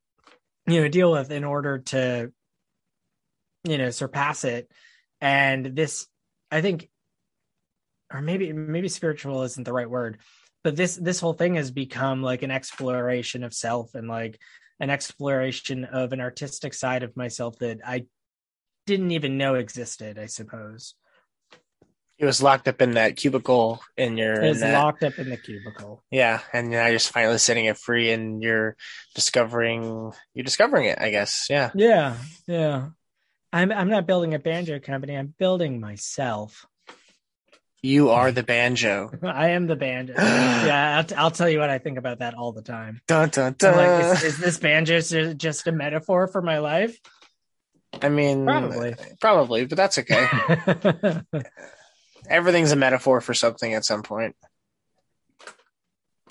you 0.67 0.81
know, 0.81 0.89
deal 0.89 1.13
with 1.13 1.31
in 1.31 1.45
order 1.45 1.79
to, 1.79 2.33
you 3.65 3.79
know, 3.79 3.91
surpass 3.91 4.45
it. 4.45 4.71
And 5.21 5.65
this, 5.75 6.07
I 6.51 6.61
think, 6.61 6.89
or 8.13 8.21
maybe 8.21 8.53
maybe 8.53 8.89
spiritual 8.89 9.43
isn't 9.43 9.65
the 9.65 9.73
right 9.73 9.89
word, 9.89 10.19
but 10.63 10.77
this 10.77 10.97
this 10.97 11.21
whole 11.21 11.33
thing 11.33 11.55
has 11.57 11.71
become 11.71 12.23
like 12.23 12.43
an 12.43 12.51
exploration 12.51 13.43
of 13.43 13.55
self 13.55 13.95
and 13.95 14.07
like 14.09 14.39
an 14.81 14.91
exploration 14.91 15.85
of 15.85 16.13
an 16.13 16.21
artistic 16.21 16.75
side 16.75 17.03
of 17.03 17.17
myself 17.17 17.59
that 17.59 17.79
I 17.85 18.07
didn't 18.87 19.13
even 19.13 19.39
know 19.39 19.55
existed, 19.55 20.19
I 20.19 20.27
suppose. 20.27 20.95
It 22.17 22.27
was 22.27 22.43
locked 22.43 22.69
up 22.69 22.81
in 22.81 22.93
that 22.93 23.17
cubicle 23.17 23.81
in 23.97 24.17
your. 24.17 24.41
It 24.41 24.49
was 24.49 24.61
that, 24.61 24.75
locked 24.75 25.03
up 25.03 25.19
in 25.19 25.31
the 25.31 25.37
cubicle. 25.37 26.05
Yeah, 26.11 26.41
and 26.53 26.71
now 26.71 26.87
you're 26.87 26.97
just 26.97 27.11
finally 27.11 27.39
setting 27.39 27.65
it 27.65 27.77
free, 27.77 28.13
and 28.13 28.41
you're 28.41 28.77
discovering 29.15 30.13
you're 30.33 30.45
discovering 30.45 30.87
it. 30.87 30.99
I 31.01 31.11
guess. 31.11 31.47
Yeah. 31.51 31.71
Yeah, 31.75 32.17
yeah. 32.47 32.89
I'm 33.55 33.71
I'm 33.71 33.89
not 33.89 34.07
building 34.07 34.35
a 34.35 34.41
banjo 34.41 34.81
company. 34.81 35.17
I'm 35.17 35.33
building 35.39 35.79
myself. 35.79 36.67
You 37.83 38.11
are 38.11 38.33
the 38.33 38.43
banjo. 38.43 39.13
I 39.23 39.51
am 39.51 39.69
the 39.69 39.77
banjo. 39.77 40.15
yeah, 40.19 40.99
I'll, 40.99 41.19
I'll, 41.25 41.31
tell 41.31 41.49
you 41.49 41.61
what 41.61 41.71
I 41.71 41.79
think 41.79 41.97
about 41.97 42.19
that 42.19 42.35
all 42.35 42.51
the 42.51 42.63
time. 42.63 43.01
Dun, 43.07 43.29
dun, 43.29 43.55
dun. 43.57 43.77
Like, 43.77 44.17
is, 44.17 44.25
is, 44.25 44.39
this 44.39 44.59
banjo 44.59 45.01
just 45.35 45.67
a 45.69 45.73
metaphor 45.73 46.27
for 46.27 46.43
my 46.43 46.59
life? 46.59 46.99
I 48.03 48.09
mean, 48.09 48.45
probably, 48.45 48.95
probably, 49.21 49.67
but 49.67 49.77
that's 49.77 49.99
okay. 49.99 50.27
Everything's 52.29 52.73
a 52.73 52.77
metaphor 52.77 53.21
for 53.21 53.35
something 53.35 53.73
at 53.75 53.85
some 53.85 54.03
point. 54.03 54.35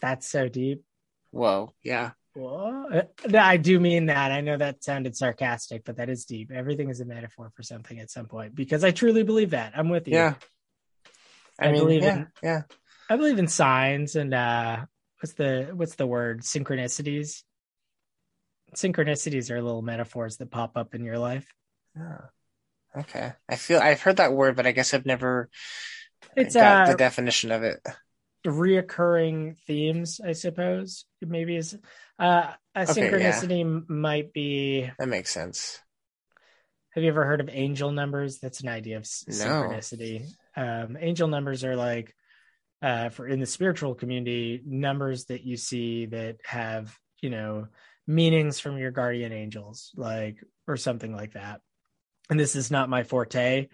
That's 0.02 0.28
so 0.28 0.50
deep. 0.50 0.84
Whoa, 1.32 1.74
yeah. 1.84 2.12
Well, 2.36 3.04
I 3.34 3.58
do 3.58 3.80
mean 3.80 4.08
that. 4.08 4.32
I 4.32 4.42
know 4.42 4.58
that 4.58 4.84
sounded 4.84 5.16
sarcastic, 5.16 5.84
but 5.86 5.98
that 5.98 6.10
is 6.10 6.26
deep. 6.26 6.52
Everything 6.52 6.90
is 6.90 7.00
a 7.00 7.06
metaphor 7.06 7.52
for 7.56 7.62
something 7.62 8.00
at 8.00 8.10
some 8.10 8.26
point 8.26 8.56
because 8.56 8.84
I 8.84 8.92
truly 8.92 9.24
believe 9.24 9.52
that. 9.52 9.74
I'm 9.76 9.90
with 9.90 10.08
you. 10.08 10.16
Yeah. 10.16 10.36
I, 11.60 11.68
I 11.68 11.72
mean, 11.72 11.82
believe 11.82 12.04
yeah, 12.04 12.16
in 12.16 12.28
yeah. 12.42 12.62
I 13.10 13.18
believe 13.18 13.38
in 13.38 13.48
signs 13.48 14.16
and 14.16 14.34
uh 14.34 14.86
what's 15.22 15.34
the 15.34 15.70
what's 15.74 15.96
the 15.96 16.08
word? 16.08 16.42
Synchronicities. 16.42 17.44
Synchronicities 18.76 19.52
are 19.52 19.62
little 19.62 19.84
metaphors 19.84 20.38
that 20.38 20.50
pop 20.50 20.76
up 20.76 20.96
in 20.96 21.04
your 21.04 21.20
life. 21.20 21.46
Yeah. 21.96 22.22
okay. 22.98 23.34
I 23.48 23.56
feel 23.58 23.80
I've 23.80 24.02
heard 24.02 24.18
that 24.18 24.34
word, 24.34 24.56
but 24.56 24.66
I 24.66 24.72
guess 24.72 24.96
I've 24.96 25.06
never 25.06 25.50
it's 26.36 26.56
got 26.56 26.88
uh, 26.88 26.92
the 26.92 26.98
definition 26.98 27.52
of 27.52 27.62
it. 27.62 27.80
Reoccurring 28.46 29.58
themes, 29.66 30.20
I 30.24 30.34
suppose. 30.34 31.06
Maybe 31.22 31.56
is 31.56 31.78
uh 32.20 32.52
a 32.76 32.82
okay, 32.82 32.92
synchronicity 32.92 33.64
yeah. 33.64 33.80
might 33.88 34.34
be 34.34 34.90
that 35.00 35.08
makes 35.08 35.32
sense. 35.32 35.80
Have 36.92 37.04
you 37.04 37.10
ever 37.10 37.26
heard 37.26 37.42
of 37.42 37.50
angel 37.52 37.92
numbers? 37.92 38.40
That's 38.40 38.62
an 38.62 38.70
idea 38.70 38.98
of 38.98 39.04
synchronicity. 39.04 40.26
No. 40.56 40.84
Um, 40.84 40.98
angel 41.00 41.28
numbers 41.28 41.64
are 41.64 41.76
like, 41.76 42.16
uh, 42.84 43.10
for 43.10 43.28
in 43.28 43.40
the 43.40 43.48
spiritual 43.48 43.96
community, 43.96 44.62
numbers 44.64 45.26
that 45.26 45.44
you 45.44 45.58
see 45.58 46.06
that 46.08 46.38
have, 46.46 46.96
you 47.20 47.32
know, 47.32 47.68
meanings 48.06 48.60
from 48.60 48.78
your 48.78 48.92
guardian 48.92 49.32
angels, 49.32 49.92
like, 49.96 50.38
or 50.68 50.78
something 50.78 51.16
like 51.16 51.34
that. 51.34 51.62
And 52.30 52.40
this 52.40 52.56
is 52.56 52.70
not 52.70 52.90
my 52.90 53.04
forte, 53.04 53.70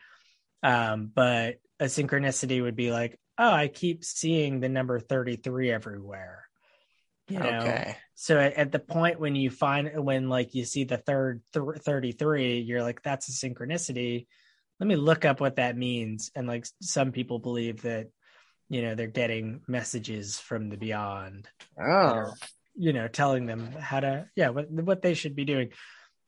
um, 0.63 1.11
but 1.13 1.55
a 1.80 1.86
synchronicity 1.86 2.61
would 2.61 2.76
be 2.78 2.91
like, 2.91 3.20
oh, 3.40 3.52
I 3.52 3.70
keep 3.70 4.04
seeing 4.04 4.60
the 4.60 4.70
number 4.70 5.00
33 5.00 5.72
everywhere. 5.72 6.44
You 7.30 7.40
know, 7.40 7.60
okay. 7.60 7.96
So 8.16 8.38
at, 8.38 8.54
at, 8.54 8.72
the 8.72 8.80
point 8.80 9.20
when 9.20 9.36
you 9.36 9.50
find 9.50 9.90
when 10.04 10.30
like 10.30 10.56
you 10.56 10.66
see 10.66 10.84
the 10.84 10.98
third 10.98 11.42
th- 11.54 11.82
33, 11.84 12.60
you're 12.60 12.82
like, 12.82 13.02
that's 13.02 13.30
a 13.30 13.32
synchronicity. 13.32 14.28
Let 14.80 14.88
me 14.88 14.96
look 14.96 15.26
up 15.26 15.40
what 15.40 15.56
that 15.56 15.78
means. 15.78 16.32
And 16.36 16.48
like 16.48 16.66
some 16.82 17.12
people 17.12 17.40
believe 17.40 17.84
that, 17.84 18.08
you 18.68 18.82
know, 18.82 18.96
they're 18.96 19.08
getting 19.08 19.62
messages 19.68 20.40
from 20.40 20.70
the 20.70 20.78
beyond. 20.78 21.48
Oh. 21.82 22.34
you 22.76 22.94
know 22.94 23.08
telling 23.08 23.46
them 23.46 23.72
how 23.74 24.00
to 24.00 24.28
yeah 24.36 24.50
what 24.50 24.72
what 24.72 25.02
they 25.02 25.14
should 25.14 25.36
be 25.36 25.44
doing 25.44 25.70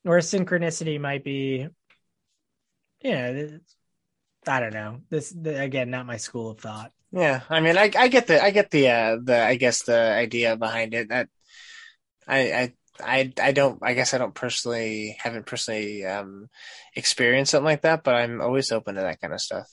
or 0.06 0.18
synchronicity 0.18 1.00
might 1.00 1.24
be 1.24 1.68
yeah 3.02 3.48
i 4.48 4.60
don't 4.60 4.74
know 4.74 5.00
this 5.10 5.34
again 5.46 5.90
not 5.90 6.06
my 6.06 6.18
school 6.18 6.50
of 6.50 6.60
thought 6.60 6.92
Yeah, 7.12 7.42
I 7.50 7.60
mean, 7.60 7.78
I 7.78 7.92
I 7.96 8.08
get 8.08 8.28
the 8.28 8.42
I 8.42 8.52
get 8.52 8.72
the 8.72 8.88
uh, 8.90 9.18
the 9.22 9.42
I 9.44 9.56
guess 9.56 9.84
the 9.84 10.00
idea 10.00 10.56
behind 10.56 10.94
it. 10.94 11.10
That 11.10 11.28
I 12.28 12.40
I 12.54 12.74
I 13.04 13.34
I 13.42 13.52
don't 13.52 13.80
I 13.82 13.94
guess 13.94 14.14
I 14.14 14.18
don't 14.18 14.34
personally 14.36 15.18
haven't 15.20 15.46
personally 15.46 16.06
um 16.06 16.50
experienced 16.96 17.52
something 17.52 17.66
like 17.66 17.82
that, 17.82 18.04
but 18.04 18.16
I'm 18.16 18.42
always 18.42 18.72
open 18.72 18.96
to 18.96 19.02
that 19.02 19.20
kind 19.20 19.34
of 19.34 19.42
stuff. 19.42 19.68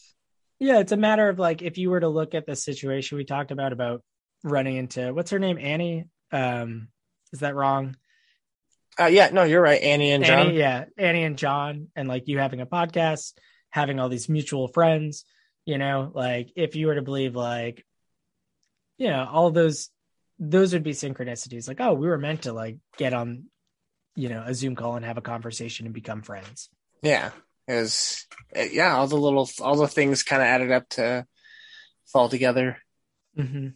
yeah 0.58 0.80
it's 0.80 0.92
a 0.92 0.96
matter 0.96 1.28
of 1.28 1.38
like 1.38 1.62
if 1.62 1.78
you 1.78 1.90
were 1.90 2.00
to 2.00 2.08
look 2.08 2.34
at 2.34 2.46
the 2.46 2.56
situation 2.56 3.16
we 3.18 3.24
talked 3.24 3.52
about 3.52 3.72
about 3.72 4.02
running 4.42 4.76
into 4.76 5.12
what's 5.14 5.30
her 5.30 5.38
name 5.38 5.58
annie 5.58 6.04
um 6.32 6.88
is 7.32 7.40
that 7.40 7.54
wrong 7.54 7.96
Uh, 9.00 9.06
yeah, 9.06 9.30
no, 9.32 9.44
you're 9.44 9.62
right, 9.62 9.80
Annie 9.80 10.10
and 10.10 10.24
John. 10.24 10.48
Annie, 10.48 10.58
yeah, 10.58 10.84
Annie 10.96 11.22
and 11.22 11.38
John, 11.38 11.88
and 11.94 12.08
like 12.08 12.26
you 12.26 12.38
having 12.38 12.60
a 12.60 12.66
podcast, 12.66 13.34
having 13.70 14.00
all 14.00 14.08
these 14.08 14.28
mutual 14.28 14.66
friends, 14.66 15.24
you 15.68 15.76
know, 15.76 16.10
like 16.14 16.50
if 16.56 16.76
you 16.76 16.86
were 16.86 16.94
to 16.94 17.02
believe 17.02 17.36
like, 17.36 17.84
you 18.96 19.10
know, 19.10 19.28
all 19.30 19.50
those, 19.50 19.90
those 20.38 20.72
would 20.72 20.82
be 20.82 20.92
synchronicities. 20.92 21.68
Like, 21.68 21.78
oh, 21.78 21.92
we 21.92 22.08
were 22.08 22.16
meant 22.16 22.44
to 22.44 22.54
like 22.54 22.78
get 22.96 23.12
on, 23.12 23.44
you 24.16 24.30
know, 24.30 24.42
a 24.46 24.54
Zoom 24.54 24.76
call 24.76 24.96
and 24.96 25.04
have 25.04 25.18
a 25.18 25.20
conversation 25.20 25.84
and 25.84 25.94
become 25.94 26.22
friends. 26.22 26.70
Yeah, 27.02 27.32
it 27.66 27.74
was 27.74 28.26
yeah, 28.56 28.96
all 28.96 29.08
the 29.08 29.16
little 29.16 29.46
all 29.60 29.76
the 29.76 29.88
things 29.88 30.22
kind 30.22 30.40
of 30.40 30.48
added 30.48 30.72
up 30.72 30.88
to 30.90 31.26
fall 32.06 32.30
together. 32.30 32.78
Mm-hmm. 33.36 33.68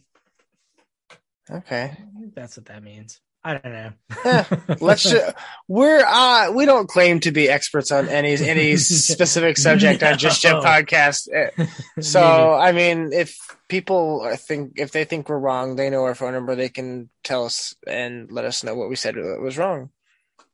Okay. 1.57 1.95
That's 2.33 2.57
what 2.57 2.65
that 2.65 2.81
means. 2.81 3.21
I 3.43 3.53
don't 3.57 3.73
know. 3.73 3.91
Eh, 4.23 4.43
Let's 4.79 5.03
just, 5.03 5.35
we're 5.67 6.03
uh 6.05 6.51
we 6.51 6.65
don't 6.65 6.87
claim 6.87 7.19
to 7.21 7.31
be 7.31 7.49
experts 7.49 7.91
on 7.91 8.07
any 8.07 8.35
any 8.35 8.77
specific 8.77 9.57
subject 9.57 10.01
on 10.01 10.17
Just 10.17 10.41
Jeff 10.41 10.63
podcast. 10.63 11.27
Eh, 11.33 11.65
So 12.01 12.53
I 12.53 12.71
mean, 12.71 13.11
if 13.11 13.37
people 13.67 14.29
think 14.37 14.73
if 14.77 14.91
they 14.91 15.03
think 15.03 15.27
we're 15.27 15.39
wrong, 15.39 15.75
they 15.75 15.89
know 15.89 16.03
our 16.03 16.15
phone 16.15 16.33
number. 16.33 16.55
They 16.55 16.69
can 16.69 17.09
tell 17.23 17.45
us 17.45 17.75
and 17.85 18.31
let 18.31 18.45
us 18.45 18.63
know 18.63 18.75
what 18.75 18.89
we 18.89 18.95
said 18.95 19.15
was 19.17 19.57
wrong. 19.57 19.89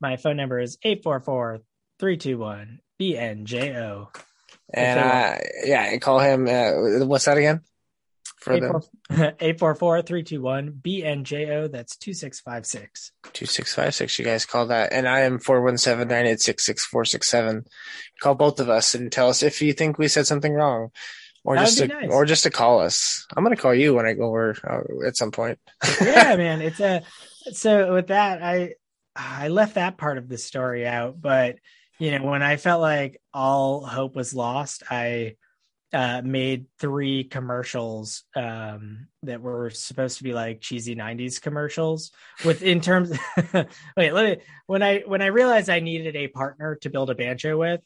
my 0.02 0.18
phone 0.18 0.38
number 0.38 0.60
is 0.60 0.78
844 0.84 1.60
321 2.00 2.80
BNJO. 3.00 4.08
And 4.74 5.00
uh, 5.00 5.36
yeah, 5.64 5.84
and 5.92 6.02
call 6.02 6.20
him. 6.20 6.48
Uh, 6.48 7.06
what's 7.06 7.26
that 7.26 7.38
again? 7.38 7.62
For 8.40 8.60
the 8.60 8.82
844 9.40 10.02
321 10.04 10.72
BNJO. 10.82 11.72
That's 11.72 11.98
2656. 11.98 13.12
two 13.34 13.46
six 13.46 13.74
five 13.76 13.94
six, 13.94 14.18
you 14.18 14.26
guys 14.26 14.46
call 14.46 14.68
that. 14.68 14.94
And 14.94 15.08
I 15.08 15.22
am 15.22 15.40
four 15.40 15.62
one 15.62 15.78
seven 15.78 16.08
nine 16.08 16.26
eight 16.26 16.42
six 16.42 16.66
six 16.66 16.86
four 16.86 17.06
six 17.06 17.28
seven. 17.30 17.66
Call 18.22 18.36
both 18.36 18.60
of 18.60 18.70
us 18.70 18.96
and 18.96 19.12
tell 19.12 19.30
us 19.30 19.44
if 19.44 19.62
you 19.62 19.74
think 19.74 19.98
we 19.98 20.08
said 20.08 20.26
something 20.28 20.54
wrong, 20.54 20.90
or 21.44 21.56
That 21.56 21.66
just 21.66 21.78
to 21.80 21.88
nice. 21.88 22.10
or 22.12 22.26
just 22.26 22.44
to 22.44 22.50
call 22.50 22.80
us. 22.80 23.26
I'm 23.36 23.44
gonna 23.44 23.56
call 23.56 23.74
you 23.76 23.94
when 23.96 24.06
I 24.06 24.14
go 24.14 24.26
over 24.26 24.56
uh, 24.68 25.06
at 25.08 25.18
some 25.18 25.32
point. 25.32 25.60
yeah 26.02 26.36
man 26.38 26.62
it's 26.62 26.80
a 26.80 27.02
so 27.52 27.94
with 27.94 28.08
that 28.08 28.44
i 28.44 28.74
i 29.16 29.48
left 29.48 29.76
that 29.76 29.98
part 29.98 30.18
of 30.18 30.30
the 30.30 30.38
story 30.38 30.86
out 30.86 31.20
but 31.20 31.56
you 31.98 32.12
know 32.12 32.24
when 32.26 32.44
i 32.44 32.58
felt 32.58 32.80
like 32.82 33.20
all 33.34 33.84
hope 33.86 34.16
was 34.16 34.34
lost 34.36 34.84
i 34.92 35.36
uh 35.94 36.22
made 36.24 36.66
three 36.80 37.24
commercials 37.24 38.24
um 38.36 39.08
that 39.24 39.42
were 39.42 39.70
supposed 39.70 40.18
to 40.20 40.24
be 40.24 40.34
like 40.34 40.62
cheesy 40.62 40.96
90s 40.96 41.42
commercials 41.42 42.12
with 42.46 42.62
in 42.62 42.80
terms 42.80 43.12
wait 43.98 44.14
let 44.14 44.38
me 44.38 44.44
when 44.68 44.84
i 44.84 45.00
when 45.00 45.22
i 45.22 45.28
realized 45.28 45.70
i 45.70 45.80
needed 45.80 46.16
a 46.16 46.28
partner 46.28 46.76
to 46.76 46.90
build 46.90 47.10
a 47.10 47.16
banjo 47.16 47.58
with 47.58 47.82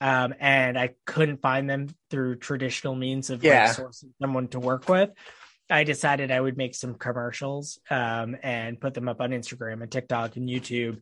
um 0.00 0.34
and 0.40 0.76
i 0.78 0.90
couldn't 1.06 1.40
find 1.42 1.70
them 1.70 1.88
through 2.10 2.36
traditional 2.36 2.94
means 2.94 3.30
of 3.30 3.44
Yeah. 3.44 3.66
like 3.66 3.76
sourcing 3.76 4.10
someone 4.20 4.48
to 4.48 4.60
work 4.60 4.88
with 4.88 5.10
I 5.70 5.84
decided 5.84 6.30
I 6.30 6.38
would 6.38 6.58
make 6.58 6.74
some 6.74 6.94
commercials 6.94 7.78
um, 7.88 8.36
and 8.42 8.78
put 8.78 8.92
them 8.92 9.08
up 9.08 9.22
on 9.22 9.30
Instagram 9.30 9.80
and 9.80 9.90
TikTok 9.90 10.36
and 10.36 10.46
YouTube. 10.46 11.00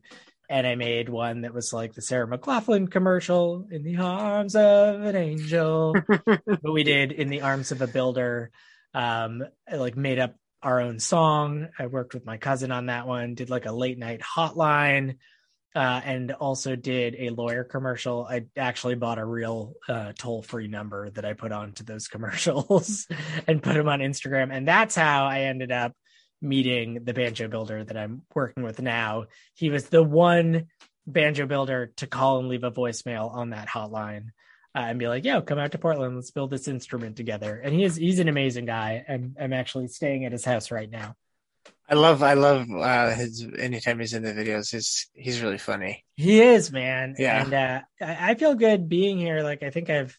And 0.53 0.67
I 0.67 0.75
made 0.75 1.09
one 1.09 1.41
that 1.41 1.53
was 1.55 1.73
like 1.73 1.95
the 1.95 2.01
Sarah 2.03 2.27
McLachlan 2.27 2.91
commercial 2.91 3.65
in 3.71 3.81
the 3.81 3.97
arms 3.97 4.55
of 4.55 5.01
an 5.01 5.15
angel. 5.15 5.95
but 6.27 6.71
we 6.71 6.83
did 6.83 7.11
in 7.11 7.29
the 7.29 7.41
arms 7.41 7.71
of 7.71 7.81
a 7.81 7.87
builder. 7.87 8.51
Um, 8.93 9.43
I 9.67 9.77
like 9.77 9.97
made 9.97 10.19
up 10.19 10.35
our 10.61 10.79
own 10.79 10.99
song. 10.99 11.69
I 11.79 11.87
worked 11.87 12.13
with 12.13 12.27
my 12.27 12.37
cousin 12.37 12.71
on 12.71 12.85
that 12.85 13.07
one, 13.07 13.33
did 13.33 13.49
like 13.49 13.65
a 13.65 13.71
late 13.71 13.97
night 13.97 14.21
hotline. 14.21 15.17
Uh, 15.75 16.01
and 16.05 16.31
also 16.33 16.75
did 16.75 17.15
a 17.17 17.31
lawyer 17.31 17.63
commercial. 17.63 18.23
I 18.29 18.45
actually 18.55 18.93
bought 18.93 19.17
a 19.17 19.25
real 19.25 19.73
uh, 19.89 20.13
toll 20.15 20.43
free 20.43 20.67
number 20.67 21.09
that 21.09 21.25
I 21.25 21.33
put 21.33 21.51
onto 21.51 21.83
those 21.83 22.07
commercials 22.09 23.07
and 23.47 23.63
put 23.63 23.73
them 23.73 23.89
on 23.89 24.01
Instagram. 24.01 24.55
And 24.55 24.67
that's 24.67 24.93
how 24.93 25.25
I 25.25 25.45
ended 25.45 25.71
up 25.71 25.93
meeting 26.43 27.03
the 27.03 27.13
banjo 27.13 27.47
builder 27.47 27.83
that 27.83 27.97
I'm 27.97 28.23
working 28.35 28.63
with 28.63 28.81
now. 28.81 29.25
He 29.55 29.69
was 29.69 29.87
the 29.89 30.03
one 30.03 30.67
banjo 31.07 31.45
builder 31.45 31.91
to 31.97 32.07
call 32.07 32.39
and 32.39 32.49
leave 32.49 32.63
a 32.63 32.71
voicemail 32.71 33.33
on 33.33 33.49
that 33.51 33.67
hotline 33.67 34.27
uh, 34.75 34.79
and 34.79 34.99
be 34.99 35.07
like, 35.07 35.25
"Yo, 35.25 35.41
come 35.41 35.59
out 35.59 35.71
to 35.71 35.77
Portland. 35.77 36.15
Let's 36.15 36.31
build 36.31 36.51
this 36.51 36.67
instrument 36.67 37.15
together." 37.15 37.59
And 37.63 37.73
he 37.73 37.83
is 37.83 37.95
he's 37.95 38.19
an 38.19 38.29
amazing 38.29 38.65
guy. 38.65 39.03
And 39.07 39.35
I'm 39.39 39.53
actually 39.53 39.87
staying 39.87 40.25
at 40.25 40.31
his 40.31 40.45
house 40.45 40.71
right 40.71 40.89
now. 40.89 41.15
I 41.87 41.95
love 41.95 42.23
I 42.23 42.33
love 42.33 42.67
uh, 42.71 43.13
his 43.13 43.45
anytime 43.57 43.99
he's 43.99 44.13
in 44.13 44.23
the 44.23 44.33
videos. 44.33 44.71
He's 44.71 45.09
he's 45.13 45.41
really 45.41 45.57
funny. 45.57 46.03
He 46.15 46.41
is, 46.41 46.71
man. 46.71 47.15
Yeah. 47.17 47.43
And 47.43 47.53
uh, 47.53 47.81
I, 48.01 48.31
I 48.31 48.35
feel 48.35 48.55
good 48.55 48.89
being 48.89 49.17
here. 49.17 49.41
Like 49.41 49.63
I 49.63 49.69
think 49.69 49.89
I've 49.89 50.17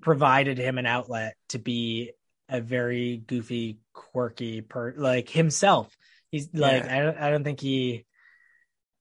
provided 0.00 0.58
him 0.58 0.78
an 0.78 0.86
outlet 0.86 1.36
to 1.50 1.58
be 1.58 2.12
a 2.48 2.60
very 2.60 3.16
goofy, 3.16 3.78
quirky 4.14 4.60
per 4.60 4.94
like 4.96 5.28
himself. 5.28 5.94
He's 6.30 6.48
like 6.54 6.84
Yeah. 6.84 6.96
I 6.96 7.02
don't 7.02 7.18
I 7.18 7.30
don't 7.30 7.44
think 7.44 7.60
he 7.60 8.06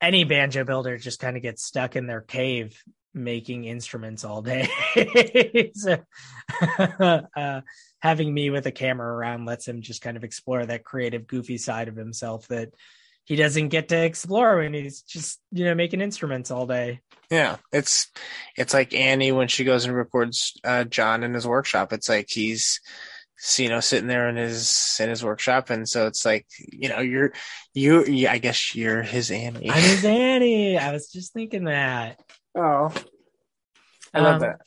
any 0.01 0.24
banjo 0.24 0.64
builder 0.66 0.97
just 0.97 1.20
kind 1.20 1.38
of 1.38 1.43
gets 1.43 1.64
stuck 1.64 1.95
in 1.95 2.07
their 2.07 2.22
cave 2.22 2.84
making 3.14 3.66
instruments 3.66 4.24
all 4.24 4.41
day. 4.41 4.68
so 5.76 5.97
uh, 7.38 7.61
having 7.99 8.34
me 8.34 8.49
with 8.49 8.66
a 8.66 8.72
camera 8.72 9.07
around 9.07 9.45
lets 9.45 9.68
him 9.68 9.82
just 9.82 10.01
kind 10.01 10.18
of 10.18 10.24
explore 10.24 10.66
that 10.66 10.84
creative, 10.84 11.28
goofy 11.28 11.59
side 11.59 11.88
of 11.88 11.95
himself 11.95 12.47
that 12.47 12.74
he 13.24 13.36
doesn't 13.36 13.70
get 13.70 13.89
to 13.89 14.03
explore 14.03 14.57
when 14.57 14.74
he's 14.74 15.01
just 15.03 15.39
you 15.51 15.66
know 15.66 15.76
making 15.76 16.01
instruments 16.01 16.51
all 16.51 16.66
day. 16.66 17.01
Yeah, 17.30 17.57
it's 17.72 18.11
it's 18.57 18.74
like 18.74 18.93
Annie 18.93 19.32
when 19.32 19.47
she 19.47 19.64
goes 19.64 19.86
and 19.86 19.95
records 19.95 20.59
uh, 20.64 20.84
John 20.84 21.24
in 21.24 21.34
his 21.34 21.47
workshop. 21.47 21.93
It's 21.93 22.09
like 22.09 22.28
he's 22.30 22.82
you 23.57 23.69
know 23.69 23.79
sitting 23.79 24.07
there 24.07 24.29
in 24.29 24.35
his 24.35 24.97
in 24.99 25.09
his 25.09 25.23
workshop, 25.23 25.69
and 25.69 25.87
so 25.87 26.07
it's 26.07 26.25
like 26.25 26.45
you 26.57 26.89
know 26.89 26.99
you're 26.99 27.33
you. 27.73 28.05
you 28.05 28.27
I 28.27 28.37
guess 28.37 28.73
you're 28.75 29.01
his 29.01 29.31
Annie. 29.31 29.69
I'm 29.69 29.81
his 29.81 30.05
Annie. 30.05 30.77
I 30.77 30.91
was 30.91 31.11
just 31.11 31.33
thinking 31.33 31.65
that. 31.65 32.19
oh, 32.55 32.93
I 34.13 34.19
love 34.19 34.35
Um, 34.35 34.39
that. 34.41 34.61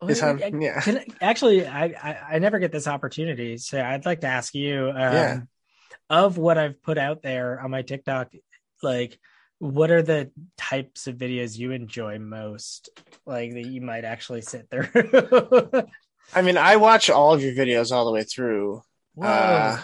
well, 0.00 0.08
His 0.08 0.20
hum- 0.20 0.40
I- 0.42 0.52
yeah. 0.58 0.80
Can, 0.80 1.04
actually, 1.20 1.66
I, 1.66 1.84
I 1.86 2.18
I 2.32 2.38
never 2.38 2.58
get 2.58 2.72
this 2.72 2.86
opportunity, 2.86 3.58
so 3.58 3.80
I'd 3.82 4.06
like 4.06 4.20
to 4.20 4.28
ask 4.28 4.54
you, 4.54 4.88
um, 4.88 4.94
Yeah. 4.94 5.40
of 6.08 6.38
what 6.38 6.56
I've 6.58 6.82
put 6.82 6.98
out 6.98 7.22
there 7.22 7.60
on 7.60 7.70
my 7.70 7.82
TikTok, 7.82 8.32
like, 8.82 9.18
what 9.58 9.90
are 9.90 10.02
the 10.02 10.30
types 10.56 11.06
of 11.06 11.16
videos 11.16 11.56
you 11.58 11.72
enjoy 11.72 12.18
most, 12.18 12.90
like 13.26 13.52
that 13.54 13.66
you 13.66 13.80
might 13.80 14.04
actually 14.04 14.42
sit 14.42 14.68
there? 14.70 14.90
I 16.34 16.42
mean, 16.42 16.56
I 16.58 16.76
watch 16.76 17.08
all 17.10 17.32
of 17.32 17.42
your 17.42 17.54
videos 17.54 17.92
all 17.92 18.04
the 18.04 18.12
way 18.12 18.24
through. 18.24 18.82
Whoa, 19.14 19.26
Uh, 19.26 19.80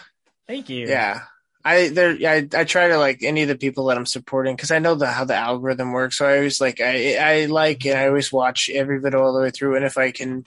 thank 0.46 0.68
you. 0.68 0.86
Yeah. 0.86 1.22
I 1.64 1.88
there 1.90 2.16
I 2.26 2.48
I 2.54 2.64
try 2.64 2.88
to 2.88 2.98
like 2.98 3.22
any 3.22 3.42
of 3.42 3.48
the 3.48 3.56
people 3.56 3.86
that 3.86 3.96
I'm 3.96 4.04
supporting 4.04 4.56
because 4.56 4.72
I 4.72 4.80
know 4.80 4.96
the 4.96 5.06
how 5.06 5.24
the 5.24 5.36
algorithm 5.36 5.92
works. 5.92 6.18
So 6.18 6.26
I 6.26 6.38
always 6.38 6.60
like 6.60 6.80
I 6.80 7.16
I 7.16 7.44
like 7.46 7.86
and 7.86 7.96
I 7.96 8.08
always 8.08 8.32
watch 8.32 8.68
every 8.68 8.98
video 8.98 9.22
all 9.22 9.32
the 9.32 9.40
way 9.40 9.50
through. 9.50 9.76
And 9.76 9.84
if 9.84 9.96
I 9.96 10.10
can, 10.10 10.44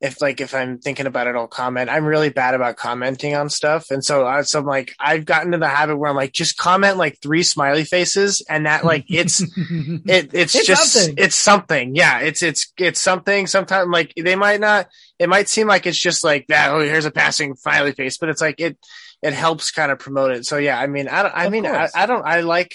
if 0.00 0.20
like 0.22 0.40
if 0.40 0.54
I'm 0.54 0.78
thinking 0.78 1.06
about 1.06 1.26
it, 1.26 1.34
I'll 1.34 1.48
comment. 1.48 1.90
I'm 1.90 2.04
really 2.04 2.28
bad 2.28 2.54
about 2.54 2.76
commenting 2.76 3.34
on 3.34 3.48
stuff, 3.50 3.90
and 3.90 4.04
so 4.04 4.26
I, 4.26 4.42
so 4.42 4.60
I'm 4.60 4.64
like 4.66 4.94
I've 5.00 5.24
gotten 5.24 5.52
to 5.52 5.58
the 5.58 5.66
habit 5.68 5.96
where 5.96 6.08
I'm 6.10 6.16
like 6.16 6.32
just 6.32 6.56
comment 6.56 6.96
like 6.98 7.18
three 7.20 7.42
smiley 7.42 7.84
faces, 7.84 8.40
and 8.48 8.66
that 8.66 8.84
like 8.84 9.06
it's 9.08 9.40
it 9.56 10.30
it's, 10.32 10.54
It's 10.54 10.66
just 10.66 10.92
something. 10.92 11.14
it's 11.18 11.34
something 11.34 11.94
yeah 11.96 12.20
it's 12.20 12.42
it's 12.42 12.72
it's 12.78 13.00
something 13.00 13.46
sometimes 13.48 13.88
like 13.90 14.12
they 14.16 14.36
might 14.36 14.60
not 14.60 14.86
it 15.18 15.28
might 15.28 15.48
seem 15.48 15.66
like 15.66 15.86
it's 15.86 15.98
just 15.98 16.22
like 16.22 16.46
that 16.46 16.70
oh 16.70 16.80
here's 16.80 17.04
a 17.04 17.10
passing 17.10 17.56
smiley 17.56 17.92
face 17.92 18.18
but 18.18 18.28
it's 18.28 18.40
like 18.40 18.60
it 18.60 18.78
it 19.22 19.32
helps 19.32 19.72
kind 19.72 19.90
of 19.90 19.98
promote 19.98 20.30
it 20.30 20.46
so 20.46 20.58
yeah 20.58 20.78
i 20.78 20.86
mean 20.86 21.08
i 21.08 21.22
don't 21.22 21.34
i 21.34 21.46
Of 21.46 21.52
mean 21.52 21.66
I. 21.66 21.88
I 21.94 22.06
don't 22.06 22.24
i 22.24 22.40
like 22.40 22.72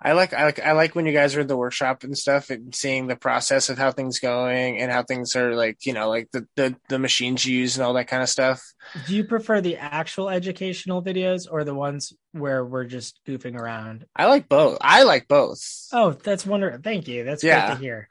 I 0.00 0.12
like 0.12 0.32
I 0.32 0.44
like 0.44 0.60
I 0.60 0.72
like 0.72 0.94
when 0.94 1.06
you 1.06 1.12
guys 1.12 1.34
are 1.34 1.40
in 1.40 1.48
the 1.48 1.56
workshop 1.56 2.04
and 2.04 2.16
stuff 2.16 2.50
and 2.50 2.72
seeing 2.72 3.08
the 3.08 3.16
process 3.16 3.68
of 3.68 3.78
how 3.78 3.90
things 3.90 4.20
going 4.20 4.78
and 4.78 4.92
how 4.92 5.02
things 5.02 5.34
are 5.34 5.56
like 5.56 5.84
you 5.84 5.92
know 5.92 6.08
like 6.08 6.28
the 6.32 6.46
the, 6.54 6.76
the 6.88 6.98
machines 7.00 7.44
you 7.44 7.58
use 7.58 7.76
and 7.76 7.84
all 7.84 7.94
that 7.94 8.06
kind 8.06 8.22
of 8.22 8.28
stuff. 8.28 8.62
Do 9.06 9.16
you 9.16 9.24
prefer 9.24 9.60
the 9.60 9.76
actual 9.76 10.30
educational 10.30 11.02
videos 11.02 11.46
or 11.50 11.64
the 11.64 11.74
ones 11.74 12.12
where 12.32 12.64
we're 12.64 12.84
just 12.84 13.18
goofing 13.26 13.56
around? 13.56 14.04
I 14.14 14.26
like 14.26 14.48
both. 14.48 14.78
I 14.80 15.02
like 15.02 15.26
both. 15.26 15.60
Oh, 15.92 16.12
that's 16.12 16.46
wonderful. 16.46 16.80
Thank 16.82 17.08
you. 17.08 17.24
That's 17.24 17.42
Yeah. 17.42 17.66
great 17.66 17.74
to 17.76 17.80
hear. 17.82 18.08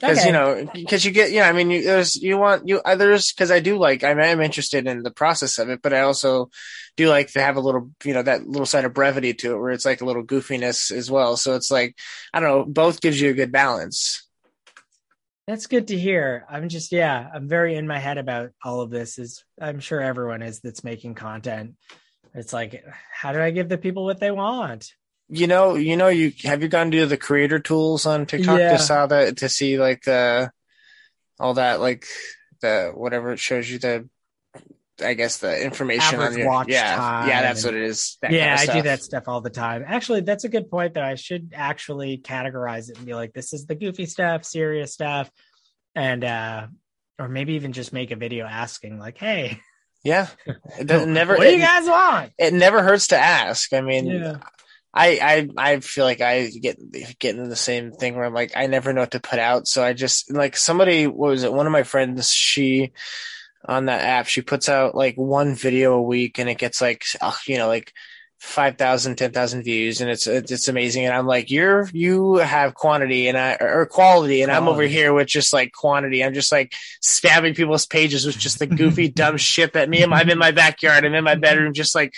Because 0.00 0.18
Okay. 0.18 0.26
you 0.26 0.32
know 0.32 0.66
because 0.72 1.04
you 1.04 1.10
get 1.10 1.30
yeah 1.30 1.48
i 1.48 1.52
mean 1.52 1.70
you 1.70 1.82
there's 1.84 2.16
you 2.16 2.38
want 2.38 2.66
you 2.68 2.80
others 2.84 3.32
because 3.32 3.50
i 3.50 3.60
do 3.60 3.76
like 3.78 4.02
i'm, 4.04 4.18
I'm 4.18 4.40
interested 4.40 4.86
in 4.86 5.02
the 5.02 5.10
process 5.10 5.58
of 5.58 5.68
it 5.68 5.80
but 5.82 5.92
i 5.92 6.00
also 6.00 6.50
do 6.96 7.08
like 7.08 7.28
to 7.32 7.40
have 7.42 7.56
a 7.56 7.60
little 7.60 7.90
you 8.04 8.14
know 8.14 8.22
that 8.22 8.46
little 8.46 8.66
side 8.66 8.84
of 8.84 8.94
brevity 8.94 9.34
to 9.34 9.54
it 9.54 9.58
where 9.58 9.70
it's 9.70 9.84
like 9.84 10.00
a 10.00 10.04
little 10.06 10.24
goofiness 10.24 10.90
as 10.90 11.10
well 11.10 11.36
so 11.36 11.54
it's 11.54 11.70
like 11.70 11.96
i 12.32 12.40
don't 12.40 12.48
know 12.48 12.64
both 12.64 13.00
gives 13.00 13.20
you 13.20 13.30
a 13.30 13.34
good 13.34 13.52
balance 13.52 14.26
That's 15.46 15.66
good 15.66 15.88
to 15.88 15.98
hear. 15.98 16.46
I'm 16.48 16.68
just 16.68 16.92
yeah, 16.92 17.28
I'm 17.34 17.48
very 17.48 17.74
in 17.74 17.86
my 17.88 17.98
head 17.98 18.18
about 18.18 18.50
all 18.62 18.82
of 18.82 18.90
this. 18.90 19.18
Is 19.18 19.42
I'm 19.60 19.80
sure 19.80 20.00
everyone 20.00 20.42
is 20.42 20.60
that's 20.60 20.84
making 20.84 21.14
content. 21.16 21.74
It's 22.34 22.52
like, 22.52 22.84
how 23.12 23.32
do 23.32 23.40
I 23.40 23.50
give 23.50 23.68
the 23.68 23.78
people 23.78 24.04
what 24.04 24.20
they 24.20 24.30
want? 24.30 24.92
You 25.30 25.46
know 25.46 25.74
you 25.76 25.96
know 25.96 26.08
you 26.08 26.32
have 26.44 26.62
you 26.62 26.68
gone 26.68 26.90
to 26.90 27.06
the 27.06 27.16
creator 27.16 27.58
tools 27.58 28.04
on 28.06 28.26
tiktok 28.26 28.58
Yeah. 28.58 28.72
to 28.72 28.78
saw 28.78 29.06
that 29.06 29.38
to 29.38 29.48
see 29.48 29.78
like 29.78 30.02
the 30.02 30.50
all 31.38 31.54
that 31.54 31.80
like 31.80 32.06
the 32.60 32.90
whatever 32.94 33.32
it 33.32 33.38
shows 33.38 33.70
you 33.70 33.78
the 33.78 34.08
i 35.02 35.14
guess 35.14 35.38
the 35.38 35.64
information 35.64 36.18
on 36.20 36.36
your 36.36 36.46
watch 36.48 36.66
yeah 36.68 36.96
time 36.96 37.28
yeah 37.28 37.42
that's 37.42 37.64
and- 37.64 37.74
what 37.74 37.80
it 37.82 37.86
is 37.88 38.18
yeah, 38.28 38.56
kind 38.56 38.68
of 38.68 38.74
I 38.74 38.78
do 38.78 38.82
that 38.88 39.02
stuff 39.02 39.24
all 39.28 39.40
the 39.40 39.48
time. 39.50 39.82
Actually, 39.86 40.20
that's 40.22 40.44
a 40.44 40.48
good 40.50 40.70
point 40.70 40.92
though. 40.94 41.02
I 41.02 41.14
should 41.14 41.52
actually 41.56 42.18
categorize 42.18 42.90
it 42.90 42.98
and 42.98 43.06
be 43.06 43.14
like, 43.14 43.32
this 43.32 43.52
is 43.54 43.64
the 43.66 43.74
goofy 43.74 44.04
stuff, 44.06 44.44
serious 44.44 44.92
stuff, 44.92 45.30
and 45.94 46.22
uh 46.24 46.66
or 47.18 47.28
maybe 47.28 47.54
even 47.54 47.72
just 47.72 47.92
make 47.92 48.10
a 48.10 48.16
video 48.16 48.44
asking 48.46 48.98
like, 48.98 49.16
hey, 49.16 49.60
Yeah, 50.04 50.26
it 50.78 51.08
never. 51.08 51.36
what 51.36 51.44
do 51.44 51.52
you 51.52 51.60
guys 51.60 51.86
want? 51.88 52.32
it 52.38 52.52
never 52.52 52.82
hurts 52.82 53.06
to 53.08 53.16
ask. 53.16 53.72
I 53.72 53.80
mean, 53.80 54.06
Yeah. 54.06 54.36
I, 54.92 55.48
I 55.56 55.72
I 55.74 55.80
feel 55.80 56.04
like 56.04 56.20
I 56.20 56.48
get 56.48 56.78
get 57.18 57.36
in 57.36 57.48
the 57.48 57.56
same 57.56 57.92
thing 57.92 58.16
where 58.16 58.24
I'm 58.24 58.34
like 58.34 58.52
I 58.56 58.66
never 58.66 58.92
know 58.92 59.02
what 59.02 59.12
to 59.12 59.20
put 59.20 59.38
out, 59.38 59.68
so 59.68 59.84
I 59.84 59.92
just 59.92 60.32
like 60.32 60.56
somebody 60.56 61.06
what 61.06 61.30
was 61.30 61.44
it? 61.44 61.52
One 61.52 61.66
of 61.66 61.72
my 61.72 61.84
friends, 61.84 62.32
she 62.32 62.92
on 63.64 63.86
that 63.86 64.02
app, 64.02 64.26
she 64.26 64.42
puts 64.42 64.68
out 64.68 64.94
like 64.94 65.16
one 65.16 65.54
video 65.54 65.94
a 65.94 66.02
week, 66.02 66.38
and 66.38 66.48
it 66.48 66.58
gets 66.58 66.80
like 66.80 67.04
uh, 67.20 67.34
you 67.46 67.58
know 67.58 67.68
like. 67.68 67.92
5,000, 68.42 69.16
10,000 69.16 69.62
views 69.64 70.00
and 70.00 70.08
it's, 70.08 70.26
it's, 70.26 70.50
it's 70.50 70.68
amazing. 70.68 71.04
And 71.04 71.12
I'm 71.12 71.26
like, 71.26 71.50
you're, 71.50 71.90
you 71.92 72.36
have 72.36 72.72
quantity 72.72 73.28
and 73.28 73.36
I, 73.36 73.58
or 73.60 73.84
quality 73.84 74.40
and 74.40 74.50
I'm 74.50 74.66
over 74.66 74.84
here 74.84 75.12
with 75.12 75.26
just 75.26 75.52
like 75.52 75.72
quantity. 75.72 76.24
I'm 76.24 76.32
just 76.32 76.50
like 76.50 76.72
spamming 77.02 77.54
people's 77.54 77.84
pages 77.84 78.24
with 78.24 78.38
just 78.38 78.58
the 78.58 78.66
goofy, 78.66 79.08
dumb 79.12 79.36
shit 79.36 79.74
that 79.74 79.90
me 79.90 80.02
and 80.02 80.14
I'm 80.14 80.30
in 80.30 80.38
my 80.38 80.52
backyard. 80.52 81.04
I'm 81.04 81.12
in 81.12 81.22
my 81.22 81.34
bedroom, 81.34 81.74
just 81.74 81.94
like, 81.94 82.14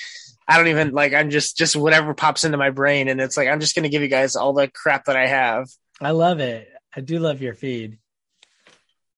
I 0.48 0.56
don't 0.56 0.68
even 0.68 0.90
like, 0.90 1.14
I'm 1.14 1.30
just, 1.30 1.56
just 1.56 1.76
whatever 1.76 2.14
pops 2.14 2.44
into 2.44 2.58
my 2.58 2.70
brain. 2.70 3.08
And 3.08 3.20
it's 3.20 3.36
like, 3.36 3.48
I'm 3.48 3.60
just 3.60 3.74
going 3.74 3.84
to 3.84 3.88
give 3.88 4.02
you 4.02 4.08
guys 4.08 4.36
all 4.36 4.52
the 4.52 4.68
crap 4.68 5.06
that 5.06 5.16
I 5.16 5.26
have. 5.26 5.68
I 6.00 6.10
love 6.10 6.40
it. 6.40 6.68
I 6.94 7.00
do 7.00 7.18
love 7.18 7.40
your 7.40 7.54
feed. 7.54 7.98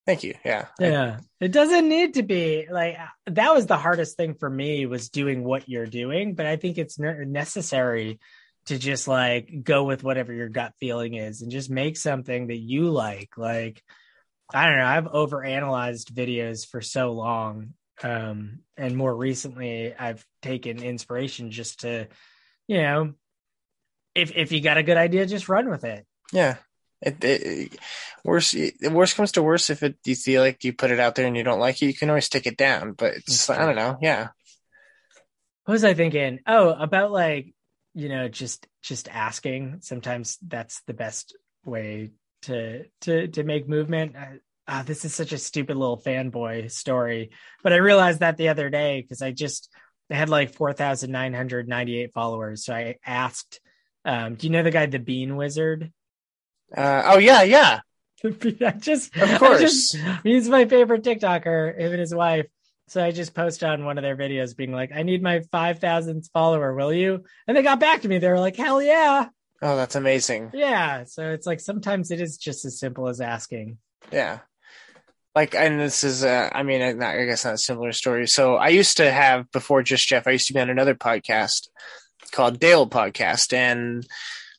Thank 0.07 0.23
you. 0.23 0.35
Yeah. 0.45 0.67
Yeah. 0.79 1.19
It 1.41 1.51
doesn't 1.51 1.89
need 1.89 2.15
to 2.15 2.23
be 2.23 2.67
like 2.71 2.99
that 3.27 3.55
was 3.55 3.67
the 3.67 3.79
hardest 3.79 4.17
thing 4.17 4.35
for 4.35 4.51
me 4.51 4.85
was 4.85 5.09
doing 5.09 5.45
what 5.45 5.69
you're 5.69 5.87
doing, 5.87 6.35
but 6.35 6.47
I 6.47 6.57
think 6.57 6.77
it's 6.77 6.99
ne- 6.99 7.25
necessary 7.25 8.21
to 8.67 8.79
just 8.79 9.09
like 9.09 9.63
go 9.63 9.85
with 9.85 10.05
whatever 10.05 10.33
your 10.33 10.49
gut 10.49 10.73
feeling 10.79 11.15
is 11.15 11.43
and 11.43 11.51
just 11.51 11.71
make 11.71 11.97
something 11.97 12.49
that 12.49 12.59
you 12.59 12.91
like. 12.91 13.31
Like 13.39 13.83
I 14.53 14.67
don't 14.67 14.77
know, 14.77 14.87
I've 14.87 15.05
overanalyzed 15.05 16.13
videos 16.13 16.67
for 16.69 16.83
so 16.83 17.13
long. 17.13 17.73
Um 18.03 18.61
and 18.77 18.97
more 18.97 19.15
recently 19.15 19.95
I've 19.95 20.25
taken 20.43 20.83
inspiration 20.83 21.51
just 21.51 21.81
to 21.81 22.09
you 22.67 22.83
know 22.83 23.15
if 24.15 24.33
if 24.35 24.53
you 24.53 24.61
got 24.61 24.79
a 24.79 24.83
good 24.83 24.97
idea 24.97 25.27
just 25.27 25.49
run 25.49 25.69
with 25.71 25.85
it. 25.85 26.07
Yeah. 26.33 26.57
It, 27.03 27.23
it, 27.23 27.79
worst 28.25 29.17
comes 29.17 29.33
to 29.33 29.43
worst. 29.43 29.69
If 29.69 29.83
it, 29.83 29.97
you 30.07 30.15
feel 30.15 30.41
like 30.41 30.65
you 30.65 30.73
put 30.73 30.91
it 30.91 30.99
out 31.01 31.15
there 31.15 31.27
and 31.27 31.37
you 31.37 31.43
don't 31.43 31.61
like 31.61 31.83
it, 31.83 31.87
you 31.87 31.95
can 31.95 32.09
always 32.09 32.31
take 32.31 32.47
it 32.47 32.57
down. 32.57 32.93
But 32.93 33.15
it's, 33.17 33.51
I 33.51 33.67
don't 33.67 33.77
know. 33.77 33.99
Yeah. 34.01 34.29
what 35.65 35.73
was 35.73 35.85
I 35.85 35.93
thinking? 35.95 36.41
Oh, 36.47 36.71
about 36.71 37.11
like, 37.13 37.55
you 37.95 38.09
know, 38.09 38.29
just 38.29 38.67
just 38.83 39.09
asking. 39.09 39.79
Sometimes 39.81 40.39
that's 40.47 40.81
the 40.87 40.95
best 40.95 41.37
way 41.65 42.13
to 42.43 42.85
to 43.03 43.29
to 43.29 43.43
make 43.45 43.69
movement. 43.69 44.17
Ah, 44.69 44.83
this 44.87 45.05
is 45.05 45.15
such 45.15 45.33
a 45.33 45.39
stupid 45.39 45.77
little 45.77 46.01
fanboy 46.01 46.71
story, 46.71 47.31
but 47.63 47.73
I 47.73 47.77
realized 47.77 48.21
that 48.21 48.37
the 48.37 48.49
other 48.49 48.71
day 48.71 49.01
because 49.03 49.23
I 49.23 49.31
just 49.33 49.71
I 50.11 50.15
had 50.17 50.29
like 50.29 50.55
four 50.55 50.73
thousand 50.73 51.11
nine 51.13 51.35
hundred 51.35 51.69
ninety 51.69 52.01
eight 52.01 52.13
followers. 52.13 52.65
So 52.65 52.75
I 52.75 52.97
asked, 53.05 53.61
um, 54.05 54.35
"Do 54.35 54.47
you 54.47 54.53
know 54.53 54.63
the 54.63 54.71
guy, 54.71 54.87
the 54.87 54.99
Bean 54.99 55.37
Wizard?" 55.37 55.93
Uh, 56.77 57.03
oh 57.07 57.19
yeah, 57.19 57.43
yeah. 57.43 57.81
I 58.25 58.71
just, 58.79 59.15
Of 59.17 59.39
course. 59.39 59.61
just- 59.61 59.97
he's 60.23 60.49
my 60.49 60.65
favorite 60.65 61.03
TikToker, 61.05 61.79
him 61.79 61.91
and 61.93 62.01
his 62.01 62.15
wife. 62.15 62.47
So 62.89 63.03
I 63.05 63.13
just 63.13 63.35
posted 63.35 63.69
on 63.69 63.85
one 63.85 63.99
of 63.99 64.03
their 64.03 64.17
videos 64.17 64.57
being 64.57 64.73
like, 64.73 64.93
I 64.95 65.03
need 65.03 65.23
my 65.23 65.41
5,000th 65.53 66.31
follower, 66.33 66.75
will 66.75 66.93
you? 66.93 67.25
And 67.47 67.57
they 67.57 67.63
got 67.63 67.81
back 67.81 68.03
to 68.03 68.09
me. 68.09 68.19
They 68.19 68.29
were 68.29 68.39
like, 68.41 68.57
hell 68.57 68.83
yeah. 68.83 69.29
Oh, 69.63 69.77
that's 69.77 69.95
amazing. 69.95 70.51
Yeah. 70.53 71.05
So 71.05 71.31
it's 71.31 71.47
like 71.47 71.61
sometimes 71.61 72.11
it 72.11 72.21
is 72.21 72.37
just 72.37 72.65
as 72.65 72.79
simple 72.79 73.09
as 73.09 73.21
asking. 73.23 73.79
Yeah. 74.13 74.41
Like, 75.35 75.55
and 75.55 75.81
this 75.81 76.05
is, 76.05 76.25
uh, 76.25 76.49
I 76.53 76.63
mean, 76.63 76.99
not, 76.99 77.17
I 77.17 77.25
guess 77.25 77.45
not 77.45 77.55
a 77.55 77.59
similar 77.59 77.93
story. 77.93 78.29
So 78.29 78.55
I 78.55 78.69
used 78.69 78.99
to 78.99 79.11
have, 79.11 79.51
before 79.51 79.83
Just 79.83 80.07
Jeff, 80.07 80.27
I 80.29 80.33
used 80.33 80.47
to 80.47 80.55
be 80.55 80.61
on 80.61 80.71
another 80.71 80.95
podcast 80.95 81.69
called 82.31 82.61
Dale 82.61 82.89
Podcast. 82.89 83.53
And, 83.53 84.07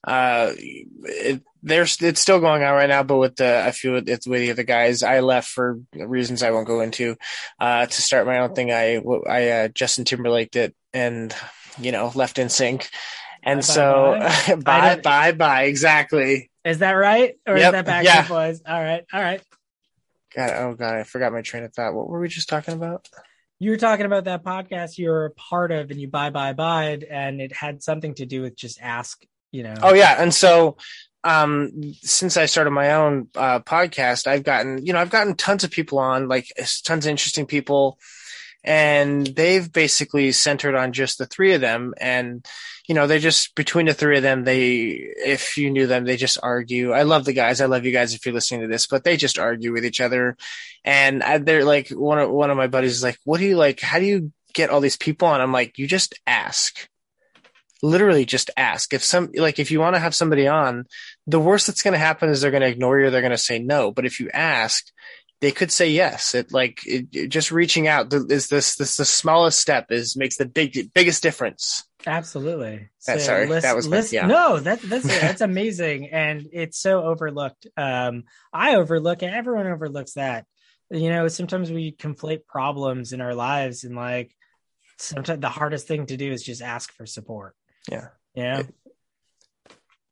uh, 0.05 0.51
it, 0.57 1.41
there's, 1.63 2.01
it's 2.01 2.19
still 2.19 2.39
going 2.41 2.61
on 2.61 2.73
right 2.73 2.89
now, 2.89 3.03
but 3.03 3.17
with 3.17 3.37
the, 3.37 3.67
a 3.67 3.71
few, 3.71 3.95
it's 3.95 4.27
with 4.27 4.41
the 4.41 4.51
other 4.51 4.63
guys, 4.63 5.01
I 5.01 5.21
left 5.21 5.47
for 5.47 5.79
reasons 5.93 6.43
I 6.43 6.51
won't 6.51 6.67
go 6.67 6.81
into, 6.81 7.15
uh, 7.59 7.85
to 7.85 8.01
start 8.01 8.27
my 8.27 8.39
own 8.39 8.53
thing. 8.53 8.71
I, 8.71 9.01
I, 9.27 9.49
uh, 9.49 9.67
Justin 9.69 10.03
Timberlake 10.03 10.51
did 10.51 10.75
and, 10.93 11.33
you 11.79 11.93
know, 11.93 12.11
left 12.15 12.35
NSYNC. 12.35 12.89
And 13.43 13.59
Bye, 13.59 13.61
so, 13.61 14.17
bye, 14.19 14.55
bye, 14.63 15.01
bye, 15.01 15.31
bye. 15.31 15.63
Exactly. 15.63 16.51
Is 16.65 16.79
that 16.79 16.93
right? 16.93 17.35
Or 17.47 17.55
Yep, 17.55 17.67
is 17.67 17.71
that 17.71 17.85
Backstreet 17.85 18.03
yeah. 18.03 18.27
Boys? 18.27 18.61
All 18.67 18.83
right. 18.83 19.05
All 19.13 19.21
right. 19.21 19.41
God, 20.35 20.51
oh 20.51 20.73
God, 20.75 20.95
I 20.95 21.03
forgot 21.03 21.31
my 21.31 21.41
train 21.41 21.63
of 21.63 21.73
thought. 21.73 21.93
What 21.93 22.09
were 22.09 22.19
we 22.19 22.27
just 22.27 22.49
talking 22.49 22.73
about? 22.73 23.07
You 23.59 23.71
were 23.71 23.77
talking 23.77 24.05
about 24.05 24.25
that 24.25 24.43
podcast 24.43 24.97
you're 24.97 25.25
a 25.25 25.31
part 25.31 25.71
of 25.71 25.89
and 25.89 25.99
you 25.99 26.09
buy, 26.09 26.29
buy, 26.29 26.53
buy, 26.53 26.99
and 27.09 27.39
it 27.39 27.53
had 27.53 27.81
something 27.81 28.13
to 28.15 28.25
do 28.25 28.41
with 28.41 28.55
just 28.55 28.81
ask, 28.81 29.23
you 29.51 29.63
know. 29.63 29.75
Oh 29.81 29.93
yeah, 29.93 30.21
and 30.21 30.33
so 30.33 30.77
um 31.23 31.71
since 32.01 32.37
I 32.37 32.45
started 32.45 32.71
my 32.71 32.93
own 32.93 33.29
uh 33.35 33.59
podcast, 33.59 34.27
I've 34.27 34.43
gotten, 34.43 34.85
you 34.85 34.93
know, 34.93 34.99
I've 34.99 35.09
gotten 35.09 35.35
tons 35.35 35.63
of 35.63 35.71
people 35.71 35.99
on, 35.99 36.27
like 36.27 36.51
tons 36.83 37.05
of 37.05 37.09
interesting 37.09 37.45
people 37.45 37.97
and 38.65 39.25
they've 39.25 39.71
basically 39.71 40.31
centered 40.33 40.75
on 40.75 40.91
just 40.91 41.17
the 41.17 41.25
three 41.25 41.53
of 41.53 41.61
them 41.61 41.93
and 42.01 42.45
you 42.87 42.93
know, 42.93 43.07
they 43.07 43.19
just 43.19 43.55
between 43.55 43.87
the 43.87 43.93
three 43.93 44.17
of 44.17 44.23
them, 44.23 44.43
they 44.43 44.69
if 45.25 45.57
you 45.57 45.71
knew 45.71 45.87
them, 45.87 46.05
they 46.05 46.17
just 46.17 46.37
argue. 46.43 46.91
I 46.91 47.03
love 47.03 47.25
the 47.25 47.33
guys. 47.33 47.61
I 47.61 47.65
love 47.65 47.85
you 47.85 47.91
guys 47.91 48.13
if 48.13 48.25
you're 48.25 48.35
listening 48.35 48.61
to 48.61 48.67
this, 48.67 48.85
but 48.85 49.03
they 49.03 49.17
just 49.17 49.39
argue 49.39 49.71
with 49.71 49.85
each 49.85 50.01
other. 50.01 50.37
And 50.83 51.23
I, 51.23 51.39
they're 51.39 51.65
like 51.65 51.89
one 51.89 52.19
of 52.19 52.29
one 52.29 52.51
of 52.51 52.57
my 52.57 52.67
buddies 52.67 52.91
is 52.91 53.03
like, 53.03 53.17
"What 53.23 53.39
do 53.39 53.45
you 53.45 53.57
like? 53.57 53.79
How 53.79 53.99
do 53.99 54.05
you 54.05 54.31
get 54.53 54.69
all 54.69 54.81
these 54.81 54.97
people 54.97 55.27
on?" 55.27 55.41
I'm 55.41 55.51
like, 55.51 55.77
"You 55.77 55.87
just 55.87 56.19
ask." 56.27 56.87
literally 57.83 58.25
just 58.25 58.49
ask 58.57 58.93
if 58.93 59.03
some 59.03 59.29
like 59.35 59.59
if 59.59 59.69
you 59.69 59.79
want 59.79 59.95
to 59.95 59.99
have 59.99 60.15
somebody 60.15 60.47
on 60.47 60.85
the 61.27 61.39
worst 61.39 61.67
that's 61.67 61.83
going 61.83 61.91
to 61.91 61.99
happen 61.99 62.29
is 62.29 62.41
they're 62.41 62.49
going 62.49 62.61
to 62.61 62.69
ignore 62.69 62.99
you 62.99 63.11
they're 63.11 63.21
going 63.21 63.31
to 63.31 63.37
say 63.37 63.59
no 63.59 63.91
but 63.91 64.05
if 64.05 64.19
you 64.19 64.27
ask 64.33 64.87
they 65.41 65.51
could 65.51 65.71
say 65.71 65.89
yes 65.89 66.33
it 66.35 66.51
like 66.51 66.81
it, 66.85 67.07
it- 67.11 67.27
just 67.27 67.51
reaching 67.51 67.87
out 67.87 68.13
is 68.13 68.47
this 68.47 68.75
this 68.75 68.97
the 68.97 69.05
smallest 69.05 69.59
step 69.59 69.91
is 69.91 70.15
makes 70.15 70.37
the 70.37 70.45
big 70.45 70.91
biggest 70.93 71.21
difference 71.23 71.83
Absolutely. 72.07 72.89
Uh, 73.09 73.17
sorry, 73.17 73.47
that 73.47 73.75
was 73.75 73.87
my- 73.87 74.05
yeah. 74.11 74.27
no, 74.27 74.59
that 74.59 74.79
that's 74.81 75.07
that's 75.07 75.41
amazing, 75.41 76.09
and 76.11 76.47
it's 76.53 76.77
so 76.77 77.01
overlooked. 77.03 77.65
Um, 77.75 78.25
I 78.53 78.75
overlook 78.75 79.23
it. 79.23 79.33
Everyone 79.33 79.65
overlooks 79.65 80.13
that. 80.13 80.45
You 80.91 81.09
know, 81.09 81.27
sometimes 81.29 81.71
we 81.71 81.93
conflate 81.93 82.45
problems 82.45 83.11
in 83.11 83.21
our 83.21 83.33
lives, 83.33 83.85
and 83.85 83.95
like 83.95 84.35
sometimes 84.99 85.39
the 85.41 85.49
hardest 85.49 85.87
thing 85.87 86.05
to 86.05 86.15
do 86.15 86.31
is 86.31 86.43
just 86.43 86.61
ask 86.61 86.93
for 86.93 87.07
support. 87.07 87.55
Yeah. 87.89 88.09
Yeah. 88.35 88.63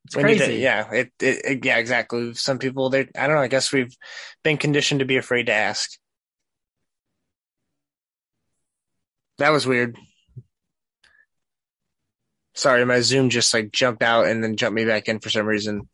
It's 0.06 0.16
We 0.18 0.24
crazy. 0.24 0.46
to- 0.48 0.54
yeah 0.60 0.92
it, 0.92 1.12
it, 1.22 1.46
it- 1.46 1.66
yeah 1.66 1.78
exactly 1.78 2.34
some 2.34 2.60
people 2.60 2.90
they 2.90 3.08
i 3.18 3.26
don't 3.28 3.36
know 3.36 3.42
i 3.42 3.48
guess 3.48 3.72
we've 3.72 3.96
been 4.44 4.58
conditioned 4.58 5.00
to 5.00 5.06
be 5.06 5.18
afraid 5.18 5.46
to 5.48 5.54
ask 5.54 5.92
that 9.38 9.50
was 9.52 9.66
weird 9.66 9.98
Sorry, 12.56 12.86
my 12.86 13.00
Zoom 13.02 13.32
just 13.32 13.52
like 13.52 13.72
jumped 13.72 14.04
out 14.04 14.28
and 14.28 14.44
then 14.44 14.56
jumped 14.58 14.76
me 14.76 14.86
back 14.86 15.08
in 15.10 15.20
for 15.20 15.32
some 15.32 15.48
reason. 15.48 15.90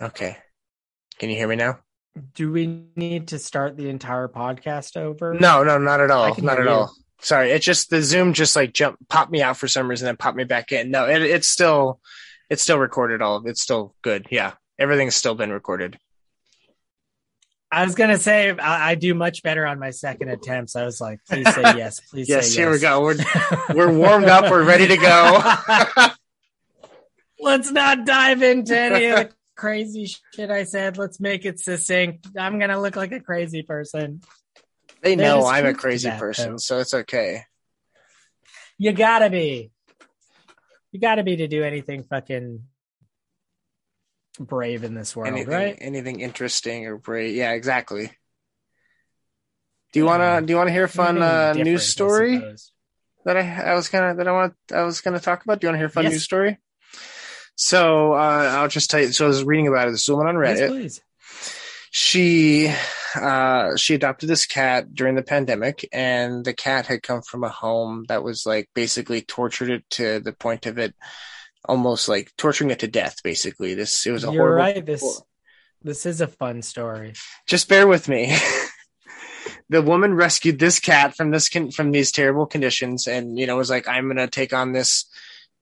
Okay. 0.00 0.36
Can 1.18 1.30
you 1.30 1.36
hear 1.36 1.48
me 1.48 1.56
now? 1.56 1.80
Do 2.34 2.52
we 2.52 2.84
need 2.94 3.28
to 3.28 3.40
start 3.40 3.76
the 3.76 3.88
entire 3.88 4.28
podcast 4.28 4.96
over? 4.96 5.34
No, 5.34 5.64
no, 5.64 5.78
not 5.78 6.00
at 6.00 6.10
all. 6.12 6.34
Not 6.40 6.58
at 6.60 6.64
you. 6.66 6.70
all. 6.70 6.94
Sorry, 7.20 7.50
it 7.50 7.62
just 7.62 7.90
the 7.90 8.02
Zoom 8.02 8.34
just 8.34 8.56
like 8.56 8.72
jumped 8.72 9.08
popped 9.08 9.30
me 9.30 9.42
out 9.42 9.56
for 9.56 9.68
some 9.68 9.88
reason 9.88 10.08
and 10.08 10.18
popped 10.18 10.36
me 10.36 10.44
back 10.44 10.72
in. 10.72 10.90
No, 10.90 11.06
it, 11.06 11.22
it's 11.22 11.48
still 11.48 12.00
it's 12.50 12.62
still 12.62 12.78
recorded 12.78 13.22
all. 13.22 13.36
Of 13.36 13.46
it's 13.46 13.62
still 13.62 13.94
good. 14.02 14.26
Yeah. 14.30 14.52
Everything's 14.78 15.16
still 15.16 15.34
been 15.34 15.50
recorded. 15.50 15.98
I 17.72 17.84
was 17.84 17.94
gonna 17.94 18.18
say 18.18 18.50
I, 18.50 18.90
I 18.90 18.94
do 18.94 19.14
much 19.14 19.42
better 19.42 19.66
on 19.66 19.78
my 19.78 19.90
second 19.90 20.28
attempts. 20.28 20.76
I 20.76 20.84
was 20.84 21.00
like, 21.00 21.18
please 21.28 21.52
say 21.52 21.62
yes, 21.76 22.00
please 22.00 22.28
Yes, 22.28 22.52
say 22.52 22.60
here 22.60 22.70
we 22.70 22.78
go. 22.78 23.00
We're 23.00 23.16
we're 23.74 23.92
warmed 23.92 24.26
up, 24.26 24.50
we're 24.50 24.64
ready 24.64 24.86
to 24.86 24.96
go. 24.96 26.08
Let's 27.40 27.70
not 27.70 28.06
dive 28.06 28.42
into 28.42 28.78
any 28.78 29.06
of 29.06 29.16
the 29.16 29.30
crazy 29.56 30.06
shit 30.34 30.50
I 30.50 30.64
said. 30.64 30.96
Let's 30.96 31.20
make 31.20 31.44
it 31.44 31.58
succinct. 31.58 32.26
I'm 32.38 32.58
gonna 32.58 32.80
look 32.80 32.96
like 32.96 33.12
a 33.12 33.20
crazy 33.20 33.62
person. 33.62 34.20
They 35.06 35.14
know 35.14 35.46
I'm 35.46 35.66
a 35.66 35.74
crazy 35.74 36.08
that, 36.08 36.18
person, 36.18 36.52
though. 36.52 36.56
so 36.58 36.78
it's 36.78 36.92
okay. 36.92 37.44
You 38.76 38.92
gotta 38.92 39.30
be. 39.30 39.70
You 40.90 41.00
gotta 41.00 41.22
be 41.22 41.36
to 41.36 41.46
do 41.46 41.62
anything 41.62 42.02
fucking 42.02 42.64
brave 44.40 44.82
in 44.82 44.94
this 44.94 45.14
world, 45.14 45.28
anything 45.32 45.52
right? 45.52 45.78
anything 45.80 46.20
interesting 46.20 46.86
or 46.86 46.96
brave. 46.98 47.36
Yeah, 47.36 47.52
exactly. 47.52 48.10
Do 49.92 50.00
you 50.00 50.06
wanna 50.06 50.42
do 50.42 50.52
you 50.52 50.56
wanna 50.56 50.72
hear 50.72 50.84
a 50.84 50.88
fun 50.88 51.22
uh, 51.22 51.52
news 51.52 51.86
story 51.86 52.38
suppose. 52.38 52.72
that 53.24 53.36
I 53.36 53.70
I 53.70 53.74
was 53.74 53.88
gonna 53.88 54.16
that 54.16 54.26
I 54.26 54.32
want 54.32 54.54
I 54.74 54.82
was 54.82 55.00
gonna 55.02 55.20
talk 55.20 55.44
about? 55.44 55.60
Do 55.60 55.66
you 55.66 55.68
wanna 55.68 55.78
hear 55.78 55.86
a 55.86 55.90
fun 55.90 56.04
Yes. 56.04 56.14
news 56.14 56.24
story? 56.24 56.58
So 57.54 58.12
uh, 58.12 58.50
I'll 58.58 58.68
just 58.68 58.90
tell 58.90 59.00
you. 59.00 59.12
So 59.12 59.24
I 59.24 59.28
was 59.28 59.44
reading 59.44 59.68
about 59.68 59.86
it. 59.88 59.92
This 59.92 60.08
woman 60.08 60.26
on 60.26 60.34
Yes, 60.42 60.60
Reddit. 60.60 60.68
please. 60.68 61.00
She 61.96 62.70
uh 63.14 63.74
she 63.74 63.94
adopted 63.94 64.28
this 64.28 64.44
cat 64.44 64.94
during 64.94 65.14
the 65.14 65.22
pandemic 65.22 65.88
and 65.94 66.44
the 66.44 66.52
cat 66.52 66.84
had 66.84 67.02
come 67.02 67.22
from 67.22 67.42
a 67.42 67.48
home 67.48 68.04
that 68.08 68.22
was 68.22 68.44
like 68.44 68.68
basically 68.74 69.22
tortured 69.22 69.70
it 69.70 69.82
to 69.88 70.20
the 70.20 70.34
point 70.34 70.66
of 70.66 70.76
it 70.76 70.94
almost 71.64 72.06
like 72.06 72.30
torturing 72.36 72.70
it 72.70 72.80
to 72.80 72.86
death 72.86 73.22
basically 73.24 73.72
this 73.72 74.04
it 74.04 74.10
was 74.10 74.24
a 74.24 74.30
You're 74.30 74.42
horrible 74.42 74.74
right. 74.74 74.84
This 74.84 75.22
this 75.82 76.04
is 76.04 76.20
a 76.20 76.26
fun 76.26 76.60
story. 76.60 77.14
just 77.46 77.66
bear 77.66 77.86
with 77.86 78.10
me 78.10 78.36
the 79.70 79.80
woman 79.80 80.12
rescued 80.12 80.58
this 80.58 80.78
cat 80.80 81.16
from 81.16 81.30
this 81.30 81.48
con- 81.48 81.70
from 81.70 81.92
these 81.92 82.12
terrible 82.12 82.44
conditions 82.44 83.06
and 83.06 83.38
you 83.38 83.46
know 83.46 83.56
was 83.56 83.70
like 83.70 83.88
i'm 83.88 84.06
gonna 84.06 84.28
take 84.28 84.52
on 84.52 84.72
this 84.72 85.06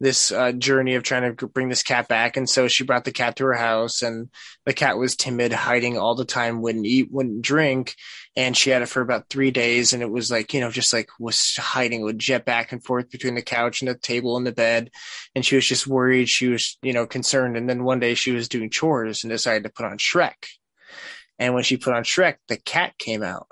this 0.00 0.32
uh, 0.32 0.52
journey 0.52 0.94
of 0.94 1.02
trying 1.02 1.36
to 1.36 1.46
bring 1.46 1.68
this 1.68 1.82
cat 1.82 2.08
back. 2.08 2.36
And 2.36 2.48
so 2.48 2.68
she 2.68 2.84
brought 2.84 3.04
the 3.04 3.12
cat 3.12 3.36
to 3.36 3.44
her 3.44 3.54
house 3.54 4.02
and 4.02 4.28
the 4.66 4.72
cat 4.72 4.98
was 4.98 5.16
timid 5.16 5.52
hiding 5.52 5.96
all 5.96 6.14
the 6.14 6.24
time 6.24 6.62
wouldn't 6.62 6.86
eat 6.86 7.10
wouldn't 7.10 7.42
drink. 7.42 7.94
And 8.36 8.56
she 8.56 8.70
had 8.70 8.82
it 8.82 8.88
for 8.88 9.00
about 9.00 9.28
three 9.30 9.50
days 9.50 9.92
and 9.92 10.02
it 10.02 10.10
was 10.10 10.30
like 10.30 10.52
you 10.52 10.60
know 10.60 10.70
just 10.70 10.92
like 10.92 11.08
was 11.20 11.56
hiding 11.56 12.02
would 12.02 12.18
jet 12.18 12.44
back 12.44 12.72
and 12.72 12.84
forth 12.84 13.10
between 13.10 13.34
the 13.34 13.42
couch 13.42 13.80
and 13.80 13.88
the 13.88 13.94
table 13.94 14.36
and 14.36 14.46
the 14.46 14.52
bed. 14.52 14.90
And 15.34 15.44
she 15.44 15.54
was 15.54 15.66
just 15.66 15.86
worried. 15.86 16.28
She 16.28 16.48
was 16.48 16.76
you 16.82 16.92
know 16.92 17.06
concerned. 17.06 17.56
And 17.56 17.68
then 17.68 17.84
one 17.84 18.00
day 18.00 18.14
she 18.14 18.32
was 18.32 18.48
doing 18.48 18.70
chores 18.70 19.22
and 19.22 19.30
decided 19.30 19.62
to 19.64 19.70
put 19.70 19.86
on 19.86 19.98
shrek. 19.98 20.48
And 21.38 21.54
when 21.54 21.64
she 21.64 21.76
put 21.76 21.94
on 21.94 22.02
shrek 22.02 22.36
the 22.48 22.56
cat 22.56 22.98
came 22.98 23.22
out 23.22 23.46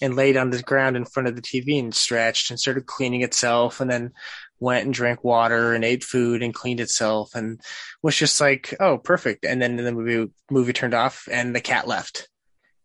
and 0.00 0.16
laid 0.16 0.36
on 0.36 0.50
the 0.50 0.62
ground 0.62 0.96
in 0.96 1.04
front 1.04 1.28
of 1.28 1.36
the 1.36 1.42
TV 1.42 1.78
and 1.78 1.94
stretched 1.94 2.50
and 2.50 2.58
started 2.58 2.86
cleaning 2.86 3.22
itself. 3.22 3.80
And 3.80 3.90
then 3.90 4.12
went 4.60 4.84
and 4.84 4.94
drank 4.94 5.24
water 5.24 5.72
and 5.72 5.84
ate 5.84 6.04
food 6.04 6.42
and 6.42 6.54
cleaned 6.54 6.80
itself 6.80 7.34
and 7.34 7.60
was 8.02 8.14
just 8.14 8.40
like, 8.40 8.74
oh, 8.78 8.98
perfect. 8.98 9.44
And 9.44 9.60
then 9.60 9.76
the 9.76 9.92
movie 9.92 10.30
movie 10.50 10.74
turned 10.74 10.94
off 10.94 11.28
and 11.30 11.54
the 11.56 11.60
cat 11.60 11.88
left. 11.88 12.28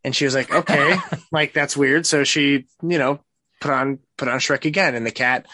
And 0.04 0.16
she 0.16 0.26
was 0.26 0.34
like, 0.34 0.52
okay, 0.54 0.98
like 1.32 1.54
that's 1.54 1.78
weird. 1.78 2.06
So 2.06 2.24
she, 2.24 2.66
you 2.82 2.98
know, 2.98 3.20
put 3.62 3.72
on 3.72 4.00
put 4.18 4.30
on 4.30 4.40
Shrek 4.40 4.66
again 4.66 4.96
and 4.96 5.06
the 5.06 5.12
cat 5.12 5.46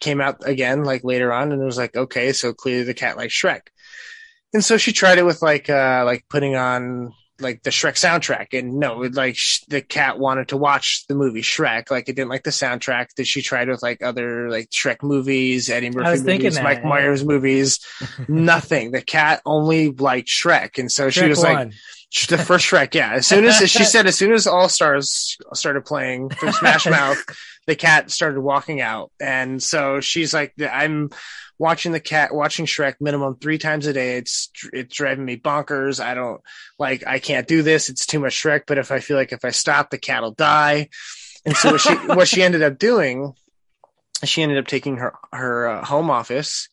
came 0.00 0.20
out 0.20 0.46
again 0.46 0.84
like 0.84 1.04
later 1.04 1.32
on 1.32 1.52
and 1.52 1.62
it 1.62 1.64
was 1.64 1.78
like, 1.78 1.96
okay, 1.96 2.32
so 2.32 2.52
clearly 2.52 2.84
the 2.84 2.94
cat 2.94 3.16
likes 3.16 3.40
Shrek. 3.40 3.62
And 4.52 4.64
so 4.64 4.76
she 4.78 4.92
tried 4.92 5.18
it 5.18 5.26
with 5.26 5.42
like 5.42 5.70
uh 5.70 6.02
like 6.04 6.24
putting 6.28 6.56
on 6.56 7.12
like 7.40 7.62
the 7.62 7.70
Shrek 7.70 7.94
soundtrack, 7.94 8.58
and 8.58 8.74
no, 8.74 9.02
it, 9.02 9.14
like 9.14 9.36
sh- 9.36 9.62
the 9.68 9.80
cat 9.80 10.18
wanted 10.18 10.48
to 10.48 10.56
watch 10.56 11.06
the 11.08 11.14
movie 11.14 11.42
Shrek. 11.42 11.90
Like 11.90 12.08
it 12.08 12.16
didn't 12.16 12.30
like 12.30 12.44
the 12.44 12.50
soundtrack 12.50 13.14
that 13.16 13.26
she 13.26 13.42
tried 13.42 13.68
with 13.68 13.82
like 13.82 14.02
other 14.02 14.50
like 14.50 14.70
Shrek 14.70 15.02
movies, 15.02 15.70
Eddie 15.70 15.90
Murphy 15.90 16.22
movies, 16.22 16.54
that, 16.56 16.64
Mike 16.64 16.80
yeah. 16.82 16.88
Myers 16.88 17.24
movies. 17.24 17.80
Nothing. 18.28 18.90
The 18.90 19.02
cat 19.02 19.42
only 19.44 19.90
liked 19.90 20.28
Shrek, 20.28 20.78
and 20.78 20.90
so 20.90 21.10
she 21.10 21.22
Shrek 21.22 21.28
was 21.28 21.42
like, 21.42 21.58
one. 21.58 21.72
The 22.28 22.38
first 22.38 22.64
Shrek, 22.66 22.94
yeah. 22.94 23.14
As 23.14 23.26
soon 23.26 23.44
as 23.44 23.56
she 23.70 23.84
said, 23.84 24.06
as 24.06 24.16
soon 24.16 24.32
as 24.32 24.46
All 24.46 24.68
Stars 24.68 25.36
started 25.52 25.84
playing 25.84 26.30
from 26.30 26.52
Smash 26.52 26.86
Mouth, 26.90 27.22
the 27.66 27.76
cat 27.76 28.10
started 28.10 28.40
walking 28.40 28.80
out, 28.80 29.12
and 29.20 29.62
so 29.62 30.00
she's 30.00 30.32
like, 30.32 30.54
"I'm 30.58 31.10
watching 31.58 31.92
the 31.92 32.00
cat, 32.00 32.34
watching 32.34 32.64
Shrek 32.64 32.94
minimum 33.00 33.36
three 33.36 33.58
times 33.58 33.86
a 33.86 33.92
day. 33.92 34.16
It's 34.16 34.50
it's 34.72 34.96
driving 34.96 35.26
me 35.26 35.36
bonkers. 35.36 36.02
I 36.02 36.14
don't 36.14 36.40
like, 36.78 37.06
I 37.06 37.18
can't 37.18 37.46
do 37.46 37.62
this. 37.62 37.90
It's 37.90 38.06
too 38.06 38.20
much 38.20 38.42
Shrek. 38.42 38.62
But 38.66 38.78
if 38.78 38.90
I 38.90 39.00
feel 39.00 39.18
like 39.18 39.32
if 39.32 39.44
I 39.44 39.50
stop, 39.50 39.90
the 39.90 39.98
cat 39.98 40.22
will 40.22 40.32
die." 40.32 40.88
And 41.44 41.56
so 41.56 41.72
what 41.72 41.80
she 41.82 41.94
what 42.06 42.28
she 42.28 42.42
ended 42.42 42.62
up 42.62 42.78
doing, 42.78 43.34
she 44.24 44.42
ended 44.42 44.56
up 44.56 44.66
taking 44.66 44.96
her 44.96 45.12
her 45.30 45.68
uh, 45.68 45.84
home 45.84 46.08
office 46.08 46.70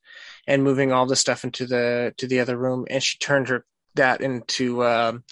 and 0.48 0.64
moving 0.64 0.94
all 0.94 1.08
the 1.08 1.18
stuff 1.18 1.44
into 1.44 1.66
the 1.66 2.14
to 2.18 2.28
the 2.28 2.40
other 2.40 2.58
room, 2.58 2.86
and 2.90 3.04
she 3.04 3.18
turned 3.18 3.50
her 3.50 3.66
that 3.96 4.22
into 4.22 4.84
um, 4.84 5.24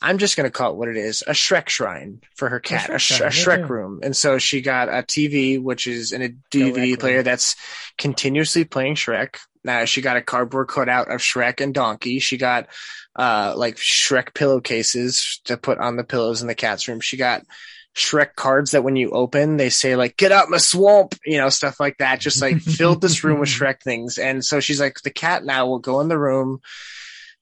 I'm 0.00 0.18
just 0.18 0.36
going 0.36 0.50
to 0.50 0.50
call 0.50 0.72
it 0.72 0.76
what 0.76 0.88
it 0.88 0.96
is 0.96 1.22
a 1.22 1.30
Shrek 1.32 1.68
shrine 1.68 2.20
for 2.34 2.48
her 2.48 2.60
cat, 2.60 2.90
a, 2.90 2.94
Shrek 2.94 2.98
sh- 2.98 3.20
a 3.20 3.24
Shrek 3.26 3.58
yeah. 3.60 3.68
room. 3.68 4.00
And 4.02 4.16
so 4.16 4.38
she 4.38 4.60
got 4.60 4.88
a 4.88 5.02
TV, 5.02 5.62
which 5.62 5.86
is 5.86 6.12
in 6.12 6.22
a 6.22 6.28
DVD 6.28 6.74
Directly. 6.74 6.96
player 6.96 7.22
that's 7.22 7.54
continuously 7.98 8.64
playing 8.64 8.96
Shrek. 8.96 9.36
Uh, 9.66 9.84
she 9.84 10.00
got 10.00 10.16
a 10.16 10.22
cardboard 10.22 10.68
cutout 10.68 11.10
of 11.10 11.20
Shrek 11.20 11.60
and 11.60 11.72
Donkey. 11.72 12.18
She 12.18 12.36
got 12.36 12.66
uh, 13.14 13.54
like 13.56 13.76
Shrek 13.76 14.34
pillowcases 14.34 15.40
to 15.44 15.56
put 15.56 15.78
on 15.78 15.96
the 15.96 16.04
pillows 16.04 16.42
in 16.42 16.48
the 16.48 16.54
cat's 16.56 16.88
room. 16.88 17.00
She 17.00 17.16
got 17.16 17.42
Shrek 17.94 18.34
cards 18.34 18.70
that 18.72 18.82
when 18.82 18.96
you 18.96 19.10
open, 19.10 19.56
they 19.56 19.70
say 19.70 19.96
like 19.96 20.16
"Get 20.16 20.32
out 20.32 20.48
my 20.48 20.56
swamp," 20.56 21.14
you 21.24 21.38
know, 21.38 21.50
stuff 21.50 21.78
like 21.78 21.98
that. 21.98 22.20
Just 22.20 22.40
like 22.40 22.58
filled 22.60 23.00
this 23.00 23.22
room 23.22 23.38
with 23.38 23.48
Shrek 23.50 23.82
things. 23.82 24.18
And 24.18 24.44
so 24.44 24.60
she's 24.60 24.80
like, 24.80 25.00
the 25.02 25.10
cat 25.10 25.44
now 25.44 25.66
will 25.66 25.78
go 25.78 26.00
in 26.00 26.08
the 26.08 26.18
room, 26.18 26.60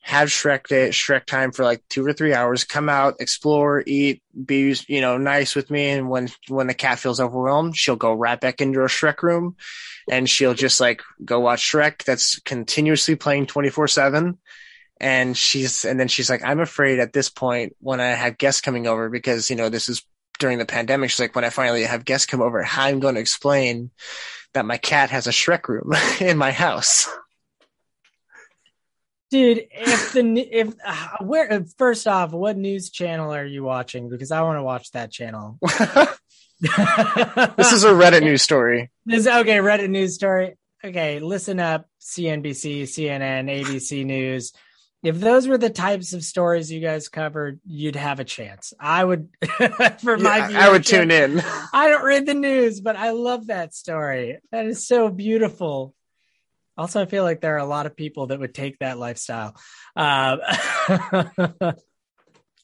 have 0.00 0.28
Shrek 0.28 0.66
day, 0.66 0.88
Shrek 0.88 1.26
time 1.26 1.52
for 1.52 1.64
like 1.64 1.82
two 1.88 2.04
or 2.04 2.12
three 2.12 2.32
hours, 2.32 2.64
come 2.64 2.88
out, 2.88 3.16
explore, 3.20 3.82
eat, 3.86 4.22
be 4.44 4.74
you 4.88 5.00
know 5.00 5.18
nice 5.18 5.54
with 5.54 5.70
me, 5.70 5.90
and 5.90 6.08
when 6.08 6.28
when 6.48 6.66
the 6.66 6.74
cat 6.74 6.98
feels 6.98 7.20
overwhelmed, 7.20 7.76
she'll 7.76 7.96
go 7.96 8.12
right 8.12 8.40
back 8.40 8.60
into 8.60 8.80
her 8.80 8.86
Shrek 8.86 9.22
room, 9.22 9.56
and 10.10 10.28
she'll 10.28 10.54
just 10.54 10.80
like 10.80 11.02
go 11.24 11.40
watch 11.40 11.62
Shrek. 11.62 12.04
That's 12.04 12.40
continuously 12.40 13.14
playing 13.14 13.46
twenty 13.46 13.70
four 13.70 13.88
seven. 13.88 14.38
And 15.02 15.34
she's 15.34 15.86
and 15.86 15.98
then 15.98 16.08
she's 16.08 16.28
like, 16.28 16.44
I'm 16.44 16.60
afraid 16.60 16.98
at 16.98 17.14
this 17.14 17.30
point 17.30 17.74
when 17.80 18.00
I 18.00 18.08
have 18.08 18.36
guests 18.36 18.60
coming 18.60 18.86
over 18.86 19.08
because 19.08 19.48
you 19.48 19.56
know 19.56 19.70
this 19.70 19.88
is 19.88 20.02
during 20.38 20.58
the 20.58 20.66
pandemic. 20.66 21.10
She's 21.10 21.20
like, 21.20 21.34
when 21.34 21.44
I 21.44 21.50
finally 21.50 21.84
have 21.84 22.04
guests 22.04 22.26
come 22.26 22.42
over, 22.42 22.62
how 22.62 22.84
I'm 22.84 23.00
going 23.00 23.14
to 23.14 23.20
explain 23.20 23.90
that 24.54 24.66
my 24.66 24.76
cat 24.76 25.10
has 25.10 25.26
a 25.26 25.30
Shrek 25.30 25.68
room 25.68 25.92
in 26.20 26.36
my 26.36 26.50
house. 26.50 27.08
Dude, 29.30 29.66
if 29.70 30.12
the 30.12 30.38
if 30.40 30.74
uh, 30.84 31.18
where 31.20 31.64
first 31.78 32.08
off, 32.08 32.32
what 32.32 32.56
news 32.56 32.90
channel 32.90 33.32
are 33.32 33.44
you 33.44 33.62
watching? 33.62 34.08
Because 34.08 34.32
I 34.32 34.42
want 34.42 34.58
to 34.58 34.62
watch 34.64 34.90
that 34.90 35.12
channel. 35.12 35.58
this 36.60 37.72
is 37.72 37.84
a 37.84 37.90
Reddit 37.90 38.22
news 38.22 38.42
story. 38.42 38.90
This 39.06 39.26
okay, 39.26 39.58
Reddit 39.58 39.88
news 39.88 40.14
story. 40.14 40.56
Okay, 40.84 41.20
listen 41.20 41.60
up, 41.60 41.86
CNBC, 42.00 42.82
CNN, 42.82 43.48
ABC 43.48 44.04
News. 44.04 44.52
If 45.02 45.18
those 45.18 45.48
were 45.48 45.56
the 45.56 45.70
types 45.70 46.12
of 46.12 46.22
stories 46.22 46.70
you 46.70 46.80
guys 46.80 47.08
covered, 47.08 47.60
you'd 47.64 47.96
have 47.96 48.20
a 48.20 48.24
chance. 48.24 48.74
I 48.78 49.02
would, 49.02 49.28
for 50.00 50.18
my 50.18 50.48
Yeah, 50.48 50.66
I 50.66 50.70
would 50.70 50.84
tune 50.84 51.10
in. 51.10 51.42
I 51.72 51.88
don't 51.88 52.04
read 52.04 52.26
the 52.26 52.34
news, 52.34 52.80
but 52.80 52.96
I 52.96 53.12
love 53.12 53.46
that 53.46 53.74
story. 53.74 54.38
That 54.52 54.66
is 54.66 54.86
so 54.86 55.08
beautiful. 55.08 55.94
Also, 56.76 57.00
I 57.00 57.06
feel 57.06 57.24
like 57.24 57.40
there 57.40 57.54
are 57.54 57.58
a 57.58 57.64
lot 57.66 57.86
of 57.86 57.96
people 57.96 58.28
that 58.28 58.40
would 58.40 58.54
take 58.54 58.78
that 58.78 58.98
lifestyle. 58.98 59.54
Um, 59.96 60.40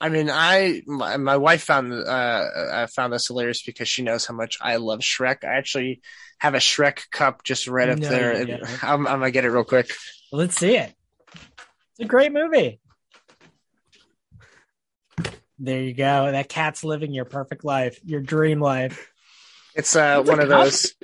I 0.00 0.08
mean, 0.10 0.28
I 0.30 0.82
my, 0.86 1.16
my 1.16 1.36
wife 1.38 1.62
found 1.62 1.92
uh 1.92 2.44
I 2.72 2.86
found 2.86 3.12
this 3.12 3.28
hilarious 3.28 3.62
because 3.62 3.88
she 3.88 4.02
knows 4.02 4.26
how 4.26 4.34
much 4.34 4.58
I 4.60 4.76
love 4.76 5.00
Shrek. 5.00 5.42
I 5.44 5.56
actually 5.56 6.02
have 6.38 6.54
a 6.54 6.58
Shrek 6.58 7.10
cup 7.10 7.42
just 7.44 7.66
right 7.66 7.88
up 7.88 7.98
No, 7.98 8.08
there. 8.08 8.60
I'm, 8.82 9.06
I'm 9.06 9.20
gonna 9.20 9.30
get 9.30 9.44
it 9.44 9.50
real 9.50 9.64
quick. 9.64 9.90
let's 10.32 10.56
see 10.56 10.76
it. 10.76 10.94
It's 11.32 12.00
a 12.00 12.04
great 12.04 12.32
movie. 12.32 12.80
There 15.58 15.80
you 15.80 15.94
go. 15.94 16.30
That 16.30 16.50
cat's 16.50 16.84
living 16.84 17.12
your 17.14 17.24
perfect 17.24 17.64
life, 17.64 17.98
your 18.04 18.20
dream 18.20 18.60
life. 18.60 19.10
It's 19.74 19.96
uh 19.96 20.18
It's 20.20 20.28
one 20.28 20.40
of 20.40 20.48
cup? 20.48 20.64
those. 20.64 20.94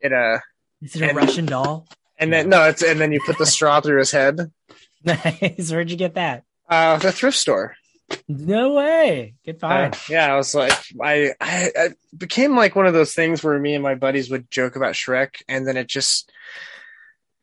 It 0.00 0.12
uh, 0.12 0.38
Is 0.82 0.94
it 0.94 1.02
a 1.10 1.14
Russian 1.14 1.46
doll? 1.46 1.86
And 2.18 2.32
then 2.32 2.48
no, 2.48 2.64
it's 2.68 2.82
and 2.82 3.00
then 3.00 3.12
you 3.12 3.20
put 3.24 3.38
the 3.38 3.46
straw 3.46 3.80
through 3.80 3.98
his 3.98 4.10
head. 4.10 4.52
Nice. 5.06 5.70
Where'd 5.70 5.90
you 5.90 5.98
get 5.98 6.14
that? 6.14 6.44
Uh, 6.66 6.96
the 6.96 7.12
thrift 7.12 7.36
store. 7.36 7.76
No 8.26 8.72
way. 8.72 9.34
Good 9.44 9.58
Uh, 9.62 9.90
yeah, 10.08 10.32
I 10.32 10.36
was 10.36 10.54
like, 10.54 10.72
I, 11.02 11.32
I, 11.40 11.70
I 11.76 11.88
became 12.16 12.56
like 12.56 12.74
one 12.74 12.86
of 12.86 12.94
those 12.94 13.12
things 13.12 13.42
where 13.44 13.58
me 13.58 13.74
and 13.74 13.82
my 13.82 13.96
buddies 13.96 14.30
would 14.30 14.50
joke 14.50 14.76
about 14.76 14.94
Shrek, 14.94 15.42
and 15.46 15.66
then 15.66 15.76
it 15.76 15.88
just, 15.88 16.32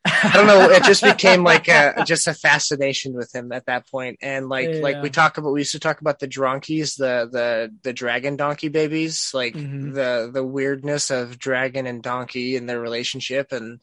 I 0.06 0.32
don't 0.34 0.48
know, 0.48 0.72
it 0.72 0.84
just 0.84 1.04
became 1.04 1.44
like 1.44 1.68
a 1.68 2.04
just 2.08 2.28
a 2.28 2.34
fascination 2.34 3.14
with 3.14 3.34
him 3.34 3.52
at 3.52 3.68
that 3.68 3.88
point. 3.90 4.18
And 4.24 4.50
like, 4.50 4.74
like 4.82 5.04
we 5.04 5.12
talk 5.12 5.38
about, 5.38 5.52
we 5.52 5.62
used 5.62 5.74
to 5.74 5.80
talk 5.80 6.02
about 6.02 6.18
the 6.18 6.28
dronkies, 6.28 6.98
the 6.98 7.30
the 7.32 7.72
the 7.84 7.94
dragon 7.94 8.38
donkey 8.38 8.70
babies, 8.70 9.32
like 9.36 9.54
Mhm. 9.54 9.94
the 9.94 10.32
the 10.34 10.44
weirdness 10.44 11.12
of 11.12 11.38
dragon 11.38 11.86
and 11.86 12.02
donkey 12.02 12.56
and 12.56 12.68
their 12.68 12.80
relationship, 12.80 13.52
and 13.52 13.82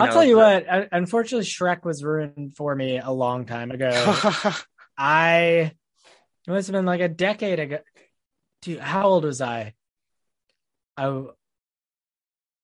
I'll 0.00 0.12
tell 0.12 0.24
you 0.24 0.36
what. 0.36 0.66
Unfortunately, 0.92 1.46
Shrek 1.46 1.84
was 1.84 2.02
ruined 2.02 2.56
for 2.56 2.74
me 2.74 2.98
a 2.98 3.10
long 3.10 3.46
time 3.46 3.70
ago. 3.70 3.90
I 4.98 5.72
it 6.46 6.50
must 6.50 6.68
have 6.68 6.74
been 6.74 6.86
like 6.86 7.00
a 7.00 7.08
decade 7.08 7.58
ago. 7.58 7.78
Dude, 8.62 8.80
how 8.80 9.06
old 9.06 9.24
was 9.24 9.40
I? 9.40 9.74
I 10.96 11.24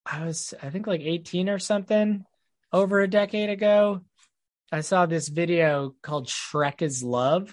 I 0.04 0.24
was 0.24 0.54
I 0.62 0.70
think 0.70 0.86
like 0.86 1.00
18 1.00 1.48
or 1.48 1.58
something 1.58 2.24
over 2.72 3.00
a 3.00 3.08
decade 3.08 3.50
ago. 3.50 4.02
I 4.72 4.82
saw 4.82 5.06
this 5.06 5.28
video 5.28 5.94
called 6.02 6.28
Shrek 6.28 6.82
is 6.82 7.02
Love. 7.02 7.52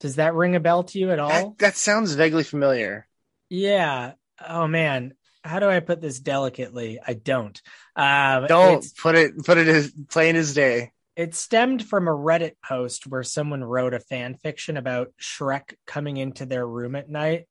Does 0.00 0.16
that 0.16 0.34
ring 0.34 0.56
a 0.56 0.60
bell 0.60 0.84
to 0.84 0.98
you 0.98 1.10
at 1.10 1.18
all? 1.18 1.28
that, 1.28 1.58
that 1.58 1.76
sounds 1.76 2.14
vaguely 2.14 2.44
familiar. 2.44 3.06
Yeah. 3.48 4.12
Oh 4.46 4.66
man. 4.66 5.14
How 5.44 5.60
do 5.60 5.68
I 5.68 5.80
put 5.80 6.00
this 6.00 6.20
delicately? 6.20 6.98
I 7.06 7.14
don't. 7.14 7.60
Um, 7.96 8.46
Don't 8.46 8.84
put 9.00 9.14
it 9.14 9.44
put 9.44 9.58
it 9.58 9.68
as 9.68 9.92
plain 10.08 10.36
as 10.36 10.54
day. 10.54 10.92
it 11.16 11.34
stemmed 11.34 11.84
from 11.84 12.08
a 12.08 12.12
Reddit 12.12 12.52
post 12.64 13.06
where 13.06 13.22
someone 13.22 13.62
wrote 13.64 13.94
a 13.94 14.00
fan 14.00 14.34
fiction 14.34 14.76
about 14.76 15.12
Shrek 15.20 15.74
coming 15.86 16.16
into 16.16 16.46
their 16.46 16.66
room 16.66 16.94
at 16.94 17.08
night 17.08 17.46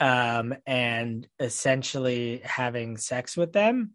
um, 0.00 0.54
and 0.66 1.26
essentially 1.40 2.42
having 2.44 2.96
sex 2.96 3.36
with 3.36 3.52
them. 3.52 3.92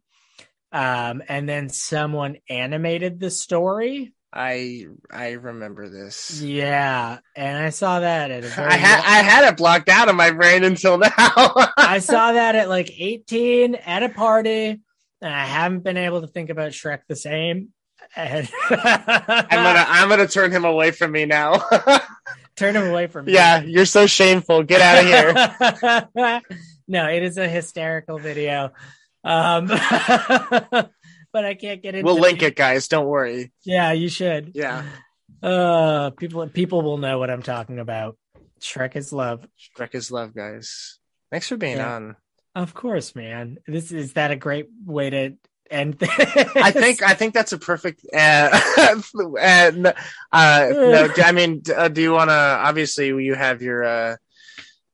Um, 0.72 1.22
and 1.28 1.48
then 1.48 1.70
someone 1.70 2.38
animated 2.50 3.20
the 3.20 3.30
story. 3.30 4.14
I 4.34 4.86
I 5.12 5.32
remember 5.32 5.90
this. 5.90 6.42
Yeah. 6.42 7.20
And 7.36 7.58
I 7.64 7.70
saw 7.70 8.00
that 8.00 8.32
at 8.32 8.44
a 8.44 8.48
very 8.48 8.68
I 8.70 8.76
had 8.76 9.00
I 9.00 9.24
had 9.24 9.50
it 9.52 9.58
blocked 9.58 9.90
out 9.90 10.08
of 10.10 10.16
my 10.16 10.32
brain 10.32 10.64
until 10.64 10.98
now. 11.00 11.10
I 11.18 12.00
saw 12.00 12.32
that 12.32 12.56
at 12.56 12.70
like 12.70 12.90
18 12.98 13.76
at 13.76 14.04
a 14.04 14.10
party, 14.10 14.80
and 15.22 15.34
I 15.34 15.46
haven't 15.46 15.84
been 15.84 15.98
able 15.98 16.22
to 16.22 16.28
think 16.28 16.50
about 16.50 16.72
Shrek 16.72 17.02
the 17.08 17.16
same. 17.16 17.70
And 18.16 18.50
I'm 18.70 19.50
gonna 19.50 19.86
I'm 19.88 20.10
gonna 20.10 20.28
turn 20.28 20.52
him 20.52 20.66
away 20.66 20.92
from 20.92 21.12
me 21.12 21.26
now. 21.26 21.62
turn 22.56 22.76
him 22.76 22.88
away 22.90 23.08
from 23.08 23.26
me. 23.26 23.34
yeah, 23.34 23.62
you're 23.62 23.86
so 23.86 24.06
shameful. 24.08 24.64
Get 24.64 24.82
out 24.82 24.98
of 25.00 26.12
here. 26.16 26.42
no, 26.88 27.08
it 27.08 27.24
is 27.24 27.38
a 27.38 27.48
hysterical 27.48 28.18
video. 28.18 28.72
Um, 29.24 29.68
but 31.34 31.46
I 31.46 31.54
can't 31.56 31.82
get 31.82 31.96
into 31.96 32.06
We'll 32.06 32.20
link 32.20 32.42
it, 32.42 32.56
guys. 32.56 32.88
Don't 32.88 33.08
worry. 33.08 33.52
Yeah, 33.64 33.92
you 33.92 34.10
should. 34.10 34.52
Yeah, 34.56 34.84
Uh, 35.42 36.12
people 36.12 36.48
people 36.50 36.82
will 36.82 36.98
know 36.98 37.18
what 37.20 37.30
I'm 37.30 37.42
talking 37.44 37.80
about. 37.80 38.18
Shrek 38.60 38.96
is 38.96 39.12
love. 39.12 39.48
Shrek 39.78 39.96
is 39.96 40.12
love, 40.12 40.36
guys. 40.36 41.00
Thanks 41.32 41.48
for 41.48 41.58
being 41.58 41.78
Yeah. 41.78 41.96
on. 41.96 42.16
Of 42.54 42.74
course, 42.74 43.16
man. 43.16 43.58
This 43.66 43.92
is 43.92 44.14
that 44.14 44.32
a 44.32 44.36
great 44.36 44.68
way 44.86 45.10
to 45.10 45.34
end 45.70 45.96
I 46.02 46.72
think 46.72 47.02
I 47.02 47.14
think 47.14 47.34
that's 47.34 47.54
a 47.54 47.58
perfect. 47.58 48.06
Uh, 48.14 48.50
and 49.40 49.88
uh, 49.88 50.68
no, 50.72 51.10
I 51.24 51.32
mean, 51.32 51.62
uh, 51.74 51.88
do 51.88 52.02
you 52.02 52.12
want 52.12 52.30
to? 52.30 52.36
Obviously, 52.36 53.08
you 53.08 53.34
have 53.36 53.62
your 53.62 53.84
uh, 53.84 54.16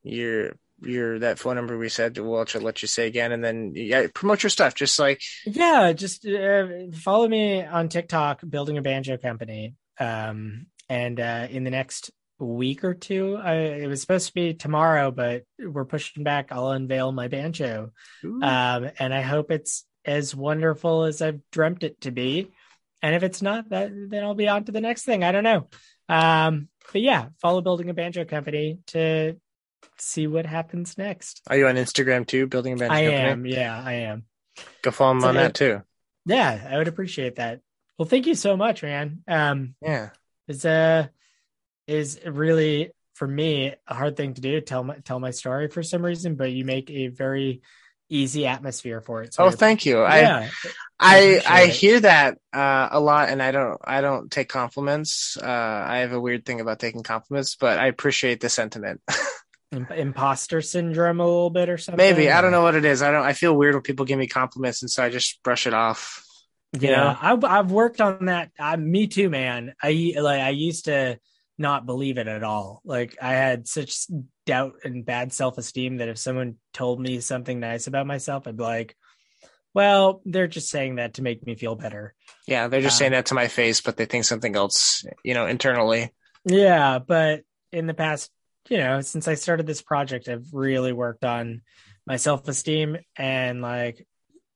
your 0.03 0.53
your 0.81 1.19
that 1.19 1.39
phone 1.39 1.55
number 1.55 1.77
we 1.77 1.89
said. 1.89 2.17
We'll 2.17 2.39
let 2.39 2.53
you, 2.53 2.59
let 2.59 2.81
you 2.81 2.87
say 2.87 3.07
again, 3.07 3.31
and 3.31 3.43
then 3.43 3.73
yeah, 3.75 4.07
promote 4.13 4.43
your 4.43 4.49
stuff. 4.49 4.75
Just 4.75 4.99
like 4.99 5.21
Yeah, 5.45 5.93
just 5.93 6.25
uh, 6.25 6.67
follow 6.93 7.27
me 7.27 7.63
on 7.63 7.89
TikTok, 7.89 8.41
building 8.47 8.77
a 8.77 8.81
banjo 8.81 9.17
company. 9.17 9.75
Um, 9.99 10.67
and 10.89 11.19
uh, 11.19 11.47
in 11.49 11.63
the 11.63 11.71
next 11.71 12.11
week 12.39 12.83
or 12.83 12.93
two, 12.93 13.35
I, 13.35 13.55
it 13.55 13.87
was 13.87 14.01
supposed 14.01 14.27
to 14.27 14.33
be 14.33 14.53
tomorrow, 14.53 15.11
but 15.11 15.43
we're 15.59 15.85
pushing 15.85 16.23
back. 16.23 16.51
I'll 16.51 16.69
unveil 16.69 17.11
my 17.11 17.27
banjo, 17.27 17.91
um, 18.23 18.89
and 18.99 19.13
I 19.13 19.21
hope 19.21 19.51
it's 19.51 19.85
as 20.05 20.33
wonderful 20.33 21.03
as 21.03 21.21
I've 21.21 21.41
dreamt 21.51 21.83
it 21.83 22.01
to 22.01 22.11
be. 22.11 22.51
And 23.01 23.13
if 23.15 23.23
it's 23.23 23.41
not, 23.41 23.69
that 23.69 23.91
then 23.93 24.23
I'll 24.23 24.33
be 24.33 24.47
on 24.47 24.63
to 24.65 24.71
the 24.71 24.81
next 24.81 25.03
thing. 25.03 25.23
I 25.23 25.31
don't 25.31 25.43
know. 25.43 25.67
Um, 26.09 26.69
but 26.91 27.01
yeah, 27.01 27.27
follow 27.41 27.61
building 27.61 27.89
a 27.89 27.93
banjo 27.93 28.25
company 28.25 28.79
to 28.87 29.37
see 29.97 30.27
what 30.27 30.45
happens 30.45 30.97
next. 30.97 31.41
Are 31.47 31.57
you 31.57 31.67
on 31.67 31.75
Instagram 31.75 32.25
too? 32.27 32.47
Building 32.47 32.73
a 32.73 32.77
band 32.77 32.93
I 32.93 33.05
company. 33.05 33.17
am. 33.31 33.45
Yeah, 33.45 33.81
I 33.83 33.93
am. 33.93 34.25
Go 34.81 34.91
follow 34.91 35.11
him 35.13 35.21
So 35.21 35.27
on 35.29 35.37
it- 35.37 35.39
that 35.39 35.53
too. 35.53 35.81
Yeah, 36.25 36.67
I 36.69 36.77
would 36.77 36.87
appreciate 36.87 37.35
that. 37.35 37.61
Well, 37.97 38.07
thank 38.07 38.27
you 38.27 38.35
so 38.35 38.57
much, 38.57 38.83
man. 38.83 39.23
Um, 39.27 39.75
Yeah. 39.81 40.09
it's 40.47 40.65
uh 40.65 41.07
is 41.87 42.19
really 42.25 42.91
for 43.15 43.27
me 43.27 43.73
a 43.87 43.93
hard 43.93 44.17
thing 44.17 44.33
to 44.33 44.41
do 44.41 44.59
tell 44.61 44.83
my 44.83 44.95
tell 44.97 45.19
my 45.19 45.31
story 45.31 45.67
for 45.69 45.81
some 45.83 46.03
reason, 46.05 46.35
but 46.35 46.51
you 46.51 46.65
make 46.65 46.89
a 46.91 47.07
very 47.07 47.61
easy 48.09 48.45
atmosphere 48.45 49.01
for 49.01 49.23
it. 49.23 49.33
So 49.33 49.45
Oh, 49.45 49.51
thank 49.51 49.85
you. 49.85 50.01
I 50.01 50.19
yeah, 50.19 50.49
I 50.99 51.41
I 51.47 51.61
it. 51.63 51.69
hear 51.71 51.99
that 52.01 52.37
uh, 52.53 52.89
a 52.91 52.99
lot, 52.99 53.29
and 53.29 53.41
I 53.41 53.51
don't 53.51 53.79
I 53.83 54.01
don't 54.01 54.29
take 54.29 54.49
compliments. 54.49 55.37
Uh, 55.41 55.45
I 55.87 55.97
have 55.99 56.11
a 56.11 56.19
weird 56.19 56.45
thing 56.45 56.59
about 56.61 56.79
taking 56.79 57.03
compliments, 57.03 57.55
but 57.55 57.79
I 57.79 57.87
appreciate 57.87 58.39
the 58.41 58.49
sentiment. 58.49 59.01
Im- 59.71 59.87
imposter 59.91 60.61
syndrome 60.61 61.19
a 61.19 61.25
little 61.25 61.49
bit 61.49 61.69
or 61.69 61.77
something. 61.77 61.97
Maybe 61.97 62.31
I 62.31 62.41
don't 62.41 62.51
know 62.51 62.61
what 62.61 62.75
it 62.75 62.85
is. 62.85 63.01
I 63.01 63.11
don't. 63.11 63.25
I 63.25 63.33
feel 63.33 63.55
weird 63.55 63.75
when 63.75 63.81
people 63.83 64.05
give 64.05 64.17
me 64.19 64.27
compliments, 64.27 64.81
and 64.81 64.89
so 64.89 65.03
I 65.03 65.09
just 65.09 65.41
brush 65.43 65.67
it 65.67 65.73
off. 65.73 66.23
You 66.73 66.89
Yeah, 66.89 66.95
know? 66.97 67.17
I've 67.21 67.43
I've 67.43 67.71
worked 67.71 68.01
on 68.01 68.25
that. 68.25 68.51
I, 68.59 68.75
me 68.77 69.07
too, 69.07 69.29
man. 69.29 69.73
I 69.81 70.13
like 70.17 70.41
I 70.41 70.49
used 70.49 70.85
to 70.85 71.19
not 71.57 71.85
believe 71.85 72.17
it 72.17 72.27
at 72.27 72.43
all. 72.43 72.81
Like 72.85 73.17
I 73.21 73.33
had 73.33 73.67
such 73.67 74.05
doubt 74.45 74.73
and 74.83 75.05
bad 75.05 75.33
self 75.33 75.57
esteem 75.57 75.97
that 75.97 76.09
if 76.09 76.17
someone 76.17 76.55
told 76.73 76.99
me 77.01 77.19
something 77.19 77.59
nice 77.59 77.87
about 77.87 78.07
myself, 78.07 78.47
I'd 78.47 78.57
be 78.57 78.63
like, 78.63 78.95
"Well, 79.73 80.21
they're 80.25 80.47
just 80.47 80.69
saying 80.69 80.95
that 80.95 81.15
to 81.15 81.21
make 81.23 81.45
me 81.45 81.55
feel 81.55 81.75
better." 81.75 82.13
Yeah, 82.47 82.67
they're 82.67 82.81
just 82.81 82.95
Um, 82.95 82.99
saying 82.99 83.11
that 83.13 83.27
to 83.27 83.33
my 83.35 83.47
face, 83.47 83.81
but 83.81 83.97
they 83.97 84.05
think 84.05 84.25
something 84.25 84.55
else. 84.55 85.03
You 85.23 85.33
know, 85.33 85.47
internally. 85.47 86.13
Yeah, 86.45 86.99
but 86.99 87.41
in 87.71 87.87
the 87.87 87.93
past, 87.93 88.31
you 88.69 88.77
know, 88.77 89.01
since 89.01 89.27
I 89.27 89.35
started 89.35 89.65
this 89.67 89.81
project, 89.81 90.27
I've 90.27 90.47
really 90.53 90.93
worked 90.93 91.23
on 91.23 91.61
my 92.05 92.17
self 92.17 92.47
esteem 92.47 92.97
and 93.17 93.61
like, 93.61 94.05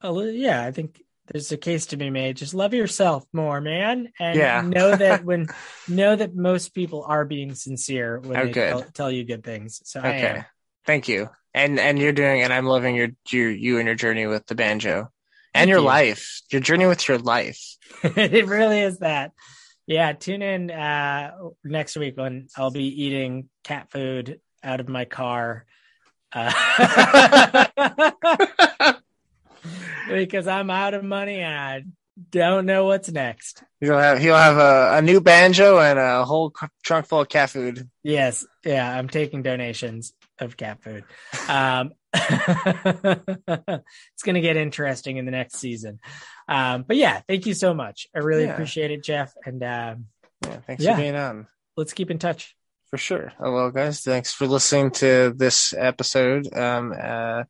a 0.02 0.12
li- 0.12 0.42
yeah, 0.42 0.64
I 0.64 0.72
think 0.72 1.02
there's 1.28 1.52
a 1.52 1.58
case 1.58 1.88
to 1.88 1.98
be 1.98 2.10
made. 2.10 2.38
Just 2.38 2.54
love 2.54 2.74
yourself 2.74 3.26
more, 3.34 3.62
man, 3.62 4.10
and 4.20 4.38
Yeah. 4.38 4.62
know 4.70 4.96
that 4.96 5.24
when 5.24 5.48
know 5.88 6.16
that 6.16 6.36
most 6.36 6.74
people 6.74 7.04
are 7.08 7.26
being 7.26 7.54
sincere 7.56 8.20
when 8.20 8.40
Oh, 8.40 8.44
they 8.44 8.54
tell, 8.54 8.84
tell 8.94 9.12
you 9.12 9.24
good 9.24 9.44
things. 9.44 9.82
So 9.86 10.02
I 10.02 10.10
Okay, 10.10 10.44
thank 10.86 11.08
you. 11.08 11.30
And 11.54 11.80
and 11.80 12.00
you're 12.00 12.14
doing, 12.14 12.42
and 12.42 12.54
I'm 12.54 12.66
loving 12.66 12.96
your 12.96 13.10
your 13.30 13.50
you 13.50 13.78
and 13.78 13.86
your 13.88 13.96
journey 13.96 14.26
with 14.26 14.46
the 14.48 14.56
banjo, 14.56 15.10
and 15.54 15.70
Thank 15.70 15.70
your 15.70 15.80
you. 15.80 15.86
life, 15.86 16.42
your 16.52 16.62
journey 16.62 16.86
with 16.86 17.08
your 17.08 17.18
life. 17.20 17.60
it 18.04 18.48
really 18.48 18.82
is 18.82 19.00
that. 19.00 19.32
Yeah, 19.92 20.14
tune 20.14 20.42
in 20.42 20.72
uh 20.72 21.32
next 21.66 21.98
week 21.98 22.16
when 22.16 22.48
I'll 22.56 22.72
be 22.72 23.04
eating 23.04 23.50
cat 23.66 23.92
food 23.92 24.40
out 24.64 24.80
of 24.80 24.88
my 24.88 25.04
car. 25.04 25.66
Uh, 26.32 27.66
because 30.08 30.48
I'm 30.48 30.70
out 30.70 30.94
of 30.94 31.04
money 31.04 31.42
and 31.42 31.54
I 31.54 31.84
don't 32.30 32.66
know 32.66 32.86
what's 32.86 33.12
next. 33.12 33.66
He'll 33.82 33.98
have 33.98 34.20
he'll 34.20 34.38
have 34.38 34.56
a, 34.56 35.00
a 35.00 35.02
new 35.02 35.20
banjo 35.20 35.80
and 35.80 36.00
a 36.00 36.24
whole 36.24 36.54
trunk 36.84 37.08
full 37.08 37.20
of 37.20 37.28
cat 37.28 37.50
food. 37.50 37.90
Yes, 38.02 38.46
yeah, 38.64 38.98
I'm 38.98 39.10
taking 39.10 39.44
donations 39.44 40.14
of 40.42 40.58
cat 40.58 40.82
food. 40.84 41.04
Um, 41.48 41.92
it's 42.14 43.24
going 44.24 44.36
to 44.36 44.42
get 44.42 44.58
interesting 44.58 45.18
in 45.18 45.26
the 45.26 45.32
next 45.32 45.56
season. 45.58 46.00
Um, 46.48 46.84
but 46.88 46.98
yeah, 46.98 47.22
thank 47.28 47.46
you 47.46 47.54
so 47.54 47.74
much. 47.74 48.08
I 48.16 48.20
really 48.20 48.44
Yeah. 48.46 48.54
appreciate 48.54 48.92
it, 48.92 49.04
Jeff. 49.04 49.34
And 49.46 49.64
um, 49.64 50.06
Yeah, 50.46 50.58
thanks 50.68 50.84
Yeah. 50.84 50.96
for 50.96 51.02
being 51.02 51.16
on. 51.16 51.48
let's 51.78 51.94
keep 51.94 52.12
in 52.12 52.20
touch. 52.20 52.56
For 52.90 52.98
sure. 52.98 53.32
Oh, 53.40 53.54
well, 53.54 53.72
guys, 53.72 54.02
thanks 54.02 54.34
for 54.34 54.46
listening 54.48 54.92
to 55.00 55.34
this 55.34 55.74
episode. 55.78 56.54
Um, 56.54 56.92
uh, 56.92 57.44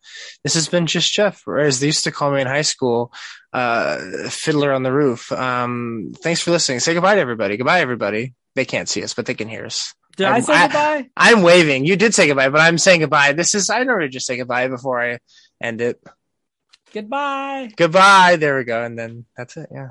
this 0.43 0.53
has 0.53 0.69
been 0.69 0.85
just 0.85 1.11
Jeff, 1.11 1.41
or 1.47 1.57
as 1.57 1.79
they 1.79 1.87
used 1.87 2.03
to 2.03 2.11
call 2.11 2.29
me 2.31 2.41
in 2.41 2.47
high 2.47 2.61
school, 2.61 3.11
uh, 3.51 3.97
Fiddler 4.29 4.71
on 4.71 4.83
the 4.83 4.93
Roof. 4.93 5.31
Um, 5.31 6.11
thanks 6.21 6.41
for 6.41 6.51
listening. 6.51 6.79
Say 6.79 6.93
goodbye 6.93 7.15
to 7.15 7.21
everybody. 7.21 7.57
Goodbye, 7.57 7.81
everybody. 7.81 8.35
They 8.53 8.65
can't 8.65 8.87
see 8.87 9.03
us, 9.03 9.15
but 9.15 9.25
they 9.25 9.33
can 9.33 9.49
hear 9.49 9.65
us. 9.65 9.95
Did 10.17 10.27
i 10.27 10.33
I'm- 10.33 10.41
say 10.41 10.53
I- 10.53 10.67
goodbye? 10.67 11.09
I'm 11.17 11.41
waving. 11.41 11.85
You 11.85 11.95
did 11.95 12.13
say 12.13 12.27
goodbye, 12.27 12.49
but 12.49 12.61
I'm 12.61 12.77
saying 12.77 13.01
goodbye. 13.01 13.33
This 13.33 13.55
is 13.55 13.69
I 13.69 13.83
normally 13.83 14.09
just 14.09 14.25
say 14.25 14.37
goodbye 14.37 14.67
before 14.67 15.01
I 15.01 15.19
end 15.61 15.81
it. 15.81 16.01
Goodbye. 16.93 17.71
Goodbye. 17.77 18.35
There 18.35 18.57
we 18.57 18.63
go, 18.65 18.83
and 18.83 18.97
then 18.99 19.25
that's 19.37 19.55
it. 19.57 19.69
Yeah. 19.71 19.89